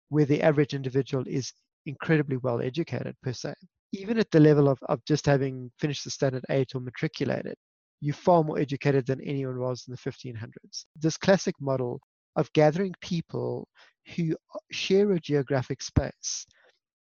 where 0.09 0.25
the 0.25 0.41
average 0.41 0.73
individual 0.73 1.23
is 1.27 1.53
incredibly 1.85 2.37
well 2.37 2.61
educated 2.61 3.15
per 3.23 3.33
se. 3.33 3.53
Even 3.93 4.19
at 4.19 4.29
the 4.31 4.39
level 4.39 4.67
of, 4.67 4.77
of 4.83 5.03
just 5.05 5.25
having 5.25 5.71
finished 5.79 6.03
the 6.03 6.11
standard 6.11 6.45
eight 6.49 6.75
or 6.75 6.81
matriculated, 6.81 7.55
you're 8.01 8.13
far 8.13 8.43
more 8.43 8.59
educated 8.59 9.05
than 9.05 9.21
anyone 9.21 9.59
was 9.59 9.85
in 9.87 9.91
the 9.91 10.11
1500s. 10.11 10.85
This 10.95 11.17
classic 11.17 11.55
model 11.59 11.99
of 12.35 12.51
gathering 12.53 12.93
people 13.01 13.67
who 14.15 14.35
uh, 14.55 14.59
share 14.71 15.11
a 15.11 15.19
geographic 15.19 15.81
space, 15.81 16.45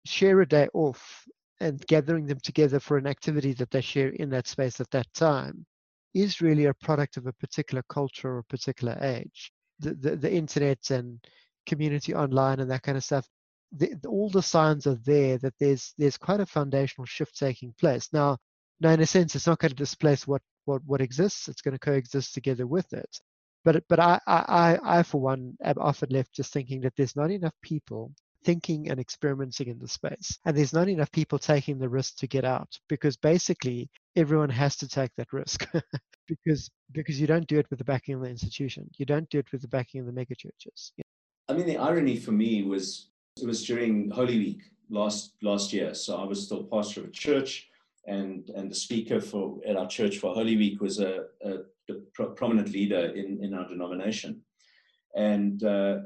share 0.05 0.41
a 0.41 0.49
day 0.49 0.69
off, 0.75 1.25
and 1.61 1.81
gathering 1.87 2.27
them 2.27 2.39
together 2.43 2.81
for 2.81 2.99
an 2.99 3.07
activity 3.07 3.53
that 3.55 3.71
they 3.71 3.81
share 3.81 4.09
in 4.11 4.29
that 4.31 4.47
space 4.47 4.81
at 4.81 4.91
that 4.91 5.07
time 5.14 5.64
is 6.12 6.41
really 6.41 6.66
a 6.66 6.75
product 6.75 7.16
of 7.16 7.27
a 7.27 7.33
particular 7.35 7.83
culture 7.89 8.29
or 8.29 8.39
a 8.39 8.45
particular 8.45 8.97
age 9.01 9.53
the, 9.93 10.16
the, 10.16 10.32
internet 10.32 10.91
and 10.91 11.18
community 11.66 12.14
online 12.14 12.61
and 12.61 12.70
that 12.70 12.82
kind 12.82 12.97
of 12.97 13.05
stuff, 13.05 13.28
the, 13.72 13.95
all 14.07 14.30
the 14.30 14.43
signs 14.43 14.87
are 14.87 14.99
there 15.05 15.39
that 15.39 15.55
there's 15.59 15.95
there's 15.99 16.16
quite 16.16 16.41
a 16.41 16.47
foundational 16.47 17.07
shift 17.07 17.37
taking 17.37 17.74
place. 17.78 18.09
Now, 18.12 18.39
now 18.80 18.91
in 18.91 19.01
a 19.01 19.07
sense, 19.07 19.35
it's 19.35 19.47
not 19.47 19.59
going 19.59 19.70
to 19.70 19.76
displace 19.76 20.26
what 20.26 20.43
what 20.64 20.82
what 20.87 21.01
exists. 21.01 21.49
It's 21.49 21.62
going 21.62 21.74
to 21.74 21.78
coexist 21.78 22.35
together 22.35 22.66
with 22.66 22.93
it. 22.93 23.18
But 23.64 23.82
but 23.89 23.99
I 24.01 24.20
I 24.26 24.78
I 24.82 25.03
for 25.03 25.20
one 25.20 25.57
am 25.62 25.76
often 25.78 26.11
left 26.11 26.32
just 26.32 26.53
thinking 26.53 26.80
that 26.82 26.95
there's 26.97 27.16
not 27.16 27.30
enough 27.30 27.55
people 27.62 28.12
thinking 28.45 28.91
and 28.91 29.01
experimenting 29.01 29.69
in 29.69 29.79
the 29.79 29.89
space. 29.89 30.39
And 30.45 30.57
there's 30.57 30.73
not 30.73 30.89
enough 30.89 31.11
people 31.11 31.39
taking 31.39 31.79
the 31.79 31.89
risk 31.89 32.17
to 32.19 32.27
get 32.27 32.45
out 32.45 32.79
because 32.89 33.17
basically 33.17 33.91
everyone 34.17 34.51
has 34.51 34.77
to 34.77 34.89
take 34.89 35.11
that 35.17 35.33
risk 35.33 35.67
because 36.29 36.71
because 36.93 37.21
you 37.21 37.27
don't 37.27 37.47
do 37.47 37.59
it 37.59 37.67
with 37.71 37.79
the 37.79 37.85
backing 37.85 38.15
of 38.15 38.23
the 38.23 38.29
institution. 38.29 38.89
You 38.97 39.07
don't 39.07 39.29
do 39.31 39.39
it 39.39 39.51
with 39.53 39.63
the 39.63 39.69
backing 39.69 40.01
of 40.01 40.07
the 40.07 40.13
megachurches. 40.13 40.93
I 41.49 41.53
mean, 41.53 41.67
the 41.67 41.79
irony 41.79 42.17
for 42.17 42.33
me 42.33 42.63
was 42.63 43.11
it 43.41 43.47
was 43.47 43.65
during 43.65 44.11
Holy 44.11 44.39
Week 44.39 44.63
last 44.89 45.35
last 45.43 45.73
year. 45.73 45.95
So 45.95 46.17
I 46.17 46.25
was 46.25 46.45
still 46.45 46.65
pastor 46.65 47.01
of 47.01 47.07
a 47.07 47.11
church, 47.11 47.69
and 48.07 48.49
and 48.51 48.71
the 48.71 48.75
speaker 48.75 49.21
for 49.21 49.59
at 49.67 49.77
our 49.77 49.89
church 49.89 50.19
for 50.19 50.33
Holy 50.35 50.57
Week 50.57 50.81
was 50.81 51.01
a, 51.01 51.25
a, 51.43 51.51
a 51.91 51.95
pro- 52.15 52.31
prominent 52.31 52.71
leader 52.71 53.13
in 53.15 53.43
in 53.43 53.55
our 53.55 53.69
denomination, 53.69 54.43
and 55.15 55.63
uh, 55.65 55.99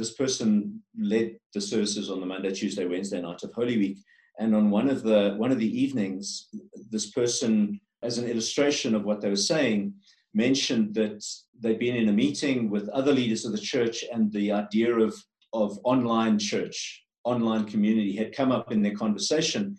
this 0.00 0.14
person 0.14 0.82
led 0.98 1.36
the 1.52 1.60
services 1.60 2.10
on 2.10 2.20
the 2.20 2.26
Monday, 2.26 2.50
Tuesday, 2.52 2.86
Wednesday 2.86 3.20
night 3.20 3.42
of 3.42 3.52
Holy 3.52 3.76
Week. 3.76 3.98
And 4.38 4.54
on 4.54 4.70
one 4.70 4.88
of 4.88 5.02
the 5.02 5.34
one 5.36 5.52
of 5.52 5.58
the 5.58 5.82
evenings, 5.82 6.48
this 6.90 7.10
person, 7.10 7.78
as 8.02 8.16
an 8.16 8.26
illustration 8.26 8.94
of 8.94 9.04
what 9.04 9.20
they 9.20 9.28
were 9.28 9.46
saying, 9.54 9.92
mentioned 10.32 10.94
that 10.94 11.22
they'd 11.60 11.78
been 11.78 11.96
in 11.96 12.08
a 12.08 12.20
meeting 12.24 12.70
with 12.70 12.88
other 12.88 13.12
leaders 13.12 13.44
of 13.44 13.52
the 13.52 13.66
church, 13.74 14.02
and 14.10 14.32
the 14.32 14.50
idea 14.50 14.92
of 15.06 15.12
of 15.52 15.78
online 15.84 16.38
church, 16.38 17.04
online 17.24 17.64
community, 17.66 18.16
had 18.16 18.34
come 18.34 18.52
up 18.52 18.72
in 18.72 18.80
their 18.80 18.94
conversation, 18.94 19.76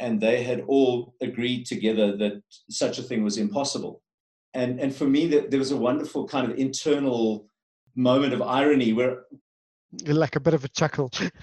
and 0.00 0.20
they 0.20 0.42
had 0.42 0.64
all 0.66 1.14
agreed 1.20 1.66
together 1.66 2.16
that 2.16 2.42
such 2.68 2.98
a 2.98 3.02
thing 3.02 3.22
was 3.22 3.38
impossible. 3.38 4.02
And 4.54 4.80
and 4.80 4.92
for 4.92 5.06
me, 5.06 5.28
that 5.28 5.50
there 5.50 5.64
was 5.64 5.70
a 5.70 5.84
wonderful 5.88 6.26
kind 6.26 6.50
of 6.50 6.58
internal 6.58 7.46
moment 7.94 8.32
of 8.32 8.42
irony 8.42 8.92
where 8.92 9.24
like 10.06 10.36
a 10.36 10.40
bit 10.40 10.54
of 10.54 10.64
a 10.64 10.68
chuckle 10.68 11.10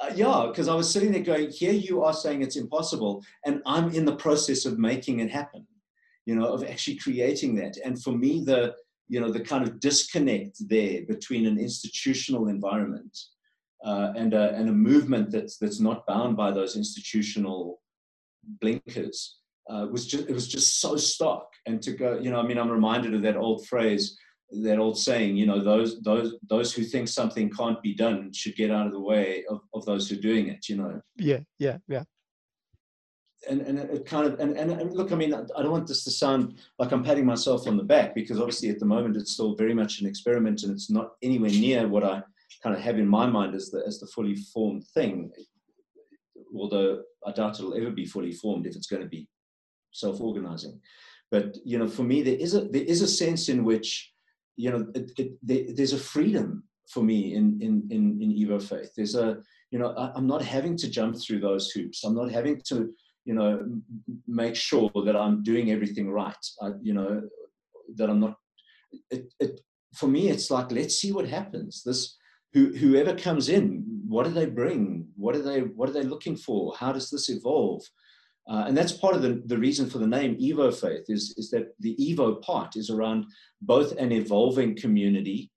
uh, 0.00 0.10
yeah, 0.14 0.46
because 0.48 0.68
I 0.68 0.74
was 0.74 0.90
sitting 0.90 1.12
there 1.12 1.22
going, 1.22 1.50
here 1.50 1.72
you 1.72 2.02
are 2.02 2.12
saying 2.12 2.42
it's 2.42 2.56
impossible, 2.56 3.22
and 3.44 3.62
I'm 3.66 3.90
in 3.90 4.04
the 4.04 4.16
process 4.16 4.66
of 4.66 4.78
making 4.78 5.20
it 5.20 5.30
happen, 5.30 5.66
you 6.26 6.34
know, 6.34 6.46
of 6.46 6.64
actually 6.64 6.96
creating 6.96 7.54
that. 7.56 7.76
And 7.84 8.02
for 8.02 8.12
me, 8.12 8.42
the 8.44 8.74
you 9.08 9.20
know 9.20 9.30
the 9.30 9.40
kind 9.40 9.62
of 9.62 9.80
disconnect 9.80 10.56
there 10.68 11.02
between 11.06 11.46
an 11.46 11.58
institutional 11.58 12.48
environment 12.48 13.16
uh, 13.84 14.12
and 14.16 14.32
a 14.34 14.54
and 14.54 14.68
a 14.68 14.72
movement 14.72 15.30
that's 15.30 15.58
that's 15.58 15.80
not 15.80 16.06
bound 16.06 16.36
by 16.36 16.50
those 16.50 16.76
institutional 16.76 17.80
blinkers 18.60 19.38
uh, 19.70 19.86
was 19.90 20.06
just 20.06 20.28
it 20.28 20.32
was 20.32 20.48
just 20.48 20.80
so 20.80 20.96
stark. 20.96 21.46
And 21.66 21.80
to 21.82 21.92
go, 21.92 22.18
you 22.18 22.30
know, 22.30 22.40
I 22.40 22.46
mean, 22.46 22.58
I'm 22.58 22.70
reminded 22.70 23.14
of 23.14 23.22
that 23.22 23.36
old 23.36 23.66
phrase 23.66 24.18
that 24.62 24.78
old 24.78 24.98
saying, 24.98 25.36
you 25.36 25.46
know, 25.46 25.62
those 25.62 26.00
those 26.02 26.34
those 26.48 26.72
who 26.72 26.84
think 26.84 27.08
something 27.08 27.50
can't 27.50 27.82
be 27.82 27.94
done 27.94 28.32
should 28.32 28.56
get 28.56 28.70
out 28.70 28.86
of 28.86 28.92
the 28.92 29.00
way 29.00 29.44
of, 29.50 29.60
of 29.74 29.84
those 29.84 30.08
who 30.08 30.16
are 30.16 30.20
doing 30.20 30.48
it, 30.48 30.68
you 30.68 30.76
know. 30.76 31.00
Yeah, 31.16 31.40
yeah, 31.58 31.78
yeah. 31.88 32.04
And 33.48 33.60
and 33.62 33.78
it 33.78 34.06
kind 34.06 34.26
of 34.26 34.40
and, 34.40 34.56
and, 34.56 34.70
and 34.70 34.92
look, 34.92 35.12
I 35.12 35.16
mean, 35.16 35.34
I 35.34 35.62
don't 35.62 35.72
want 35.72 35.86
this 35.86 36.04
to 36.04 36.10
sound 36.10 36.58
like 36.78 36.92
I'm 36.92 37.04
patting 37.04 37.26
myself 37.26 37.66
on 37.66 37.76
the 37.76 37.82
back 37.82 38.14
because 38.14 38.38
obviously 38.38 38.70
at 38.70 38.78
the 38.78 38.86
moment 38.86 39.16
it's 39.16 39.32
still 39.32 39.54
very 39.54 39.74
much 39.74 40.00
an 40.00 40.06
experiment 40.06 40.62
and 40.62 40.72
it's 40.72 40.90
not 40.90 41.12
anywhere 41.22 41.50
near 41.50 41.88
what 41.88 42.04
I 42.04 42.22
kind 42.62 42.74
of 42.74 42.80
have 42.80 42.98
in 42.98 43.06
my 43.06 43.26
mind 43.26 43.54
as 43.54 43.70
the 43.70 43.82
as 43.86 44.00
the 44.00 44.06
fully 44.06 44.36
formed 44.36 44.84
thing. 44.94 45.30
Although 46.56 47.02
I 47.26 47.32
doubt 47.32 47.58
it'll 47.58 47.76
ever 47.76 47.90
be 47.90 48.06
fully 48.06 48.32
formed 48.32 48.66
if 48.66 48.76
it's 48.76 48.86
going 48.86 49.02
to 49.02 49.08
be 49.08 49.28
self-organizing. 49.92 50.80
But 51.30 51.56
you 51.64 51.78
know, 51.78 51.88
for 51.88 52.04
me, 52.04 52.22
there 52.22 52.36
is 52.36 52.54
a 52.54 52.62
there 52.68 52.82
is 52.82 53.02
a 53.02 53.08
sense 53.08 53.48
in 53.48 53.64
which 53.64 54.13
you 54.56 54.70
know, 54.70 54.86
it, 54.94 55.10
it, 55.18 55.76
there's 55.76 55.92
a 55.92 55.98
freedom 55.98 56.64
for 56.88 57.02
me 57.02 57.34
in, 57.34 57.58
in, 57.60 57.86
in, 57.90 58.22
in 58.22 58.32
Evo 58.32 58.62
Faith. 58.62 58.92
There's 58.96 59.14
a, 59.14 59.38
you 59.70 59.78
know, 59.78 59.94
I, 59.96 60.16
am 60.16 60.26
not 60.26 60.42
having 60.42 60.76
to 60.78 60.90
jump 60.90 61.16
through 61.16 61.40
those 61.40 61.70
hoops. 61.70 62.04
I'm 62.04 62.14
not 62.14 62.30
having 62.30 62.60
to, 62.68 62.92
you 63.24 63.34
know, 63.34 63.66
make 64.26 64.54
sure 64.54 64.90
that 65.04 65.16
I'm 65.16 65.42
doing 65.42 65.70
everything 65.70 66.10
right. 66.10 66.34
I, 66.60 66.70
you 66.82 66.94
know, 66.94 67.22
that 67.96 68.10
I'm 68.10 68.20
not, 68.20 68.36
it, 69.10 69.32
it, 69.40 69.60
for 69.94 70.06
me, 70.06 70.28
it's 70.28 70.50
like, 70.50 70.70
let's 70.70 70.96
see 70.96 71.12
what 71.12 71.26
happens. 71.26 71.82
This, 71.82 72.16
who, 72.52 72.72
whoever 72.76 73.14
comes 73.14 73.48
in, 73.48 73.84
what 74.06 74.24
do 74.24 74.30
they 74.30 74.46
bring? 74.46 75.08
What 75.16 75.34
are 75.34 75.42
they, 75.42 75.60
what 75.60 75.88
are 75.88 75.92
they 75.92 76.02
looking 76.04 76.36
for? 76.36 76.74
How 76.76 76.92
does 76.92 77.10
this 77.10 77.28
evolve? 77.28 77.82
Uh, 78.46 78.64
and 78.66 78.76
that's 78.76 78.92
part 78.92 79.14
of 79.14 79.22
the, 79.22 79.42
the 79.46 79.56
reason 79.56 79.88
for 79.88 79.98
the 79.98 80.06
name 80.06 80.36
Evo 80.36 80.72
Faith 80.74 81.06
is, 81.08 81.34
is 81.38 81.50
that 81.50 81.74
the 81.80 81.96
Evo 81.96 82.42
part 82.42 82.76
is 82.76 82.90
around 82.90 83.24
both 83.62 83.92
an 83.92 84.12
evolving 84.12 84.76
community, 84.76 85.50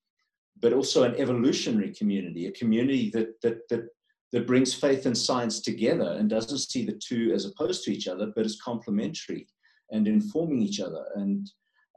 but 0.61 0.73
also 0.73 1.03
an 1.03 1.15
evolutionary 1.17 1.93
community, 1.93 2.47
a 2.47 2.51
community 2.51 3.09
that, 3.09 3.39
that, 3.41 3.67
that, 3.69 3.87
that 4.31 4.47
brings 4.47 4.73
faith 4.73 5.05
and 5.05 5.17
science 5.17 5.59
together 5.61 6.15
and 6.17 6.29
doesn't 6.29 6.59
see 6.59 6.85
the 6.85 6.99
two 7.05 7.31
as 7.33 7.45
opposed 7.45 7.83
to 7.83 7.91
each 7.91 8.07
other, 8.07 8.31
but 8.35 8.45
as 8.45 8.59
complementary 8.61 9.47
and 9.91 10.07
informing 10.07 10.61
each 10.61 10.79
other. 10.79 11.05
And, 11.15 11.49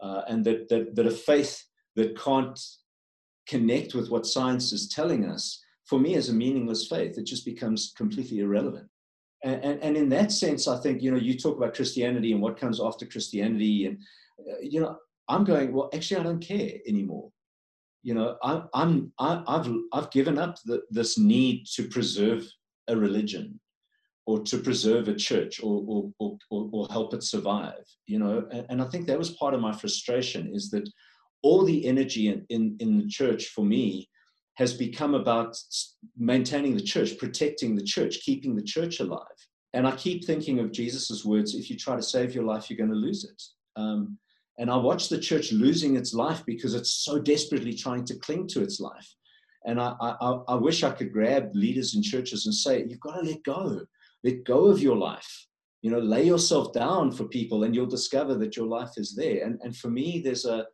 uh, 0.03 0.23
and 0.27 0.45
that, 0.45 0.69
that, 0.71 0.97
that 0.97 1.07
a 1.07 1.11
faith 1.11 1.65
that 1.95 2.19
can't 2.19 2.59
connect 3.47 3.95
with 3.95 4.11
what 4.11 4.27
science 4.27 4.73
is 4.73 4.89
telling 4.89 5.25
us, 5.25 5.63
for 5.87 6.01
me, 6.01 6.15
is 6.15 6.29
a 6.29 6.35
meaningless 6.35 6.89
faith. 6.89 7.17
It 7.17 7.27
just 7.27 7.45
becomes 7.45 7.93
completely 7.97 8.41
irrelevant 8.41 8.89
and, 9.43 9.65
and, 9.65 9.83
and 9.83 9.97
in 9.97 10.09
that 10.11 10.33
sense, 10.33 10.69
I 10.69 10.79
think, 10.79 11.03
you 11.03 11.11
know, 11.11 11.17
you 11.17 11.39
talk 11.39 11.57
about 11.57 11.75
Christianity 11.75 12.33
and 12.33 12.43
what 12.43 12.59
comes 12.59 12.81
after 12.81 13.07
Christianity. 13.07 13.87
And, 13.87 13.99
uh, 14.39 14.61
you 14.61 14.81
know, 14.81 14.97
I'm 15.29 15.45
going, 15.45 15.73
well, 15.73 15.91
actually, 15.95 16.21
I 16.21 16.25
don't 16.25 16.45
care 16.45 16.73
anymore. 16.87 17.31
You 18.03 18.15
know, 18.15 18.37
I, 18.43 18.63
I'm, 18.75 19.13
I, 19.19 19.43
I've, 19.47 19.73
I've 19.93 20.11
given 20.11 20.39
up 20.39 20.57
the, 20.65 20.83
this 20.91 21.19
need 21.19 21.67
to 21.75 21.89
preserve 21.89 22.47
a 22.89 22.97
religion 22.97 23.61
or 24.27 24.41
to 24.41 24.59
preserve 24.59 25.09
a 25.09 25.15
church 25.15 25.61
or, 25.63 26.13
or, 26.19 26.37
or, 26.51 26.69
or, 26.73 26.87
help 26.91 27.15
it 27.15 27.23
survive, 27.23 27.85
you 28.07 28.19
know. 28.19 28.47
And, 28.69 28.81
I 28.83 28.87
think 28.87 29.07
that 29.07 29.19
was 29.19 29.33
part 29.33 29.55
of 29.55 29.61
my 29.61 29.73
frustration 29.73 30.55
is 30.55 30.71
that 30.71 30.89
all 31.43 31.65
the 31.65 31.87
energy 31.87 32.29
in, 32.29 32.45
in, 32.49 32.77
in 32.81 32.99
the 32.99 33.09
church 33.09 33.47
for 33.49 33.65
me 33.65 34.09
has 34.55 34.75
become 34.75 35.15
about 35.15 35.57
maintaining 36.19 36.75
the 36.75 36.83
church, 36.83 37.19
protecting 37.19 37.75
the 37.75 37.85
church, 37.85 38.21
keeping 38.21 38.55
the 38.55 38.63
church 38.63 39.01
alive. 39.01 39.27
And 39.73 39.87
I 39.87 39.93
keep 39.93 40.25
thinking 40.25 40.59
of 40.59 40.73
Jesus' 40.73 41.25
words 41.25 41.55
if 41.55 41.71
you 41.71 41.77
try 41.77 41.97
to 41.97 42.03
save 42.03 42.35
your 42.35 42.45
life, 42.45 42.69
you're 42.69 42.77
going 42.77 42.91
to 42.91 42.97
lose 42.97 43.25
it. 43.25 43.43
Um, 43.81 44.19
and 44.59 44.71
I 44.71 44.77
watch 44.77 45.09
the 45.09 45.19
church 45.19 45.53
losing 45.53 45.97
its 45.97 46.13
life 46.13 46.45
because 46.45 46.75
it's 46.75 46.91
so 46.91 47.19
desperately 47.19 47.73
trying 47.73 48.05
to 48.07 48.19
cling 48.19 48.47
to 48.49 48.63
its 48.63 48.81
life. 48.81 49.15
And 49.65 49.81
I, 49.81 49.95
I, 50.01 50.39
I 50.49 50.55
wish 50.55 50.83
I 50.83 50.91
could 50.91 51.13
grab 51.13 51.51
leaders 51.55 51.95
in 51.95 52.03
churches 52.03 52.47
and 52.47 52.55
say, 52.55 52.85
you've 52.87 53.01
got 53.01 53.15
to 53.15 53.23
let 53.23 53.43
go, 53.45 53.81
let 54.25 54.45
go 54.45 54.67
of 54.67 54.81
your 54.81 54.97
life. 54.97 55.47
You 55.83 55.91
know, 55.91 55.99
lay 55.99 56.25
yourself 56.25 56.75
down 56.75 57.11
for 57.13 57.25
people 57.25 57.65
and 57.65 57.75
you'll 57.75 57.87
discover 57.87 58.35
that 58.35 58.57
your 58.57 58.67
life 58.67 58.91
is 58.99 59.15
there. 59.15 59.45
And, 59.45 59.59
and 59.63 59.75
for 59.75 59.89
me, 59.89 60.21
there's 60.23 60.45
a, 60.45 60.67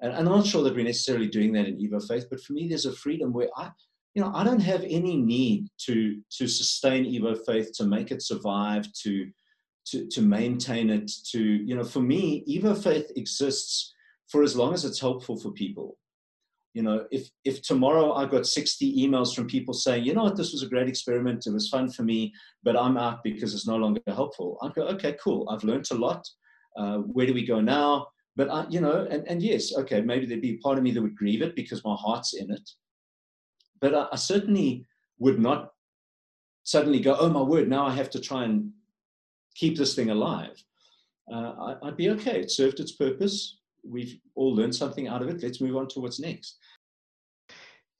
and, 0.00 0.12
I'm 0.12 0.24
not 0.24 0.46
sure 0.46 0.62
that 0.62 0.74
we're 0.74 0.84
necessarily 0.84 1.28
doing 1.28 1.52
that 1.52 1.66
in 1.66 1.78
Evo 1.78 2.06
Faith, 2.06 2.26
but 2.30 2.40
for 2.42 2.52
me, 2.52 2.68
there's 2.68 2.86
a 2.86 2.92
freedom 2.92 3.32
where 3.32 3.48
I, 3.56 3.70
you 4.14 4.22
know, 4.22 4.32
I 4.34 4.44
don't 4.44 4.60
have 4.60 4.82
any 4.82 5.16
need 5.16 5.68
to 5.86 6.20
to 6.38 6.48
sustain 6.48 7.04
Evo 7.04 7.38
Faith, 7.46 7.72
to 7.76 7.84
make 7.84 8.10
it 8.10 8.22
survive, 8.22 8.86
to 9.04 9.30
to 9.88 10.06
to 10.08 10.22
maintain 10.22 10.90
it. 10.90 11.10
To 11.32 11.40
you 11.40 11.76
know, 11.76 11.84
for 11.84 12.00
me, 12.00 12.44
Evo 12.48 12.76
Faith 12.76 13.10
exists 13.16 13.94
for 14.28 14.42
as 14.42 14.56
long 14.56 14.74
as 14.74 14.84
it's 14.84 15.00
helpful 15.00 15.36
for 15.38 15.52
people. 15.52 15.98
You 16.74 16.82
know, 16.82 17.06
if 17.10 17.30
if 17.44 17.62
tomorrow 17.62 18.12
I 18.12 18.26
got 18.26 18.46
60 18.46 18.98
emails 19.02 19.34
from 19.34 19.46
people 19.46 19.72
saying, 19.72 20.04
you 20.04 20.12
know 20.12 20.24
what, 20.24 20.36
this 20.36 20.52
was 20.52 20.62
a 20.62 20.68
great 20.68 20.88
experiment, 20.88 21.46
it 21.46 21.52
was 21.52 21.70
fun 21.70 21.90
for 21.90 22.02
me, 22.02 22.34
but 22.62 22.76
I'm 22.76 22.98
out 22.98 23.24
because 23.24 23.54
it's 23.54 23.66
no 23.66 23.76
longer 23.76 24.02
helpful. 24.06 24.58
I'd 24.60 24.74
go, 24.74 24.82
okay, 24.88 25.16
cool, 25.22 25.48
I've 25.50 25.64
learned 25.64 25.86
a 25.90 25.94
lot. 25.94 26.28
Uh, 26.76 26.98
where 26.98 27.26
do 27.26 27.32
we 27.32 27.46
go 27.46 27.62
now? 27.62 28.08
But 28.36 28.50
I, 28.50 28.66
you 28.68 28.80
know, 28.80 29.06
and, 29.10 29.26
and 29.26 29.42
yes, 29.42 29.74
okay, 29.74 30.02
maybe 30.02 30.26
there'd 30.26 30.42
be 30.42 30.54
a 30.54 30.58
part 30.58 30.76
of 30.76 30.84
me 30.84 30.90
that 30.92 31.02
would 31.02 31.16
grieve 31.16 31.40
it 31.40 31.56
because 31.56 31.82
my 31.84 31.96
heart's 31.98 32.34
in 32.34 32.50
it. 32.50 32.70
But 33.80 33.94
I, 33.94 34.08
I 34.12 34.16
certainly 34.16 34.84
would 35.18 35.40
not 35.40 35.72
suddenly 36.62 37.00
go, 37.00 37.16
oh 37.18 37.30
my 37.30 37.40
word, 37.40 37.68
now 37.68 37.86
I 37.86 37.94
have 37.94 38.10
to 38.10 38.20
try 38.20 38.44
and 38.44 38.72
keep 39.54 39.78
this 39.78 39.94
thing 39.94 40.10
alive. 40.10 40.62
Uh, 41.32 41.76
I, 41.82 41.86
would 41.86 41.96
be 41.96 42.10
okay. 42.10 42.40
It 42.40 42.50
served 42.50 42.78
its 42.78 42.92
purpose. 42.92 43.58
We've 43.82 44.18
all 44.34 44.54
learned 44.54 44.74
something 44.74 45.08
out 45.08 45.22
of 45.22 45.28
it. 45.28 45.42
Let's 45.42 45.60
move 45.60 45.76
on 45.76 45.88
to 45.88 46.00
what's 46.00 46.20
next. 46.20 46.58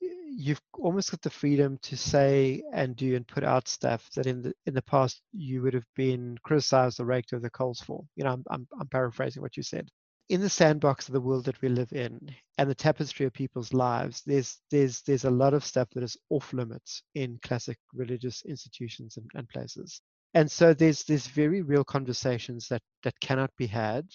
You've 0.01 0.61
almost 0.75 1.11
got 1.11 1.23
the 1.23 1.31
freedom 1.31 1.79
to 1.81 1.97
say 1.97 2.63
and 2.75 2.95
do 2.95 3.17
and 3.17 3.27
put 3.27 3.43
out 3.43 3.69
stuff 3.69 4.11
that 4.17 4.27
in 4.27 4.43
the 4.43 4.53
in 4.67 4.75
the 4.75 4.83
past 4.83 5.23
you 5.33 5.63
would 5.63 5.73
have 5.73 5.87
been 5.95 6.37
criticized 6.43 7.01
or 7.01 7.07
raked 7.07 7.33
over 7.33 7.41
the 7.41 7.49
coals 7.49 7.81
for. 7.81 8.05
You 8.17 8.25
know, 8.25 8.33
I'm, 8.33 8.45
I'm, 8.51 8.69
I'm 8.79 8.89
paraphrasing 8.89 9.41
what 9.41 9.57
you 9.57 9.63
said 9.63 9.89
in 10.29 10.41
the 10.41 10.49
sandbox 10.49 11.09
of 11.09 11.13
the 11.13 11.21
world 11.21 11.45
that 11.45 11.61
we 11.63 11.69
live 11.69 11.93
in 11.93 12.35
and 12.59 12.69
the 12.69 12.75
tapestry 12.75 13.27
of 13.27 13.33
people's 13.33 13.73
lives, 13.73 14.23
there's 14.27 14.59
there's 14.71 15.03
there's 15.03 15.25
a 15.25 15.31
lot 15.31 15.55
of 15.55 15.65
stuff 15.65 15.89
that 15.95 16.03
is 16.03 16.17
off 16.31 16.53
limits 16.53 17.03
in 17.15 17.39
classic 17.43 17.79
religious 17.95 18.43
institutions 18.45 19.17
and, 19.17 19.31
and 19.35 19.49
places. 19.49 20.01
And 20.35 20.51
so 20.51 20.75
there's 20.75 21.05
there's 21.05 21.27
very 21.27 21.63
real 21.63 21.85
conversations 21.85 22.69
that 22.69 22.83
that 23.03 23.19
cannot 23.21 23.51
be 23.57 23.67
had 23.67 24.07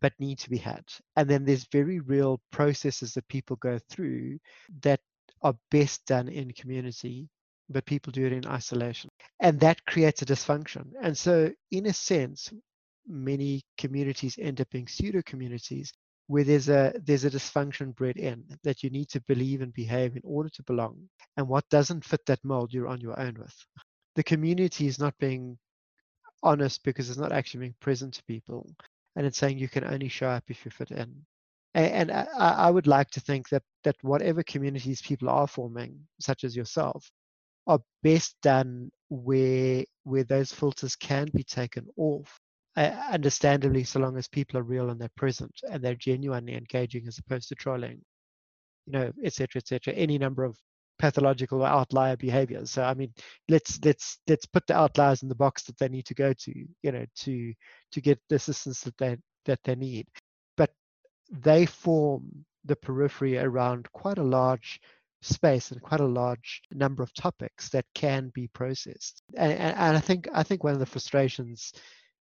but 0.00 0.12
need 0.18 0.38
to 0.38 0.50
be 0.50 0.56
had. 0.56 0.84
And 1.16 1.28
then 1.28 1.44
there's 1.44 1.66
very 1.70 2.00
real 2.00 2.40
processes 2.50 3.14
that 3.14 3.28
people 3.28 3.56
go 3.56 3.78
through 3.90 4.38
that 4.82 5.00
are 5.42 5.54
best 5.70 6.06
done 6.06 6.28
in 6.28 6.52
community, 6.52 7.28
but 7.68 7.84
people 7.86 8.10
do 8.10 8.26
it 8.26 8.32
in 8.32 8.46
isolation. 8.46 9.10
And 9.40 9.60
that 9.60 9.84
creates 9.86 10.22
a 10.22 10.26
dysfunction. 10.26 10.92
And 11.02 11.16
so, 11.16 11.50
in 11.70 11.86
a 11.86 11.92
sense, 11.92 12.52
many 13.10 13.62
communities 13.76 14.38
end 14.40 14.60
up 14.60 14.70
being 14.70 14.88
pseudo 14.88 15.22
communities 15.26 15.92
where 16.28 16.44
there's 16.44 16.68
a 16.68 16.92
there's 17.04 17.24
a 17.24 17.30
dysfunction 17.30 17.94
bred 17.96 18.16
in 18.16 18.44
that 18.62 18.84
you 18.84 18.90
need 18.90 19.08
to 19.08 19.20
believe 19.22 19.62
and 19.62 19.74
behave 19.74 20.14
in 20.14 20.22
order 20.24 20.48
to 20.48 20.62
belong. 20.62 20.96
And 21.36 21.48
what 21.48 21.68
doesn't 21.70 22.04
fit 22.04 22.24
that 22.26 22.44
mold 22.44 22.72
you're 22.72 22.86
on 22.86 23.00
your 23.00 23.18
own 23.18 23.36
with. 23.38 23.54
The 24.14 24.22
community 24.22 24.86
is 24.86 24.98
not 24.98 25.18
being 25.18 25.58
honest 26.42 26.84
because 26.84 27.10
it's 27.10 27.18
not 27.18 27.32
actually 27.32 27.60
being 27.60 27.74
present 27.80 28.14
to 28.14 28.22
people 28.24 28.72
and 29.16 29.26
it's 29.26 29.38
saying 29.38 29.58
you 29.58 29.68
can 29.68 29.84
only 29.84 30.08
show 30.08 30.28
up 30.28 30.44
if 30.48 30.64
you 30.64 30.70
fit 30.70 30.92
in. 30.92 31.14
And, 31.74 32.10
I, 32.10 32.26
I 32.36 32.70
would 32.70 32.86
like 32.86 33.10
to 33.10 33.20
think 33.20 33.48
that 33.50 33.62
that 33.84 33.96
whatever 34.02 34.42
communities 34.42 35.02
people 35.02 35.28
are 35.28 35.46
forming 35.46 35.98
such 36.20 36.44
as 36.44 36.56
yourself 36.56 37.10
are 37.66 37.80
best 38.02 38.36
done 38.42 38.90
where 39.08 39.84
where 40.04 40.24
those 40.24 40.52
filters 40.52 40.96
can 40.96 41.28
be 41.34 41.44
taken 41.44 41.86
off 41.96 42.40
uh, 42.76 42.92
understandably 43.10 43.84
so 43.84 44.00
long 44.00 44.16
as 44.16 44.28
people 44.28 44.58
are 44.58 44.62
real 44.62 44.90
and 44.90 45.00
they're 45.00 45.10
present 45.16 45.52
and 45.70 45.82
they're 45.82 45.94
genuinely 45.94 46.54
engaging 46.54 47.06
as 47.08 47.18
opposed 47.18 47.48
to 47.48 47.54
trolling 47.54 48.00
you 48.86 48.92
know 48.92 49.12
etc 49.24 49.58
etc 49.58 49.92
any 49.94 50.18
number 50.18 50.44
of 50.44 50.56
pathological 50.98 51.64
outlier 51.64 52.16
behaviors. 52.16 52.70
So 52.70 52.82
i 52.82 52.94
mean 52.94 53.12
let's 53.48 53.80
let's 53.84 54.18
let's 54.28 54.46
put 54.46 54.66
the 54.66 54.76
outliers 54.76 55.22
in 55.22 55.28
the 55.28 55.34
box 55.34 55.64
that 55.64 55.78
they 55.78 55.88
need 55.88 56.04
to 56.06 56.14
go 56.14 56.32
to 56.32 56.52
you 56.82 56.92
know 56.92 57.06
to 57.20 57.54
to 57.92 58.00
get 58.00 58.20
the 58.28 58.36
assistance 58.36 58.82
that 58.82 58.96
they 58.98 59.16
that 59.46 59.60
they 59.64 59.74
need. 59.74 60.06
But 60.56 60.70
they 61.30 61.64
form 61.66 62.44
the 62.66 62.76
periphery 62.76 63.38
around 63.38 63.90
quite 63.92 64.18
a 64.18 64.22
large 64.22 64.78
space 65.22 65.70
and 65.70 65.80
quite 65.80 66.00
a 66.00 66.06
large 66.06 66.62
number 66.70 67.02
of 67.02 67.14
topics 67.14 67.70
that 67.70 67.86
can 67.94 68.30
be 68.34 68.48
processed. 68.48 69.22
And, 69.36 69.52
and, 69.52 69.76
and 69.76 69.96
i 69.96 70.00
think 70.00 70.28
i 70.34 70.42
think 70.42 70.64
one 70.64 70.74
of 70.74 70.80
the 70.80 70.86
frustrations 70.86 71.72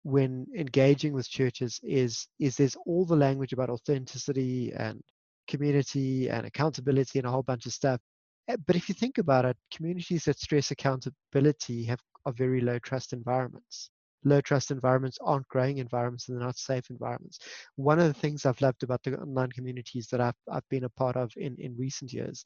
when 0.07 0.47
engaging 0.55 1.11
with 1.11 1.27
churches 1.29 1.81
is 1.83 2.27
is 2.39 2.55
there's 2.55 2.77
all 2.85 3.05
the 3.05 3.15
language 3.15 3.51
about 3.51 3.69
authenticity 3.69 4.71
and 4.71 5.01
community 5.49 6.29
and 6.29 6.45
accountability 6.47 7.19
and 7.19 7.27
a 7.27 7.31
whole 7.31 7.43
bunch 7.43 7.65
of 7.65 7.73
stuff. 7.73 7.99
Eh, 8.47 8.55
but 8.65 8.77
if 8.77 8.87
you 8.87 8.95
think 8.95 9.17
about 9.17 9.43
it 9.43 9.57
communities 9.75 10.23
that 10.23 10.39
stress 10.39 10.71
accountability 10.71 11.83
have 11.83 11.99
are 12.25 12.31
very 12.31 12.61
low 12.61 12.79
trust 12.79 13.11
environments. 13.11 13.89
Low 14.23 14.39
trust 14.39 14.71
environments 14.71 15.17
aren't 15.21 15.47
growing 15.49 15.79
environments 15.79 16.29
and 16.29 16.37
they're 16.37 16.45
not 16.45 16.57
safe 16.57 16.89
environments. 16.89 17.39
One 17.75 17.99
of 17.99 18.07
the 18.07 18.19
things 18.21 18.45
i've 18.45 18.61
loved 18.61 18.83
about 18.83 19.03
the 19.03 19.17
online 19.19 19.51
communities 19.51 20.07
that 20.11 20.21
i've, 20.21 20.39
I've 20.49 20.69
been 20.69 20.85
a 20.85 20.89
part 21.01 21.17
of 21.17 21.33
in, 21.35 21.57
in 21.59 21.75
recent 21.77 22.13
years 22.13 22.45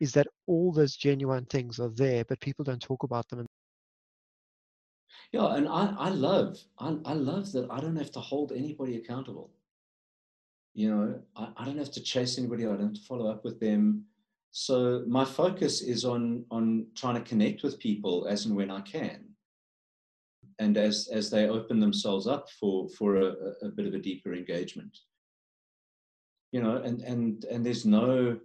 is 0.00 0.12
that 0.12 0.26
all 0.46 0.72
those 0.72 0.96
genuine 0.96 1.44
things 1.46 1.78
are 1.78 1.92
there 1.96 2.24
but 2.24 2.40
people 2.40 2.64
don't 2.64 2.82
talk 2.82 3.02
about 3.02 3.28
them 3.28 3.46
yeah, 5.32 5.54
and 5.54 5.68
I, 5.68 5.94
I 5.98 6.08
love, 6.10 6.58
I, 6.78 6.96
I 7.04 7.14
love 7.14 7.52
that 7.52 7.68
I 7.70 7.80
don't 7.80 7.96
have 7.96 8.12
to 8.12 8.20
hold 8.20 8.52
anybody 8.52 8.96
accountable. 8.96 9.50
You 10.74 10.90
know, 10.90 11.20
I, 11.36 11.48
I 11.56 11.64
don't 11.64 11.78
have 11.78 11.92
to 11.92 12.02
chase 12.02 12.38
anybody. 12.38 12.64
I 12.64 12.70
don't 12.70 12.80
have 12.80 12.94
to 12.94 13.00
follow 13.00 13.30
up 13.30 13.44
with 13.44 13.60
them. 13.60 14.04
So 14.50 15.04
my 15.08 15.24
focus 15.24 15.82
is 15.82 16.04
on 16.04 16.44
on 16.50 16.86
trying 16.94 17.16
to 17.16 17.28
connect 17.28 17.62
with 17.62 17.80
people 17.80 18.26
as 18.28 18.46
and 18.46 18.54
when 18.54 18.70
I 18.70 18.80
can, 18.82 19.24
and 20.60 20.76
as 20.76 21.08
as 21.12 21.30
they 21.30 21.48
open 21.48 21.80
themselves 21.80 22.28
up 22.28 22.48
for 22.60 22.88
for 22.90 23.16
a, 23.16 23.34
a 23.62 23.68
bit 23.68 23.86
of 23.86 23.94
a 23.94 23.98
deeper 23.98 24.34
engagement. 24.34 24.96
You 26.52 26.62
know, 26.62 26.76
and 26.76 27.00
and 27.00 27.44
and 27.46 27.66
there's 27.66 27.84
no 27.84 28.38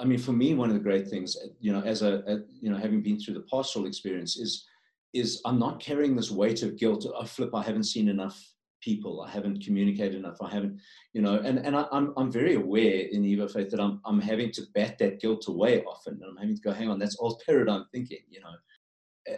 I 0.00 0.04
mean, 0.04 0.18
for 0.18 0.32
me, 0.32 0.54
one 0.54 0.68
of 0.68 0.74
the 0.74 0.82
great 0.82 1.08
things, 1.08 1.36
you 1.60 1.72
know, 1.72 1.80
as 1.80 2.02
a, 2.02 2.22
a, 2.26 2.38
you 2.60 2.70
know, 2.70 2.76
having 2.76 3.02
been 3.02 3.18
through 3.18 3.34
the 3.34 3.46
pastoral 3.50 3.86
experience, 3.86 4.36
is 4.36 4.66
is 5.14 5.40
I'm 5.44 5.58
not 5.58 5.80
carrying 5.80 6.16
this 6.16 6.30
weight 6.30 6.62
of 6.62 6.76
guilt. 6.76 7.06
Oh, 7.12 7.24
flip, 7.24 7.54
I 7.54 7.62
haven't 7.62 7.84
seen 7.84 8.08
enough 8.08 8.38
people. 8.80 9.22
I 9.22 9.30
haven't 9.30 9.64
communicated 9.64 10.16
enough. 10.16 10.40
I 10.40 10.50
haven't, 10.50 10.80
you 11.12 11.22
know, 11.22 11.36
and, 11.36 11.58
and 11.58 11.76
I, 11.76 11.82
am 11.82 11.88
I'm, 11.92 12.12
I'm 12.16 12.32
very 12.32 12.54
aware 12.54 13.06
in 13.10 13.22
Evo 13.22 13.50
Faith 13.50 13.70
that 13.70 13.80
I'm, 13.80 14.00
I'm 14.04 14.20
having 14.20 14.52
to 14.52 14.62
bat 14.74 14.98
that 14.98 15.20
guilt 15.20 15.48
away 15.48 15.82
often. 15.84 16.14
And 16.14 16.24
I'm 16.24 16.36
having 16.36 16.56
to 16.56 16.62
go, 16.62 16.72
hang 16.72 16.88
on, 16.88 16.98
that's 16.98 17.16
old 17.18 17.42
paradigm 17.44 17.86
thinking, 17.92 18.20
you 18.28 18.40
know. 18.40 18.52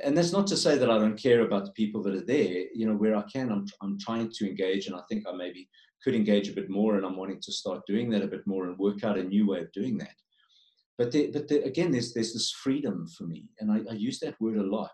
And 0.05 0.17
that's 0.17 0.33
not 0.33 0.47
to 0.49 0.57
say 0.57 0.79
that 0.79 0.91
I 0.91 0.99
don't 0.99 1.21
care 1.21 1.41
about 1.41 1.65
the 1.65 1.73
people 1.73 2.03
that 2.05 2.15
are 2.15 2.25
there, 2.25 2.65
you 2.75 2.87
know, 2.87 2.95
where 2.95 3.17
I 3.17 3.23
can, 3.33 3.51
I'm, 3.51 3.67
I'm 3.83 3.99
trying 3.99 4.31
to 4.31 4.49
engage. 4.49 4.87
And 4.87 4.95
I 4.95 5.01
think 5.09 5.25
I 5.27 5.33
maybe 5.33 5.69
could 6.05 6.15
engage 6.15 6.49
a 6.49 6.55
bit 6.55 6.71
more. 6.71 6.97
And 6.97 7.05
I'm 7.05 7.17
wanting 7.17 7.41
to 7.41 7.53
start 7.53 7.87
doing 7.87 8.11
that 8.11 8.23
a 8.23 8.29
bit 8.29 8.47
more 8.47 8.67
and 8.67 8.79
work 8.79 9.05
out 9.05 9.19
a 9.19 9.23
new 9.23 9.49
way 9.49 9.61
of 9.61 9.73
doing 9.73 9.99
that. 9.99 10.15
But, 10.97 11.13
the, 11.13 11.31
but 11.33 11.49
the, 11.49 11.65
again, 11.65 11.91
there's, 11.91 12.13
there's 12.13 12.35
this 12.35 12.53
freedom 12.53 13.09
for 13.09 13.25
me. 13.25 13.49
And 13.59 13.73
I, 13.73 13.81
I 13.91 13.95
use 13.95 14.21
that 14.21 14.41
word 14.41 14.59
a 14.59 14.63
lot 14.63 14.91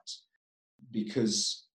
because 0.97 1.67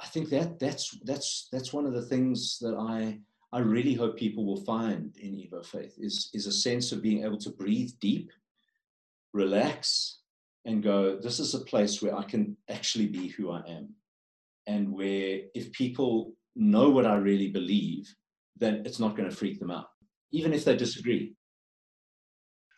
I 0.00 0.06
think 0.06 0.30
that 0.30 0.58
that's 0.58 0.98
that's 1.04 1.48
that's 1.52 1.72
one 1.72 1.86
of 1.86 1.94
the 1.94 2.06
things 2.12 2.58
that 2.60 2.74
I 2.74 3.20
I 3.52 3.60
really 3.60 3.94
hope 3.94 4.16
people 4.16 4.44
will 4.44 4.64
find 4.64 5.16
in 5.16 5.32
Evo 5.34 5.64
Faith 5.64 5.94
is 5.96 6.28
is 6.34 6.46
a 6.46 6.60
sense 6.66 6.90
of 6.90 7.00
being 7.00 7.24
able 7.24 7.38
to 7.38 7.50
breathe 7.50 7.92
deep, 8.00 8.30
relax, 9.32 10.18
and 10.64 10.82
go. 10.82 11.18
This 11.20 11.38
is 11.38 11.54
a 11.54 11.66
place 11.72 12.02
where 12.02 12.16
I 12.16 12.24
can 12.24 12.56
actually 12.68 13.06
be 13.06 13.28
who 13.28 13.50
I 13.52 13.62
am, 13.76 13.94
and 14.66 14.92
where 14.92 15.40
if 15.54 15.72
people 15.72 16.34
know 16.56 16.90
what 16.90 17.06
I 17.06 17.16
really 17.16 17.48
believe, 17.48 18.12
then 18.56 18.82
it's 18.84 18.98
not 18.98 19.16
going 19.16 19.30
to 19.30 19.36
freak 19.36 19.60
them 19.60 19.70
out, 19.70 19.88
even 20.32 20.52
if 20.52 20.64
they 20.64 20.76
disagree. 20.76 21.36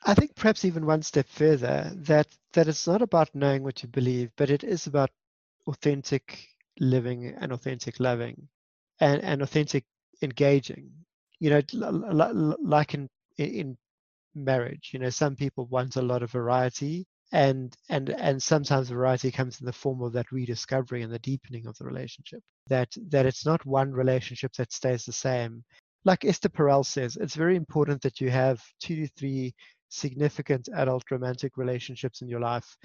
I 0.05 0.15
think 0.15 0.35
perhaps 0.35 0.65
even 0.65 0.87
one 0.87 1.03
step 1.03 1.27
further 1.29 1.91
that 1.95 2.29
that 2.53 2.69
it's 2.69 2.87
not 2.87 3.03
about 3.03 3.35
knowing 3.35 3.63
what 3.63 3.83
you 3.83 3.89
believe, 3.89 4.31
but 4.37 4.51
it 4.51 4.65
is 4.65 4.87
about 4.87 5.11
authentic 5.67 6.47
living 6.79 7.35
and 7.41 7.53
authentic 7.53 8.01
loving 8.01 8.49
and, 9.01 9.23
and 9.23 9.43
authentic 9.43 9.85
engaging. 10.23 10.91
You 11.39 11.51
know 11.51 11.63
like 12.63 12.95
in 12.95 13.09
in 13.39 13.79
marriage 14.35 14.91
you 14.93 14.99
know 14.99 15.11
some 15.11 15.35
people 15.35 15.67
want 15.67 15.97
a 15.97 16.03
lot 16.03 16.23
of 16.23 16.31
variety 16.31 17.07
and 17.33 17.75
and 17.89 18.11
and 18.11 18.43
sometimes 18.43 18.91
variety 18.91 19.31
comes 19.31 19.61
in 19.61 19.67
the 19.67 19.73
form 19.73 20.03
of 20.03 20.13
that 20.13 20.31
rediscovery 20.31 21.03
and 21.03 21.13
the 21.13 21.19
deepening 21.21 21.67
of 21.67 21.77
the 21.79 21.85
relationship 21.85 22.41
that 22.67 22.89
that 23.09 23.27
it's 23.27 23.47
not 23.47 23.65
one 23.65 23.91
relationship 23.93 24.53
that 24.55 24.73
stays 24.73 25.05
the 25.05 25.13
same. 25.13 25.65
Like 26.05 26.25
esther 26.25 26.49
perel 26.49 26.85
says 26.85 27.17
it's 27.17 27.35
very 27.35 27.57
important 27.57 28.03
that 28.03 28.21
you 28.21 28.31
have 28.31 28.63
two 28.81 28.97
to 28.97 29.07
three 29.17 29.55
significant 29.89 30.69
adult 30.75 31.11
romantic 31.11 31.57
relationships 31.57 32.23
in 32.23 32.29
your 32.29 32.41
life 32.41 32.77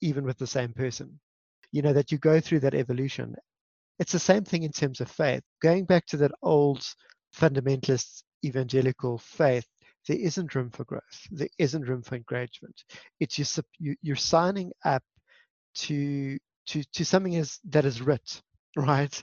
even 0.00 0.24
with 0.24 0.38
the 0.38 0.46
same 0.46 0.72
person 0.72 1.18
you 1.72 1.82
know, 1.82 1.92
that 1.92 2.12
you 2.12 2.18
go 2.18 2.40
through 2.40 2.60
that 2.60 2.74
evolution. 2.74 3.34
It's 3.98 4.12
the 4.12 4.18
same 4.18 4.44
thing 4.44 4.62
in 4.62 4.72
terms 4.72 5.00
of 5.00 5.10
faith. 5.10 5.42
Going 5.62 5.84
back 5.84 6.06
to 6.06 6.16
that 6.18 6.32
old 6.42 6.82
fundamentalist 7.36 8.22
evangelical 8.44 9.18
faith, 9.18 9.66
there 10.08 10.18
isn't 10.18 10.54
room 10.54 10.70
for 10.70 10.84
growth. 10.84 11.02
There 11.30 11.48
isn't 11.58 11.86
room 11.86 12.02
for 12.02 12.16
engagement. 12.16 12.82
It's 13.20 13.36
just 13.36 13.60
you're 13.78 14.16
signing 14.16 14.72
up 14.84 15.02
to 15.74 16.38
to 16.68 16.82
to 16.94 17.04
something 17.04 17.34
is 17.34 17.58
that 17.68 17.84
is 17.84 18.00
writ, 18.00 18.42
right? 18.76 19.22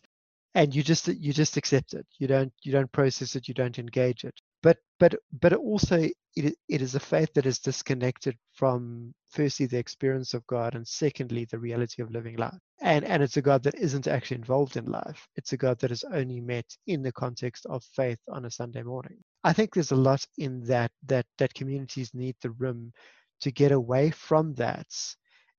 And 0.55 0.73
you 0.73 0.83
just 0.83 1.07
you 1.07 1.33
just 1.33 1.57
accept 1.57 1.93
it. 1.93 2.05
You 2.19 2.27
don't 2.27 2.53
you 2.63 2.71
don't 2.71 2.91
process 2.91 3.35
it. 3.35 3.47
You 3.47 3.53
don't 3.53 3.79
engage 3.79 4.23
it 4.23 4.35
but 4.63 4.77
but 4.99 5.15
but 5.41 5.53
also 5.53 6.07
it, 6.35 6.55
it 6.69 6.81
is 6.81 6.95
a 6.95 6.99
faith 6.99 7.33
that 7.33 7.45
is 7.45 7.59
disconnected 7.59 8.37
from 8.53 9.13
firstly 9.29 9.65
the 9.65 9.77
experience 9.77 10.33
of 10.33 10.45
god 10.47 10.75
and 10.75 10.87
secondly 10.87 11.45
the 11.45 11.59
reality 11.59 12.01
of 12.01 12.11
living 12.11 12.37
life. 12.37 12.57
And 12.81 13.05
and 13.05 13.23
it's 13.23 13.37
a 13.37 13.41
god 13.41 13.63
that 13.63 13.75
isn't 13.75 14.07
actually 14.07 14.37
involved 14.37 14.77
in 14.77 14.85
life. 14.85 15.27
It's 15.35 15.53
a 15.53 15.57
god 15.57 15.79
that 15.79 15.91
is 15.91 16.03
only 16.11 16.41
met 16.41 16.65
in 16.87 17.01
the 17.01 17.11
context 17.11 17.65
of 17.67 17.83
faith 17.83 18.19
on 18.29 18.45
a 18.45 18.51
sunday 18.51 18.83
morning. 18.83 19.17
I 19.43 19.53
think 19.53 19.73
there's 19.73 19.91
a 19.91 19.95
lot 19.95 20.25
in 20.37 20.63
that 20.65 20.91
that 21.07 21.25
that 21.37 21.53
communities 21.53 22.13
need 22.13 22.35
the 22.41 22.51
room 22.51 22.93
to 23.41 23.51
get 23.51 23.71
away 23.71 24.11
from 24.11 24.53
that 24.55 24.87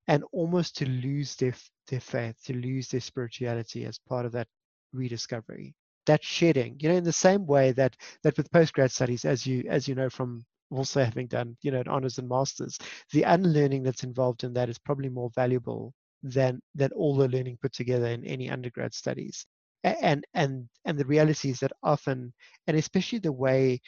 and 0.08 0.24
almost 0.32 0.76
to 0.76 0.86
lose 0.88 1.36
their 1.36 1.54
their 1.88 2.00
faith 2.00 2.36
to 2.44 2.54
lose 2.54 2.88
their 2.88 3.00
spirituality 3.00 3.84
as 3.84 3.98
part 3.98 4.26
of 4.26 4.32
that 4.32 4.48
rediscovery 4.92 5.74
that 6.08 6.24
shedding 6.24 6.76
you 6.80 6.88
know 6.88 6.96
in 6.96 7.04
the 7.04 7.12
same 7.12 7.46
way 7.46 7.72
that 7.72 7.96
that 8.22 8.36
with 8.36 8.50
postgrad 8.50 8.90
studies 8.90 9.24
as 9.24 9.46
you 9.46 9.64
as 9.68 9.86
you 9.88 9.94
know 9.94 10.10
from 10.10 10.44
also 10.70 11.04
having 11.04 11.26
done 11.28 11.56
you 11.62 11.70
know 11.70 11.82
honors 11.86 12.18
and 12.18 12.28
masters 12.28 12.76
the 13.12 13.22
unlearning 13.22 13.82
that's 13.82 14.04
involved 14.04 14.44
in 14.44 14.52
that 14.52 14.68
is 14.68 14.78
probably 14.78 15.08
more 15.08 15.30
valuable 15.34 15.94
than 16.22 16.60
than 16.74 16.90
all 16.92 17.16
the 17.16 17.28
learning 17.28 17.58
put 17.60 17.72
together 17.72 18.06
in 18.06 18.24
any 18.24 18.50
undergrad 18.50 18.94
studies. 18.94 19.46
And 19.84 20.24
and 20.34 20.68
and 20.84 20.98
the 20.98 21.04
reality 21.04 21.50
is 21.50 21.60
that 21.60 21.72
often 21.82 22.32
and 22.66 22.76
especially 22.76 23.20
the 23.20 23.32
way 23.32 23.80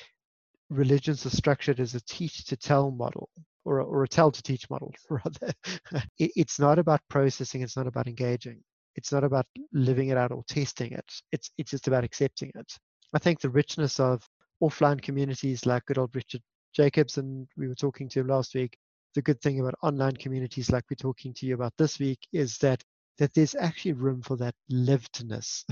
religions 0.70 1.26
are 1.26 1.30
structured 1.30 1.80
as 1.80 1.94
a 1.94 2.00
teach 2.02 2.44
to 2.46 2.56
tell 2.56 2.92
model 2.92 3.28
or, 3.64 3.80
or 3.80 4.04
a 4.04 4.08
tell 4.08 4.30
to 4.30 4.42
teach 4.42 4.70
model 4.70 4.94
rather 5.10 5.52
it, 6.18 6.30
it's 6.36 6.60
not 6.60 6.78
about 6.78 7.00
processing 7.08 7.62
it's 7.62 7.76
not 7.76 7.88
about 7.88 8.06
engaging 8.06 8.62
it's 9.01 9.12
not 9.12 9.24
about 9.24 9.46
living 9.72 10.11
it 10.11 10.18
out 10.18 10.30
or 10.30 10.44
testing 10.46 10.92
it. 10.92 11.11
It's 11.32 11.51
it's 11.57 11.70
just 11.70 11.88
about 11.88 12.05
accepting 12.05 12.53
it. 12.55 12.70
I 13.14 13.18
think 13.18 13.40
the 13.40 13.48
richness 13.48 13.98
of 13.98 14.22
offline 14.62 15.01
communities 15.01 15.64
like 15.64 15.86
good 15.86 15.96
old 15.96 16.14
Richard 16.14 16.42
Jacobs, 16.74 17.16
and 17.16 17.48
we 17.57 17.66
were 17.66 17.74
talking 17.74 18.11
to 18.11 18.20
him 18.20 18.28
last 18.28 18.55
week. 18.55 18.76
The 19.14 19.22
good 19.22 19.40
thing 19.40 19.59
about 19.59 19.74
online 19.82 20.16
communities 20.16 20.70
like 20.70 20.84
we're 20.90 20.96
talking 20.96 21.32
to 21.34 21.46
you 21.46 21.55
about 21.55 21.72
this 21.78 21.98
week 21.98 22.20
is 22.32 22.59
that 22.59 22.84
that 23.18 23.32
there's 23.32 23.55
actually 23.55 23.94
room 23.94 24.20
for 24.20 24.36
that 24.36 24.55
livedness. 24.70 25.64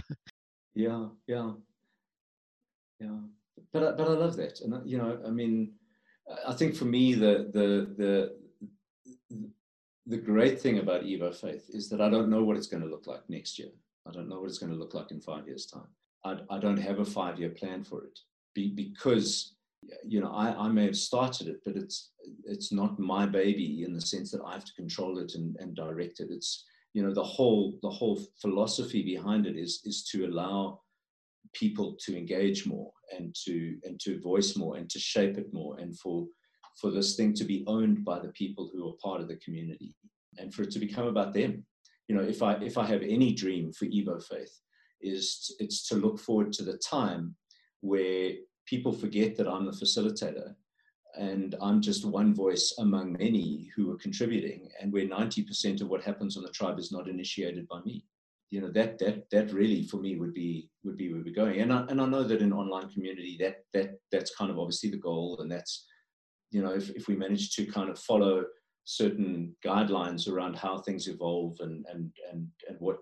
yeah, 0.75 1.09
yeah, 1.27 1.53
yeah. 2.99 3.21
but 3.75 3.99
but 3.99 4.09
I 4.09 4.13
love 4.13 4.37
that, 4.37 4.61
and 4.63 4.89
you 4.89 4.97
know, 4.97 5.21
I 5.27 5.31
mean, 5.31 5.75
I 6.47 6.55
think 6.55 6.75
for 6.75 6.87
me 6.87 7.13
the 7.13 7.51
the 7.53 7.69
the 7.99 8.39
the 10.09 10.17
great 10.17 10.61
thing 10.61 10.79
about 10.79 11.05
Evo 11.05 11.35
Faith 11.35 11.71
is 11.71 11.89
that 11.91 12.01
I 12.01 12.09
don't 12.09 12.31
know 12.31 12.43
what 12.43 12.57
it's 12.57 12.67
going 12.67 12.83
to 12.83 12.89
look 12.89 13.07
like 13.07 13.29
next 13.29 13.59
year. 13.59 13.69
I 14.07 14.11
don't 14.11 14.29
know 14.29 14.41
what 14.41 14.49
it's 14.49 14.59
going 14.59 14.73
to 14.73 14.79
look 14.79 14.95
like 14.95 15.11
in 15.11 15.21
five 15.21 15.47
years' 15.47 15.67
time. 15.67 15.89
I, 16.25 16.39
I 16.51 16.59
don't 16.59 16.79
have 16.79 16.99
a 16.99 17.05
five 17.05 17.39
year 17.39 17.51
plan 17.51 17.85
for 17.85 18.05
it 18.05 18.19
Be, 18.55 18.71
because 18.71 19.55
you 20.05 20.21
know 20.21 20.33
I, 20.33 20.67
I 20.67 20.69
may 20.69 20.85
have 20.87 20.97
started 20.97 21.49
it 21.49 21.61
but 21.65 21.77
it's 21.77 22.11
it's 22.45 22.73
not 22.73 22.99
my 22.99 23.27
baby 23.27 23.85
in 23.85 23.93
the 23.95 24.01
sense 24.01 24.31
that 24.33 24.43
i 24.45 24.53
have 24.53 24.65
to 24.65 24.75
control 24.75 25.19
it 25.19 25.35
and, 25.37 25.57
and 25.61 25.77
direct 25.77 26.19
it 26.19 26.29
it's 26.31 26.65
you 26.95 27.03
know 27.03 27.15
the 27.15 27.23
whole 27.23 27.79
the 27.83 27.91
whole 27.91 28.21
philosophy 28.41 29.03
behind 29.03 29.47
it 29.47 29.57
is 29.57 29.81
is 29.85 30.03
to 30.11 30.27
allow 30.27 30.81
people 31.55 31.97
to 32.05 32.17
engage 32.17 32.67
more 32.67 32.91
and 33.17 33.35
to 33.45 33.79
and 33.85 34.01
to 34.01 34.21
voice 34.21 34.57
more 34.57 34.77
and 34.77 34.91
to 34.91 34.99
shape 34.99 35.39
it 35.39 35.53
more 35.55 35.79
and 35.79 35.97
for 35.99 36.27
for 36.81 36.91
this 36.91 37.17
thing 37.17 37.35
to 37.35 37.45
be 37.45 37.65
owned 37.67 38.05
by 38.05 38.19
the 38.19 38.29
people 38.29 38.71
who 38.73 38.89
are 38.89 38.95
part 39.03 39.21
of 39.21 39.29
the 39.29 39.37
community 39.37 39.95
and 40.39 40.53
for 40.53 40.63
it 40.63 40.71
to 40.71 40.79
become 40.79 41.07
about 41.07 41.35
them 41.35 41.65
you 42.09 42.15
know 42.15 42.23
if 42.23 42.43
i 42.43 42.53
if 42.55 42.79
i 42.79 42.85
have 42.85 43.03
any 43.03 43.33
dream 43.33 43.73
for 43.73 43.87
evo 43.87 44.23
faith 44.23 44.61
is 45.01 45.55
it's 45.59 45.87
to 45.89 45.95
look 45.97 46.19
forward 46.19 46.53
to 46.53 46.63
the 46.63 46.77
time 46.79 47.35
where 47.81 48.33
people 48.67 48.93
forget 48.93 49.37
that 49.37 49.49
I'm 49.49 49.65
the 49.65 49.73
facilitator 49.73 50.55
and 51.17 51.57
I'm 51.61 51.81
just 51.81 52.05
one 52.05 52.35
voice 52.35 52.75
among 52.79 53.13
many 53.13 53.71
who 53.75 53.91
are 53.93 53.97
contributing, 53.97 54.69
and 54.81 54.93
where 54.93 55.07
90% 55.07 55.81
of 55.81 55.89
what 55.89 56.03
happens 56.03 56.37
on 56.37 56.43
the 56.43 56.51
tribe 56.51 56.79
is 56.79 56.93
not 56.93 57.09
initiated 57.09 57.67
by 57.67 57.81
me. 57.81 58.05
You 58.51 58.61
know 58.63 58.71
that 58.73 58.99
that 59.01 59.29
that 59.31 59.53
really 59.53 59.83
for 59.83 59.99
me 59.99 60.17
would 60.17 60.33
be 60.33 60.71
would 60.85 60.97
be 60.97 61.13
where 61.13 61.23
we're 61.23 61.35
going, 61.35 61.61
and 61.61 61.73
I, 61.73 61.85
and 61.89 62.01
I 62.01 62.07
know 62.07 62.23
that 62.23 62.41
in 62.41 62.53
online 62.53 62.89
community 62.89 63.37
that 63.41 63.65
that 63.75 63.99
that's 64.11 64.35
kind 64.35 64.51
of 64.51 64.59
obviously 64.59 64.91
the 64.91 64.97
goal, 64.97 65.39
and 65.41 65.51
that's 65.51 65.87
you 66.51 66.63
know 66.63 66.73
if, 66.73 66.91
if 66.91 67.09
we 67.09 67.17
manage 67.17 67.55
to 67.57 67.67
kind 67.67 67.91
of 67.91 67.99
follow 67.99 68.45
certain 68.85 69.55
guidelines 69.65 70.29
around 70.29 70.57
how 70.57 70.79
things 70.79 71.09
evolve 71.09 71.57
and 71.61 71.85
and 71.93 72.11
and 72.33 72.49
and 72.69 72.77
what 72.81 72.99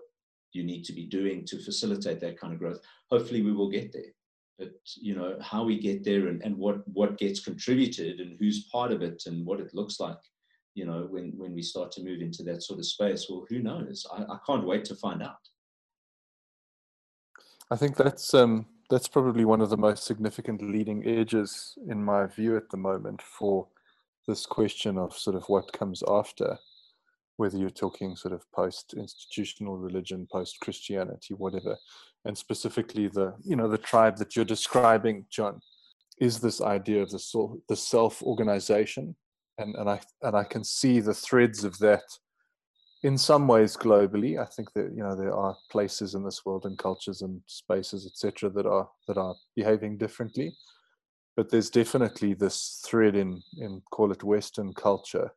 you 0.53 0.63
need 0.63 0.83
to 0.83 0.93
be 0.93 1.05
doing 1.05 1.45
to 1.45 1.61
facilitate 1.61 2.19
that 2.19 2.39
kind 2.39 2.53
of 2.53 2.59
growth, 2.59 2.79
hopefully 3.11 3.41
we 3.41 3.51
will 3.51 3.69
get 3.69 3.91
there. 3.91 4.11
But 4.57 4.71
you 4.95 5.15
know 5.15 5.37
how 5.41 5.63
we 5.63 5.79
get 5.79 6.03
there 6.03 6.27
and, 6.27 6.41
and 6.43 6.57
what 6.57 6.87
what 6.87 7.17
gets 7.17 7.39
contributed 7.39 8.19
and 8.19 8.35
who's 8.39 8.69
part 8.71 8.91
of 8.91 9.01
it 9.01 9.23
and 9.27 9.45
what 9.45 9.59
it 9.59 9.73
looks 9.73 9.99
like 9.99 10.17
you 10.77 10.85
know 10.85 11.07
when 11.09 11.33
when 11.35 11.53
we 11.53 11.61
start 11.61 11.91
to 11.91 12.03
move 12.03 12.21
into 12.21 12.43
that 12.43 12.61
sort 12.61 12.79
of 12.79 12.85
space 12.85 13.27
well 13.29 13.45
who 13.49 13.59
knows? 13.59 14.05
I, 14.15 14.23
I 14.23 14.37
can't 14.45 14.65
wait 14.65 14.85
to 14.85 14.95
find 14.95 15.23
out. 15.23 15.43
I 17.71 17.75
think 17.75 17.97
that's 17.97 18.33
um 18.33 18.67
that's 18.89 19.07
probably 19.07 19.45
one 19.45 19.61
of 19.61 19.69
the 19.69 19.77
most 19.77 20.05
significant 20.05 20.61
leading 20.61 21.05
edges 21.07 21.77
in 21.89 22.03
my 22.03 22.25
view 22.25 22.55
at 22.55 22.69
the 22.69 22.77
moment 22.77 23.21
for 23.21 23.67
this 24.27 24.45
question 24.45 24.97
of 24.97 25.15
sort 25.17 25.35
of 25.35 25.43
what 25.47 25.71
comes 25.73 26.03
after 26.07 26.57
whether 27.37 27.57
you're 27.57 27.69
talking 27.69 28.15
sort 28.15 28.33
of 28.33 28.43
post 28.51 28.95
institutional 28.95 29.77
religion, 29.77 30.27
post 30.31 30.59
Christianity, 30.59 31.35
whatever, 31.35 31.77
and 32.25 32.37
specifically 32.37 33.07
the 33.07 33.33
you 33.43 33.55
know 33.55 33.69
the 33.69 33.77
tribe 33.77 34.17
that 34.17 34.35
you're 34.35 34.45
describing, 34.45 35.25
John, 35.29 35.61
is 36.19 36.39
this 36.39 36.61
idea 36.61 37.01
of 37.01 37.11
the 37.11 37.59
the 37.69 37.75
self 37.75 38.21
organization, 38.23 39.15
and 39.57 39.75
and 39.75 39.89
I 39.89 40.01
and 40.23 40.35
I 40.35 40.43
can 40.43 40.63
see 40.63 40.99
the 40.99 41.13
threads 41.13 41.63
of 41.63 41.77
that 41.79 42.03
in 43.03 43.17
some 43.17 43.47
ways 43.47 43.77
globally. 43.77 44.41
I 44.41 44.45
think 44.45 44.73
that 44.73 44.91
you 44.95 45.03
know 45.03 45.15
there 45.15 45.35
are 45.35 45.55
places 45.69 46.15
in 46.15 46.23
this 46.23 46.45
world 46.45 46.65
and 46.65 46.77
cultures 46.77 47.21
and 47.21 47.41
spaces, 47.45 48.05
etc., 48.05 48.49
that 48.51 48.65
are 48.65 48.89
that 49.07 49.17
are 49.17 49.35
behaving 49.55 49.97
differently. 49.97 50.55
But 51.35 51.51
there's 51.51 51.69
definitely 51.69 52.33
this 52.33 52.83
thread 52.85 53.15
in 53.15 53.41
in 53.57 53.81
call 53.91 54.11
it 54.11 54.23
Western 54.23 54.73
culture 54.73 55.31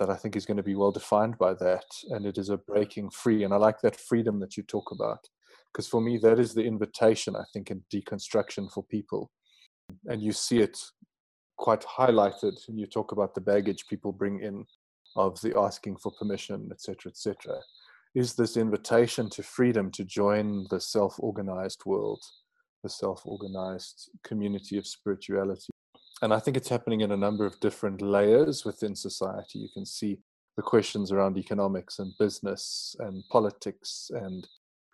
that 0.00 0.10
I 0.10 0.16
think 0.16 0.34
is 0.34 0.46
going 0.46 0.56
to 0.56 0.62
be 0.62 0.74
well 0.74 0.90
defined 0.90 1.38
by 1.38 1.54
that. 1.54 1.84
And 2.08 2.26
it 2.26 2.38
is 2.38 2.48
a 2.48 2.56
breaking 2.56 3.10
free. 3.10 3.44
And 3.44 3.52
I 3.52 3.58
like 3.58 3.80
that 3.82 4.00
freedom 4.00 4.40
that 4.40 4.56
you 4.56 4.62
talk 4.62 4.90
about. 4.90 5.28
Because 5.72 5.86
for 5.86 6.00
me, 6.00 6.18
that 6.18 6.40
is 6.40 6.54
the 6.54 6.64
invitation, 6.64 7.36
I 7.36 7.44
think, 7.52 7.70
in 7.70 7.84
deconstruction 7.92 8.72
for 8.72 8.82
people. 8.82 9.30
And 10.06 10.22
you 10.22 10.32
see 10.32 10.58
it 10.58 10.78
quite 11.58 11.82
highlighted 11.82 12.66
when 12.66 12.78
you 12.78 12.86
talk 12.86 13.12
about 13.12 13.34
the 13.34 13.40
baggage 13.40 13.86
people 13.86 14.10
bring 14.10 14.40
in 14.40 14.64
of 15.16 15.40
the 15.40 15.58
asking 15.58 15.96
for 15.96 16.12
permission, 16.12 16.68
etc., 16.72 17.10
etc. 17.10 17.58
Is 18.14 18.34
this 18.34 18.56
invitation 18.56 19.30
to 19.30 19.42
freedom 19.42 19.90
to 19.92 20.04
join 20.04 20.66
the 20.70 20.80
self 20.80 21.16
organized 21.18 21.82
world, 21.86 22.22
the 22.82 22.88
self 22.88 23.22
organized 23.24 24.10
community 24.24 24.78
of 24.78 24.86
spirituality? 24.86 25.70
and 26.22 26.34
I 26.34 26.38
think 26.38 26.56
it's 26.56 26.68
happening 26.68 27.00
in 27.00 27.12
a 27.12 27.16
number 27.16 27.46
of 27.46 27.58
different 27.60 28.02
layers 28.02 28.64
within 28.64 28.94
society. 28.94 29.58
You 29.58 29.68
can 29.72 29.86
see 29.86 30.18
the 30.56 30.62
questions 30.62 31.12
around 31.12 31.38
economics 31.38 31.98
and 31.98 32.12
business 32.18 32.94
and 32.98 33.24
politics 33.30 34.10
and 34.12 34.46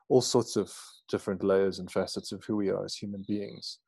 all 0.09 0.21
sorts 0.21 0.57
of 0.57 0.73
different 1.09 1.43
layers 1.43 1.81
and 1.81 1.91
facets 1.91 2.31
of 2.31 2.45
who 2.45 2.57
we 2.57 2.71
are 2.71 2.85
as 2.85 2.95
human 2.95 3.25
beings. 3.27 3.79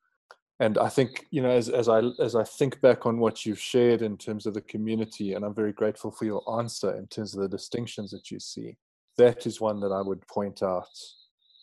And 0.61 0.77
I 0.77 0.89
think, 0.89 1.27
you 1.31 1.41
know, 1.41 1.51
as, 1.51 1.69
as 1.69 1.89
I 1.89 2.01
as 2.21 2.35
I 2.35 2.43
think 2.43 2.81
back 2.81 3.07
on 3.07 3.19
what 3.19 3.47
you've 3.47 3.61
shared 3.61 4.03
in 4.03 4.17
terms 4.17 4.45
of 4.45 4.55
the 4.55 4.61
community, 4.61 5.35
and 5.35 5.45
I'm 5.45 5.55
very 5.55 5.73
grateful 5.73 6.11
for 6.11 6.25
your 6.25 6.43
answer 6.59 6.97
in 6.97 7.07
terms 7.07 7.35
of 7.35 7.43
the 7.43 7.49
distinctions 7.49 8.11
that 8.11 8.31
you 8.31 8.41
see, 8.41 8.77
that 9.19 9.47
is 9.47 9.61
one 9.61 9.79
that 9.81 9.93
I 9.93 10.01
would 10.01 10.27
point 10.27 10.63
out 10.63 10.89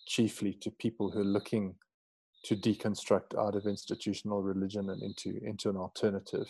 chiefly 0.08 0.54
to 0.62 0.72
people 0.72 1.12
who 1.12 1.22
are 1.22 1.26
looking 1.26 1.76
to 2.46 2.56
deconstruct 2.56 3.38
out 3.38 3.56
of 3.56 3.66
institutional 3.66 4.44
religion 4.44 4.90
and 4.90 5.02
into 5.02 5.44
into 5.44 5.70
an 5.70 5.78
alternative 5.78 6.48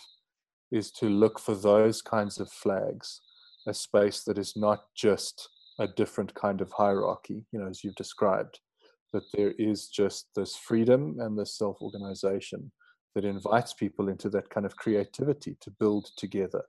is 0.72 0.92
to 0.92 1.08
look 1.08 1.40
for 1.40 1.56
those 1.56 2.02
kinds 2.02 2.40
of 2.40 2.52
flags 2.52 3.22
a 3.66 3.74
space 3.74 4.24
that 4.24 4.38
is 4.38 4.56
not 4.56 4.84
just 4.94 5.50
a 5.80 5.88
different 5.88 6.34
kind 6.36 6.60
of 6.60 6.72
hierarchy 6.72 7.46
you 7.52 7.60
know 7.60 7.68
as 7.68 7.84
you've 7.84 7.96
described 7.96 8.60
that 9.16 9.32
there 9.34 9.54
is 9.58 9.88
just 9.88 10.28
this 10.36 10.58
freedom 10.58 11.18
and 11.20 11.40
this 11.40 11.58
self-organization 11.58 12.70
that 13.16 13.24
invites 13.24 13.74
people 13.74 14.10
into 14.10 14.30
that 14.30 14.50
kind 14.50 14.66
of 14.66 14.76
creativity 14.76 15.56
to 15.62 15.72
build 15.72 16.12
together. 16.18 16.64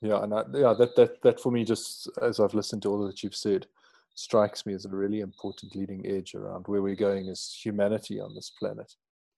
Yeah 0.00 0.22
and 0.22 0.32
I, 0.32 0.44
yeah 0.54 0.74
that 0.78 0.94
that 0.96 1.20
that 1.22 1.40
for 1.40 1.52
me 1.52 1.62
just 1.64 2.08
as 2.22 2.40
i've 2.40 2.54
listened 2.54 2.82
to 2.82 2.88
all 2.88 3.04
that 3.06 3.22
you've 3.22 3.34
said 3.34 3.66
strikes 4.14 4.64
me 4.64 4.72
as 4.74 4.86
a 4.86 4.88
really 4.88 5.20
important 5.20 5.76
leading 5.76 6.06
edge 6.06 6.34
around 6.34 6.66
where 6.66 6.82
we're 6.82 6.94
going 6.94 7.28
as 7.28 7.56
humanity 7.62 8.20
on 8.20 8.34
this 8.34 8.50
planet. 8.58 8.90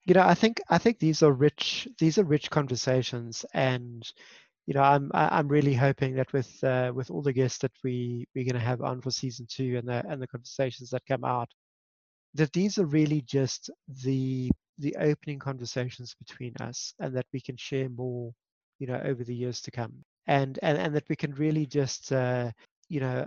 You 0.05 0.15
know 0.15 0.23
i 0.23 0.35
think 0.35 0.61
i 0.69 0.79
think 0.79 0.99
these 0.99 1.23
are 1.23 1.33
rich 1.33 1.89
these 1.99 2.19
are 2.19 2.25
rich 2.25 2.51
conversations 2.51 3.45
and 3.55 4.09
you 4.67 4.75
know 4.75 4.83
i'm 4.83 5.11
i'm 5.15 5.49
really 5.49 5.75
hoping 5.75 6.15
that 6.15 6.33
with 6.33 6.53
uh, 6.63 6.93
with 6.95 7.11
all 7.11 7.23
the 7.23 7.33
guests 7.33 7.59
that 7.59 7.73
we 7.83 8.27
we're 8.35 8.45
going 8.45 8.55
to 8.55 8.69
have 8.71 8.83
on 8.83 9.01
for 9.01 9.11
season 9.11 9.47
two 9.49 9.77
and 9.79 9.89
the 9.89 10.05
and 10.09 10.21
the 10.23 10.27
conversations 10.27 10.91
that 10.91 11.07
come 11.07 11.25
out 11.25 11.49
that 12.35 12.53
these 12.53 12.79
are 12.79 12.87
really 12.87 13.23
just 13.23 13.71
the 14.05 14.51
the 14.79 14.97
opening 14.97 15.39
conversations 15.39 16.15
between 16.19 16.55
us 16.61 16.95
and 16.99 17.15
that 17.15 17.27
we 17.33 17.41
can 17.41 17.57
share 17.57 17.89
more 17.91 18.33
you 18.79 18.87
know 18.87 19.01
over 19.05 19.23
the 19.23 19.35
years 19.35 19.61
to 19.61 19.71
come 19.71 19.93
and 20.27 20.59
and, 20.63 20.79
and 20.79 20.95
that 20.95 21.09
we 21.09 21.17
can 21.17 21.33
really 21.35 21.67
just 21.67 22.13
uh, 22.13 22.51
you 22.89 23.01
know 23.01 23.27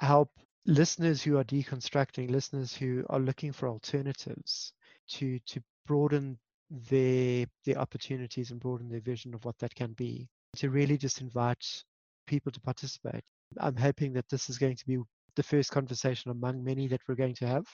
help 0.00 0.30
listeners 0.66 1.22
who 1.22 1.38
are 1.38 1.44
deconstructing, 1.44 2.30
listeners 2.30 2.74
who 2.74 3.04
are 3.10 3.20
looking 3.20 3.52
for 3.52 3.68
alternatives 3.68 4.72
to 5.08 5.38
to 5.46 5.60
broaden 5.86 6.38
their 6.70 7.46
their 7.64 7.78
opportunities 7.78 8.50
and 8.50 8.60
broaden 8.60 8.88
their 8.88 9.00
vision 9.00 9.34
of 9.34 9.44
what 9.44 9.58
that 9.58 9.74
can 9.74 9.92
be. 9.92 10.28
To 10.56 10.70
really 10.70 10.96
just 10.96 11.20
invite 11.20 11.84
people 12.26 12.50
to 12.50 12.60
participate. 12.60 13.22
I'm 13.58 13.76
hoping 13.76 14.12
that 14.14 14.28
this 14.28 14.48
is 14.48 14.58
going 14.58 14.76
to 14.76 14.86
be 14.86 14.98
the 15.36 15.42
first 15.42 15.70
conversation 15.70 16.30
among 16.30 16.64
many 16.64 16.88
that 16.88 17.00
we're 17.06 17.14
going 17.14 17.34
to 17.36 17.46
have. 17.46 17.66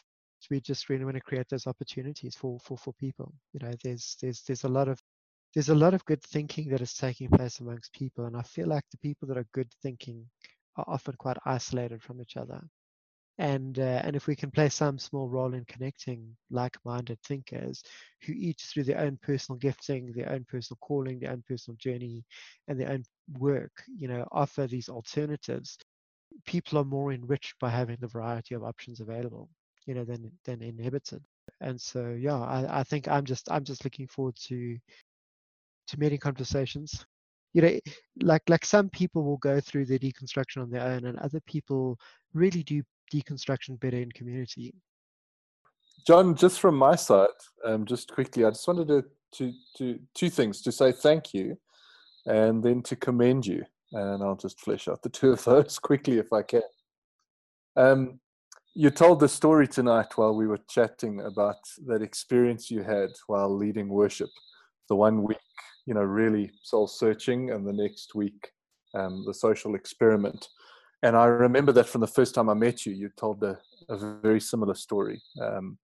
We 0.50 0.60
just 0.60 0.88
really 0.88 1.04
want 1.04 1.16
to 1.16 1.22
create 1.22 1.48
those 1.48 1.66
opportunities 1.66 2.36
for 2.36 2.58
for 2.60 2.76
for 2.78 2.92
people. 2.94 3.32
You 3.52 3.60
know, 3.66 3.72
there's 3.82 4.16
there's 4.20 4.42
there's 4.42 4.64
a 4.64 4.68
lot 4.68 4.88
of 4.88 5.00
there's 5.54 5.68
a 5.70 5.74
lot 5.74 5.94
of 5.94 6.04
good 6.06 6.22
thinking 6.22 6.68
that 6.70 6.80
is 6.80 6.94
taking 6.94 7.28
place 7.28 7.60
amongst 7.60 7.92
people, 7.92 8.26
and 8.26 8.36
I 8.36 8.42
feel 8.42 8.68
like 8.68 8.84
the 8.90 8.98
people 8.98 9.28
that 9.28 9.38
are 9.38 9.46
good 9.52 9.72
thinking 9.82 10.26
are 10.76 10.84
often 10.88 11.14
quite 11.18 11.36
isolated 11.44 12.02
from 12.02 12.20
each 12.20 12.36
other 12.36 12.62
and 13.38 13.78
uh, 13.78 14.00
and 14.04 14.14
if 14.14 14.26
we 14.26 14.36
can 14.36 14.50
play 14.50 14.68
some 14.68 14.98
small 14.98 15.28
role 15.28 15.54
in 15.54 15.64
connecting 15.64 16.36
like-minded 16.50 17.18
thinkers 17.22 17.82
who 18.22 18.32
each 18.34 18.62
through 18.64 18.84
their 18.84 18.98
own 19.00 19.18
personal 19.22 19.58
gifting 19.58 20.12
their 20.12 20.30
own 20.30 20.44
personal 20.48 20.78
calling 20.82 21.18
their 21.18 21.32
own 21.32 21.42
personal 21.48 21.76
journey 21.78 22.24
and 22.68 22.78
their 22.78 22.90
own 22.90 23.02
work 23.38 23.72
you 23.98 24.06
know 24.06 24.26
offer 24.32 24.66
these 24.66 24.88
alternatives 24.88 25.78
people 26.46 26.78
are 26.78 26.84
more 26.84 27.12
enriched 27.12 27.54
by 27.60 27.70
having 27.70 27.96
the 28.00 28.06
variety 28.06 28.54
of 28.54 28.64
options 28.64 29.00
available 29.00 29.48
you 29.86 29.94
know 29.94 30.04
than 30.04 30.30
than 30.44 30.62
inhibited 30.62 31.22
and 31.60 31.80
so 31.80 32.16
yeah 32.18 32.38
i, 32.38 32.80
I 32.80 32.82
think 32.84 33.08
i'm 33.08 33.24
just 33.24 33.50
i'm 33.50 33.64
just 33.64 33.84
looking 33.84 34.06
forward 34.06 34.36
to 34.46 34.78
to 35.88 35.98
many 35.98 36.16
conversations 36.16 37.04
you 37.52 37.62
know 37.62 37.78
like 38.22 38.42
like 38.48 38.64
some 38.64 38.88
people 38.88 39.24
will 39.24 39.38
go 39.38 39.60
through 39.60 39.86
their 39.86 39.98
deconstruction 39.98 40.62
on 40.62 40.70
their 40.70 40.82
own 40.82 41.04
and 41.06 41.18
other 41.18 41.40
people 41.46 41.98
really 42.34 42.62
do 42.62 42.82
deconstruction 43.12 43.78
better 43.78 43.98
in 43.98 44.10
community. 44.12 44.74
John, 46.06 46.34
just 46.34 46.60
from 46.60 46.76
my 46.76 46.96
side, 46.96 47.28
um, 47.64 47.84
just 47.84 48.10
quickly, 48.10 48.44
I 48.44 48.50
just 48.50 48.66
wanted 48.66 48.88
to, 48.88 49.04
to, 49.34 49.52
to 49.78 50.00
two 50.14 50.30
things 50.30 50.60
to 50.62 50.72
say 50.72 50.90
thank 50.90 51.32
you, 51.32 51.56
and 52.26 52.62
then 52.62 52.82
to 52.82 52.96
commend 52.96 53.46
you. 53.46 53.64
And 53.92 54.22
I'll 54.22 54.36
just 54.36 54.60
flesh 54.60 54.88
out 54.88 55.02
the 55.02 55.10
two 55.10 55.32
of 55.32 55.44
those 55.44 55.78
quickly 55.78 56.18
if 56.18 56.32
I 56.32 56.42
can. 56.42 56.62
Um, 57.76 58.20
you 58.74 58.90
told 58.90 59.20
the 59.20 59.28
story 59.28 59.68
tonight 59.68 60.16
while 60.16 60.34
we 60.34 60.46
were 60.46 60.60
chatting 60.68 61.20
about 61.20 61.58
that 61.86 62.02
experience 62.02 62.70
you 62.70 62.82
had 62.82 63.10
while 63.26 63.54
leading 63.54 63.88
worship. 63.88 64.30
The 64.88 64.96
one 64.96 65.22
week, 65.22 65.36
you 65.86 65.94
know, 65.94 66.02
really 66.02 66.52
soul 66.62 66.86
searching, 66.86 67.50
and 67.50 67.66
the 67.66 67.72
next 67.72 68.14
week, 68.14 68.50
um, 68.94 69.24
the 69.26 69.34
social 69.34 69.74
experiment. 69.74 70.48
And 71.02 71.16
I 71.16 71.26
remember 71.26 71.72
that 71.72 71.88
from 71.88 72.00
the 72.00 72.06
first 72.06 72.34
time 72.34 72.48
I 72.48 72.54
met 72.54 72.86
you, 72.86 72.92
you 72.92 73.10
told 73.16 73.42
a, 73.42 73.58
a 73.88 73.96
very 74.22 74.40
similar 74.40 74.74
story. 74.74 75.20
Um, 75.40 75.78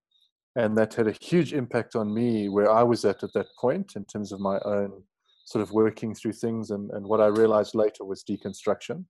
and 0.56 0.76
that 0.78 0.94
had 0.94 1.08
a 1.08 1.16
huge 1.20 1.52
impact 1.52 1.94
on 1.94 2.12
me 2.12 2.48
where 2.48 2.70
I 2.70 2.82
was 2.82 3.04
at 3.04 3.22
at 3.22 3.32
that 3.34 3.48
point 3.60 3.96
in 3.96 4.04
terms 4.06 4.32
of 4.32 4.40
my 4.40 4.58
own 4.64 5.02
sort 5.44 5.62
of 5.62 5.72
working 5.72 6.14
through 6.14 6.32
things. 6.32 6.70
And, 6.70 6.90
and 6.92 7.06
what 7.06 7.20
I 7.20 7.26
realized 7.26 7.74
later 7.74 8.04
was 8.04 8.24
deconstruction. 8.24 9.04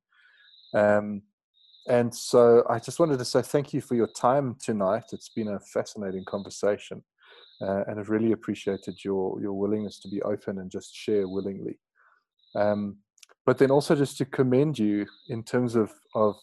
Um, 0.74 1.22
and 1.89 2.14
so 2.14 2.64
I 2.68 2.78
just 2.78 3.01
wanted 3.01 3.18
to 3.18 3.24
say 3.24 3.43
thank 3.43 3.72
you 3.72 3.80
for 3.80 3.95
your 3.95 4.09
time 4.09 4.57
tonight. 4.62 5.05
It's 5.12 5.30
been 5.30 5.49
a 5.49 5.61
fascinating 5.61 6.24
conversation. 6.24 7.03
Uh, 7.61 7.82
and 7.89 7.99
I've 7.99 8.11
really 8.11 8.32
appreciated 8.32 9.03
your 9.05 9.41
your 9.41 9.53
willingness 9.53 9.99
to 10.01 10.09
be 10.09 10.22
open 10.22 10.59
and 10.59 10.70
just 10.70 10.95
share 10.95 11.26
willingly. 11.26 11.78
Um, 12.55 12.99
but 13.47 13.59
then 13.59 13.70
also 13.70 13.97
just 13.97 14.18
to 14.18 14.24
commend 14.24 14.78
you 14.78 15.07
in 15.28 15.43
terms 15.43 15.74
of 15.74 15.93
of 16.14 16.36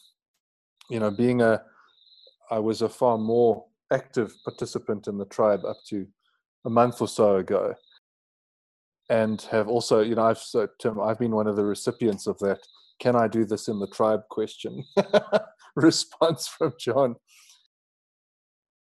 you 0.89 0.99
know 0.99 1.11
being 1.11 1.41
a 1.41 1.61
I 2.51 2.59
was 2.59 2.81
a 2.81 2.89
far 2.89 3.17
more 3.17 3.65
active 3.93 4.33
participant 4.43 5.07
in 5.07 5.17
the 5.17 5.25
tribe 5.25 5.63
up 5.63 5.77
to 5.89 6.05
a 6.65 6.69
month 6.69 7.01
or 7.01 7.07
so 7.07 7.37
ago, 7.37 7.75
and 9.09 9.41
have 9.43 9.69
also 9.69 10.01
you 10.01 10.15
know 10.15 10.25
I've 10.25 10.39
so 10.39 10.67
Tim 10.79 10.99
I've 10.99 11.19
been 11.19 11.35
one 11.35 11.47
of 11.47 11.55
the 11.55 11.65
recipients 11.65 12.27
of 12.27 12.37
that 12.39 12.59
can 12.99 13.15
I 13.15 13.27
do 13.27 13.45
this 13.45 13.67
in 13.67 13.79
the 13.79 13.87
tribe 13.87 14.21
question? 14.29 14.83
Response 15.75 16.47
from 16.47 16.73
John. 16.79 17.15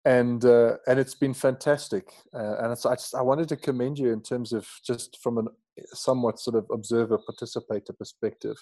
And 0.06 0.44
uh, 0.44 0.76
and 0.86 1.00
it's 1.00 1.16
been 1.16 1.34
fantastic, 1.34 2.12
uh, 2.36 2.58
and 2.58 2.68
I 2.68 2.96
just 2.96 3.16
I 3.16 3.22
wanted 3.22 3.48
to 3.50 3.56
commend 3.56 3.98
you 3.98 4.12
in 4.12 4.22
terms 4.22 4.52
of 4.52 4.68
just 4.86 5.18
from 5.24 5.38
a 5.38 5.44
somewhat 5.94 6.42
sort 6.42 6.58
of 6.58 6.66
observer 6.74 7.18
participator 7.18 7.94
perspective, 7.94 8.58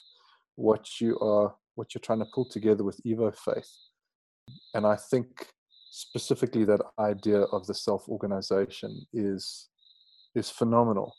what 0.55 1.01
you 1.01 1.17
are 1.17 1.55
what 1.73 1.95
you're 1.95 2.01
trying 2.01 2.19
to 2.19 2.27
pull 2.35 2.45
together 2.45 2.83
with 2.83 3.01
Evo 3.07 3.35
Faith, 3.35 3.71
and 4.75 4.85
I 4.85 4.95
think 4.95 5.47
specifically 5.89 6.63
that 6.65 6.81
idea 6.99 7.41
of 7.41 7.65
the 7.65 7.73
self 7.73 8.07
organization 8.07 9.07
is 9.11 9.67
is 10.35 10.51
phenomenal, 10.51 11.15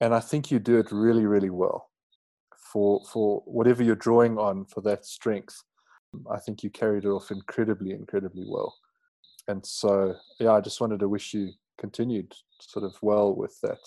and 0.00 0.14
I 0.14 0.20
think 0.20 0.50
you 0.50 0.58
do 0.60 0.78
it 0.78 0.90
really 0.90 1.26
really 1.26 1.50
well 1.50 1.90
for 2.72 3.02
for 3.04 3.42
whatever 3.46 3.82
you're 3.82 3.96
drawing 3.96 4.38
on 4.38 4.64
for 4.66 4.80
that 4.82 5.06
strength. 5.06 5.62
I 6.30 6.38
think 6.38 6.62
you 6.62 6.70
carried 6.70 7.04
it 7.04 7.08
off 7.08 7.30
incredibly, 7.30 7.92
incredibly 7.92 8.44
well. 8.48 8.74
And 9.46 9.64
so, 9.64 10.14
yeah, 10.40 10.52
I 10.52 10.60
just 10.60 10.80
wanted 10.80 11.00
to 11.00 11.08
wish 11.08 11.34
you 11.34 11.50
continued 11.78 12.34
sort 12.60 12.84
of 12.84 12.94
well 13.02 13.34
with 13.34 13.58
that. 13.62 13.78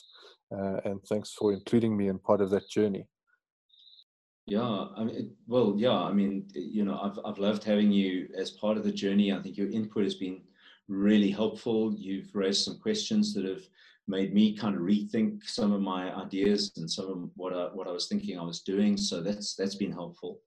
Uh, 0.52 0.82
and 0.86 1.04
thanks 1.04 1.34
for 1.34 1.54
including 1.54 1.96
me 1.96 2.10
in 2.10 2.20
part 2.20 2.42
of 2.42 2.50
that 2.52 2.70
journey. 2.70 3.08
Yeah, 4.48 4.88
I 4.98 5.04
mean, 5.04 5.32
well, 5.48 5.76
yeah, 5.78 5.98
I 5.98 6.12
mean, 6.12 6.48
you 6.54 6.84
know, 6.84 7.00
I've 7.02 7.20
I've 7.24 7.38
loved 7.38 7.64
having 7.64 7.92
you 7.92 8.28
as 8.36 8.52
part 8.52 8.78
of 8.78 8.84
the 8.84 8.92
journey. 8.92 9.32
I 9.32 9.40
think 9.40 9.58
your 9.58 9.70
input 9.70 10.04
has 10.04 10.16
been 10.16 10.42
really 10.88 11.32
helpful. 11.32 11.94
You've 11.94 12.36
raised 12.36 12.66
some 12.66 12.80
questions 12.80 13.34
that 13.34 13.46
have 13.46 13.64
made 14.08 14.34
me 14.34 14.56
kind 14.56 14.76
of 14.76 14.82
rethink 14.82 15.44
some 15.44 15.72
of 15.72 15.82
my 15.82 16.14
ideas 16.16 16.72
and 16.78 16.90
some 16.90 17.10
of 17.10 17.30
what 17.36 17.54
I, 17.54 17.66
what 17.74 17.88
I 17.88 17.92
was 17.92 18.08
thinking 18.08 18.38
I 18.38 18.44
was 18.44 18.62
doing. 18.62 18.98
So 18.98 19.22
that's 19.22 19.56
that's 19.56 19.76
been 19.76 19.92
helpful. 19.92 20.40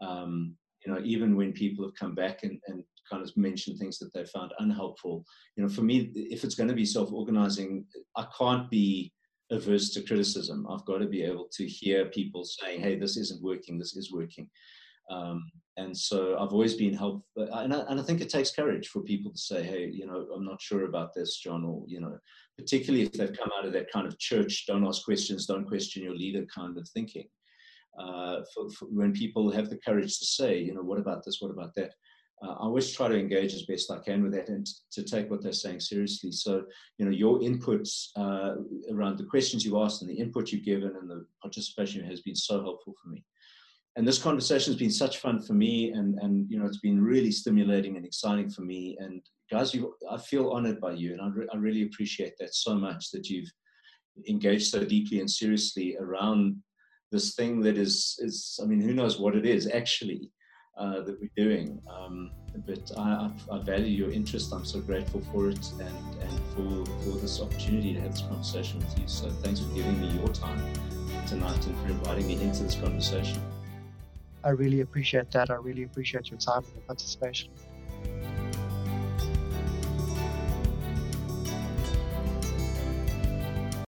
Um, 0.00 0.56
you 0.84 0.92
know, 0.92 1.00
even 1.04 1.36
when 1.36 1.52
people 1.52 1.84
have 1.84 1.94
come 1.94 2.14
back 2.14 2.42
and, 2.42 2.60
and 2.66 2.84
kind 3.10 3.22
of 3.22 3.34
mentioned 3.36 3.78
things 3.78 3.98
that 3.98 4.12
they 4.12 4.24
found 4.26 4.52
unhelpful, 4.58 5.24
you 5.56 5.62
know, 5.62 5.68
for 5.68 5.82
me, 5.82 6.10
if 6.14 6.44
it's 6.44 6.54
going 6.54 6.68
to 6.68 6.74
be 6.74 6.84
self-organizing, 6.84 7.84
I 8.16 8.26
can't 8.36 8.70
be 8.70 9.12
averse 9.50 9.90
to 9.90 10.02
criticism. 10.02 10.66
I've 10.68 10.84
got 10.84 10.98
to 10.98 11.06
be 11.06 11.22
able 11.22 11.48
to 11.52 11.66
hear 11.66 12.06
people 12.06 12.44
saying, 12.44 12.80
"Hey, 12.80 12.98
this 12.98 13.16
isn't 13.16 13.42
working. 13.42 13.78
This 13.78 13.96
is 13.96 14.12
working." 14.12 14.48
Um, 15.10 15.50
and 15.76 15.96
so 15.96 16.38
I've 16.38 16.52
always 16.52 16.74
been 16.74 16.94
helpful, 16.94 17.24
and 17.36 17.74
I, 17.74 17.80
and 17.88 17.98
I 17.98 18.02
think 18.02 18.20
it 18.20 18.30
takes 18.30 18.52
courage 18.52 18.88
for 18.88 19.02
people 19.02 19.32
to 19.32 19.38
say, 19.38 19.62
"Hey, 19.62 19.90
you 19.92 20.06
know, 20.06 20.28
I'm 20.34 20.44
not 20.44 20.62
sure 20.62 20.84
about 20.84 21.12
this, 21.14 21.38
John," 21.38 21.64
or 21.64 21.84
you 21.88 22.00
know, 22.00 22.16
particularly 22.56 23.04
if 23.04 23.12
they've 23.12 23.36
come 23.36 23.50
out 23.58 23.66
of 23.66 23.72
that 23.72 23.90
kind 23.90 24.06
of 24.06 24.18
church, 24.18 24.66
don't 24.66 24.86
ask 24.86 25.04
questions, 25.04 25.46
don't 25.46 25.66
question 25.66 26.02
your 26.02 26.14
leader 26.14 26.46
kind 26.54 26.78
of 26.78 26.88
thinking. 26.90 27.26
Uh, 27.98 28.40
for, 28.52 28.70
for 28.70 28.86
when 28.86 29.12
people 29.12 29.50
have 29.52 29.70
the 29.70 29.78
courage 29.78 30.18
to 30.18 30.24
say, 30.24 30.58
you 30.58 30.74
know, 30.74 30.82
what 30.82 30.98
about 30.98 31.24
this, 31.24 31.38
what 31.40 31.50
about 31.50 31.74
that? 31.76 31.92
Uh, 32.42 32.50
I 32.50 32.64
always 32.64 32.92
try 32.92 33.08
to 33.08 33.18
engage 33.18 33.54
as 33.54 33.62
best 33.62 33.90
I 33.90 33.98
can 33.98 34.22
with 34.22 34.32
that 34.32 34.48
and 34.48 34.66
to 34.92 35.02
take 35.04 35.30
what 35.30 35.42
they're 35.42 35.52
saying 35.52 35.80
seriously. 35.80 36.32
So, 36.32 36.64
you 36.98 37.04
know, 37.04 37.12
your 37.12 37.38
inputs 37.38 38.08
uh, 38.16 38.56
around 38.92 39.18
the 39.18 39.24
questions 39.24 39.64
you 39.64 39.80
asked 39.80 40.02
and 40.02 40.10
the 40.10 40.18
input 40.18 40.50
you've 40.50 40.64
given 40.64 40.96
and 41.00 41.08
the 41.08 41.24
participation 41.40 42.04
has 42.04 42.20
been 42.20 42.34
so 42.34 42.60
helpful 42.62 42.94
for 43.00 43.08
me. 43.10 43.24
And 43.96 44.06
this 44.06 44.20
conversation 44.20 44.72
has 44.72 44.78
been 44.78 44.90
such 44.90 45.18
fun 45.18 45.40
for 45.40 45.52
me, 45.52 45.92
and 45.92 46.18
and 46.20 46.50
you 46.50 46.58
know, 46.58 46.66
it's 46.66 46.80
been 46.80 47.02
really 47.02 47.30
stimulating 47.30 47.96
and 47.96 48.04
exciting 48.04 48.50
for 48.50 48.62
me. 48.62 48.96
And 49.00 49.22
guys, 49.50 49.72
you, 49.72 49.94
I 50.10 50.18
feel 50.18 50.50
honored 50.50 50.80
by 50.80 50.92
you, 50.92 51.12
and 51.12 51.20
I, 51.22 51.28
re- 51.28 51.48
I 51.52 51.56
really 51.56 51.82
appreciate 51.82 52.34
that 52.38 52.54
so 52.54 52.74
much 52.74 53.10
that 53.12 53.28
you've 53.28 53.50
engaged 54.28 54.70
so 54.70 54.84
deeply 54.84 55.20
and 55.20 55.30
seriously 55.30 55.96
around 55.98 56.56
this 57.12 57.34
thing 57.34 57.60
that 57.60 57.76
is 57.78 58.16
is 58.18 58.58
I 58.62 58.66
mean, 58.66 58.80
who 58.80 58.94
knows 58.94 59.20
what 59.20 59.36
it 59.36 59.46
is 59.46 59.70
actually 59.72 60.30
uh, 60.76 61.00
that 61.02 61.18
we're 61.20 61.30
doing. 61.36 61.80
Um, 61.88 62.32
but 62.66 62.90
I, 62.96 63.30
I, 63.50 63.56
I, 63.56 63.58
value 63.62 63.86
your 63.86 64.10
interest. 64.10 64.52
I'm 64.52 64.64
so 64.64 64.80
grateful 64.80 65.20
for 65.32 65.48
it 65.48 65.70
and, 65.80 66.22
and 66.22 66.40
for, 66.54 66.92
for 67.02 67.18
this 67.18 67.40
opportunity 67.40 67.94
to 67.94 68.00
have 68.00 68.12
this 68.12 68.22
conversation 68.22 68.80
with 68.80 68.98
you. 68.98 69.06
So 69.06 69.30
thanks 69.30 69.60
for 69.60 69.72
giving 69.74 70.00
me 70.00 70.08
your 70.18 70.28
time 70.28 70.60
tonight 71.26 71.64
and 71.66 71.78
for 71.78 71.88
inviting 71.88 72.26
me 72.26 72.40
into 72.42 72.64
this 72.64 72.74
conversation. 72.74 73.40
I 74.44 74.50
really 74.50 74.80
appreciate 74.80 75.30
that. 75.32 75.50
I 75.50 75.54
really 75.54 75.82
appreciate 75.84 76.30
your 76.30 76.38
time 76.38 76.64
and 76.64 76.74
your 76.74 76.82
participation. 76.82 77.50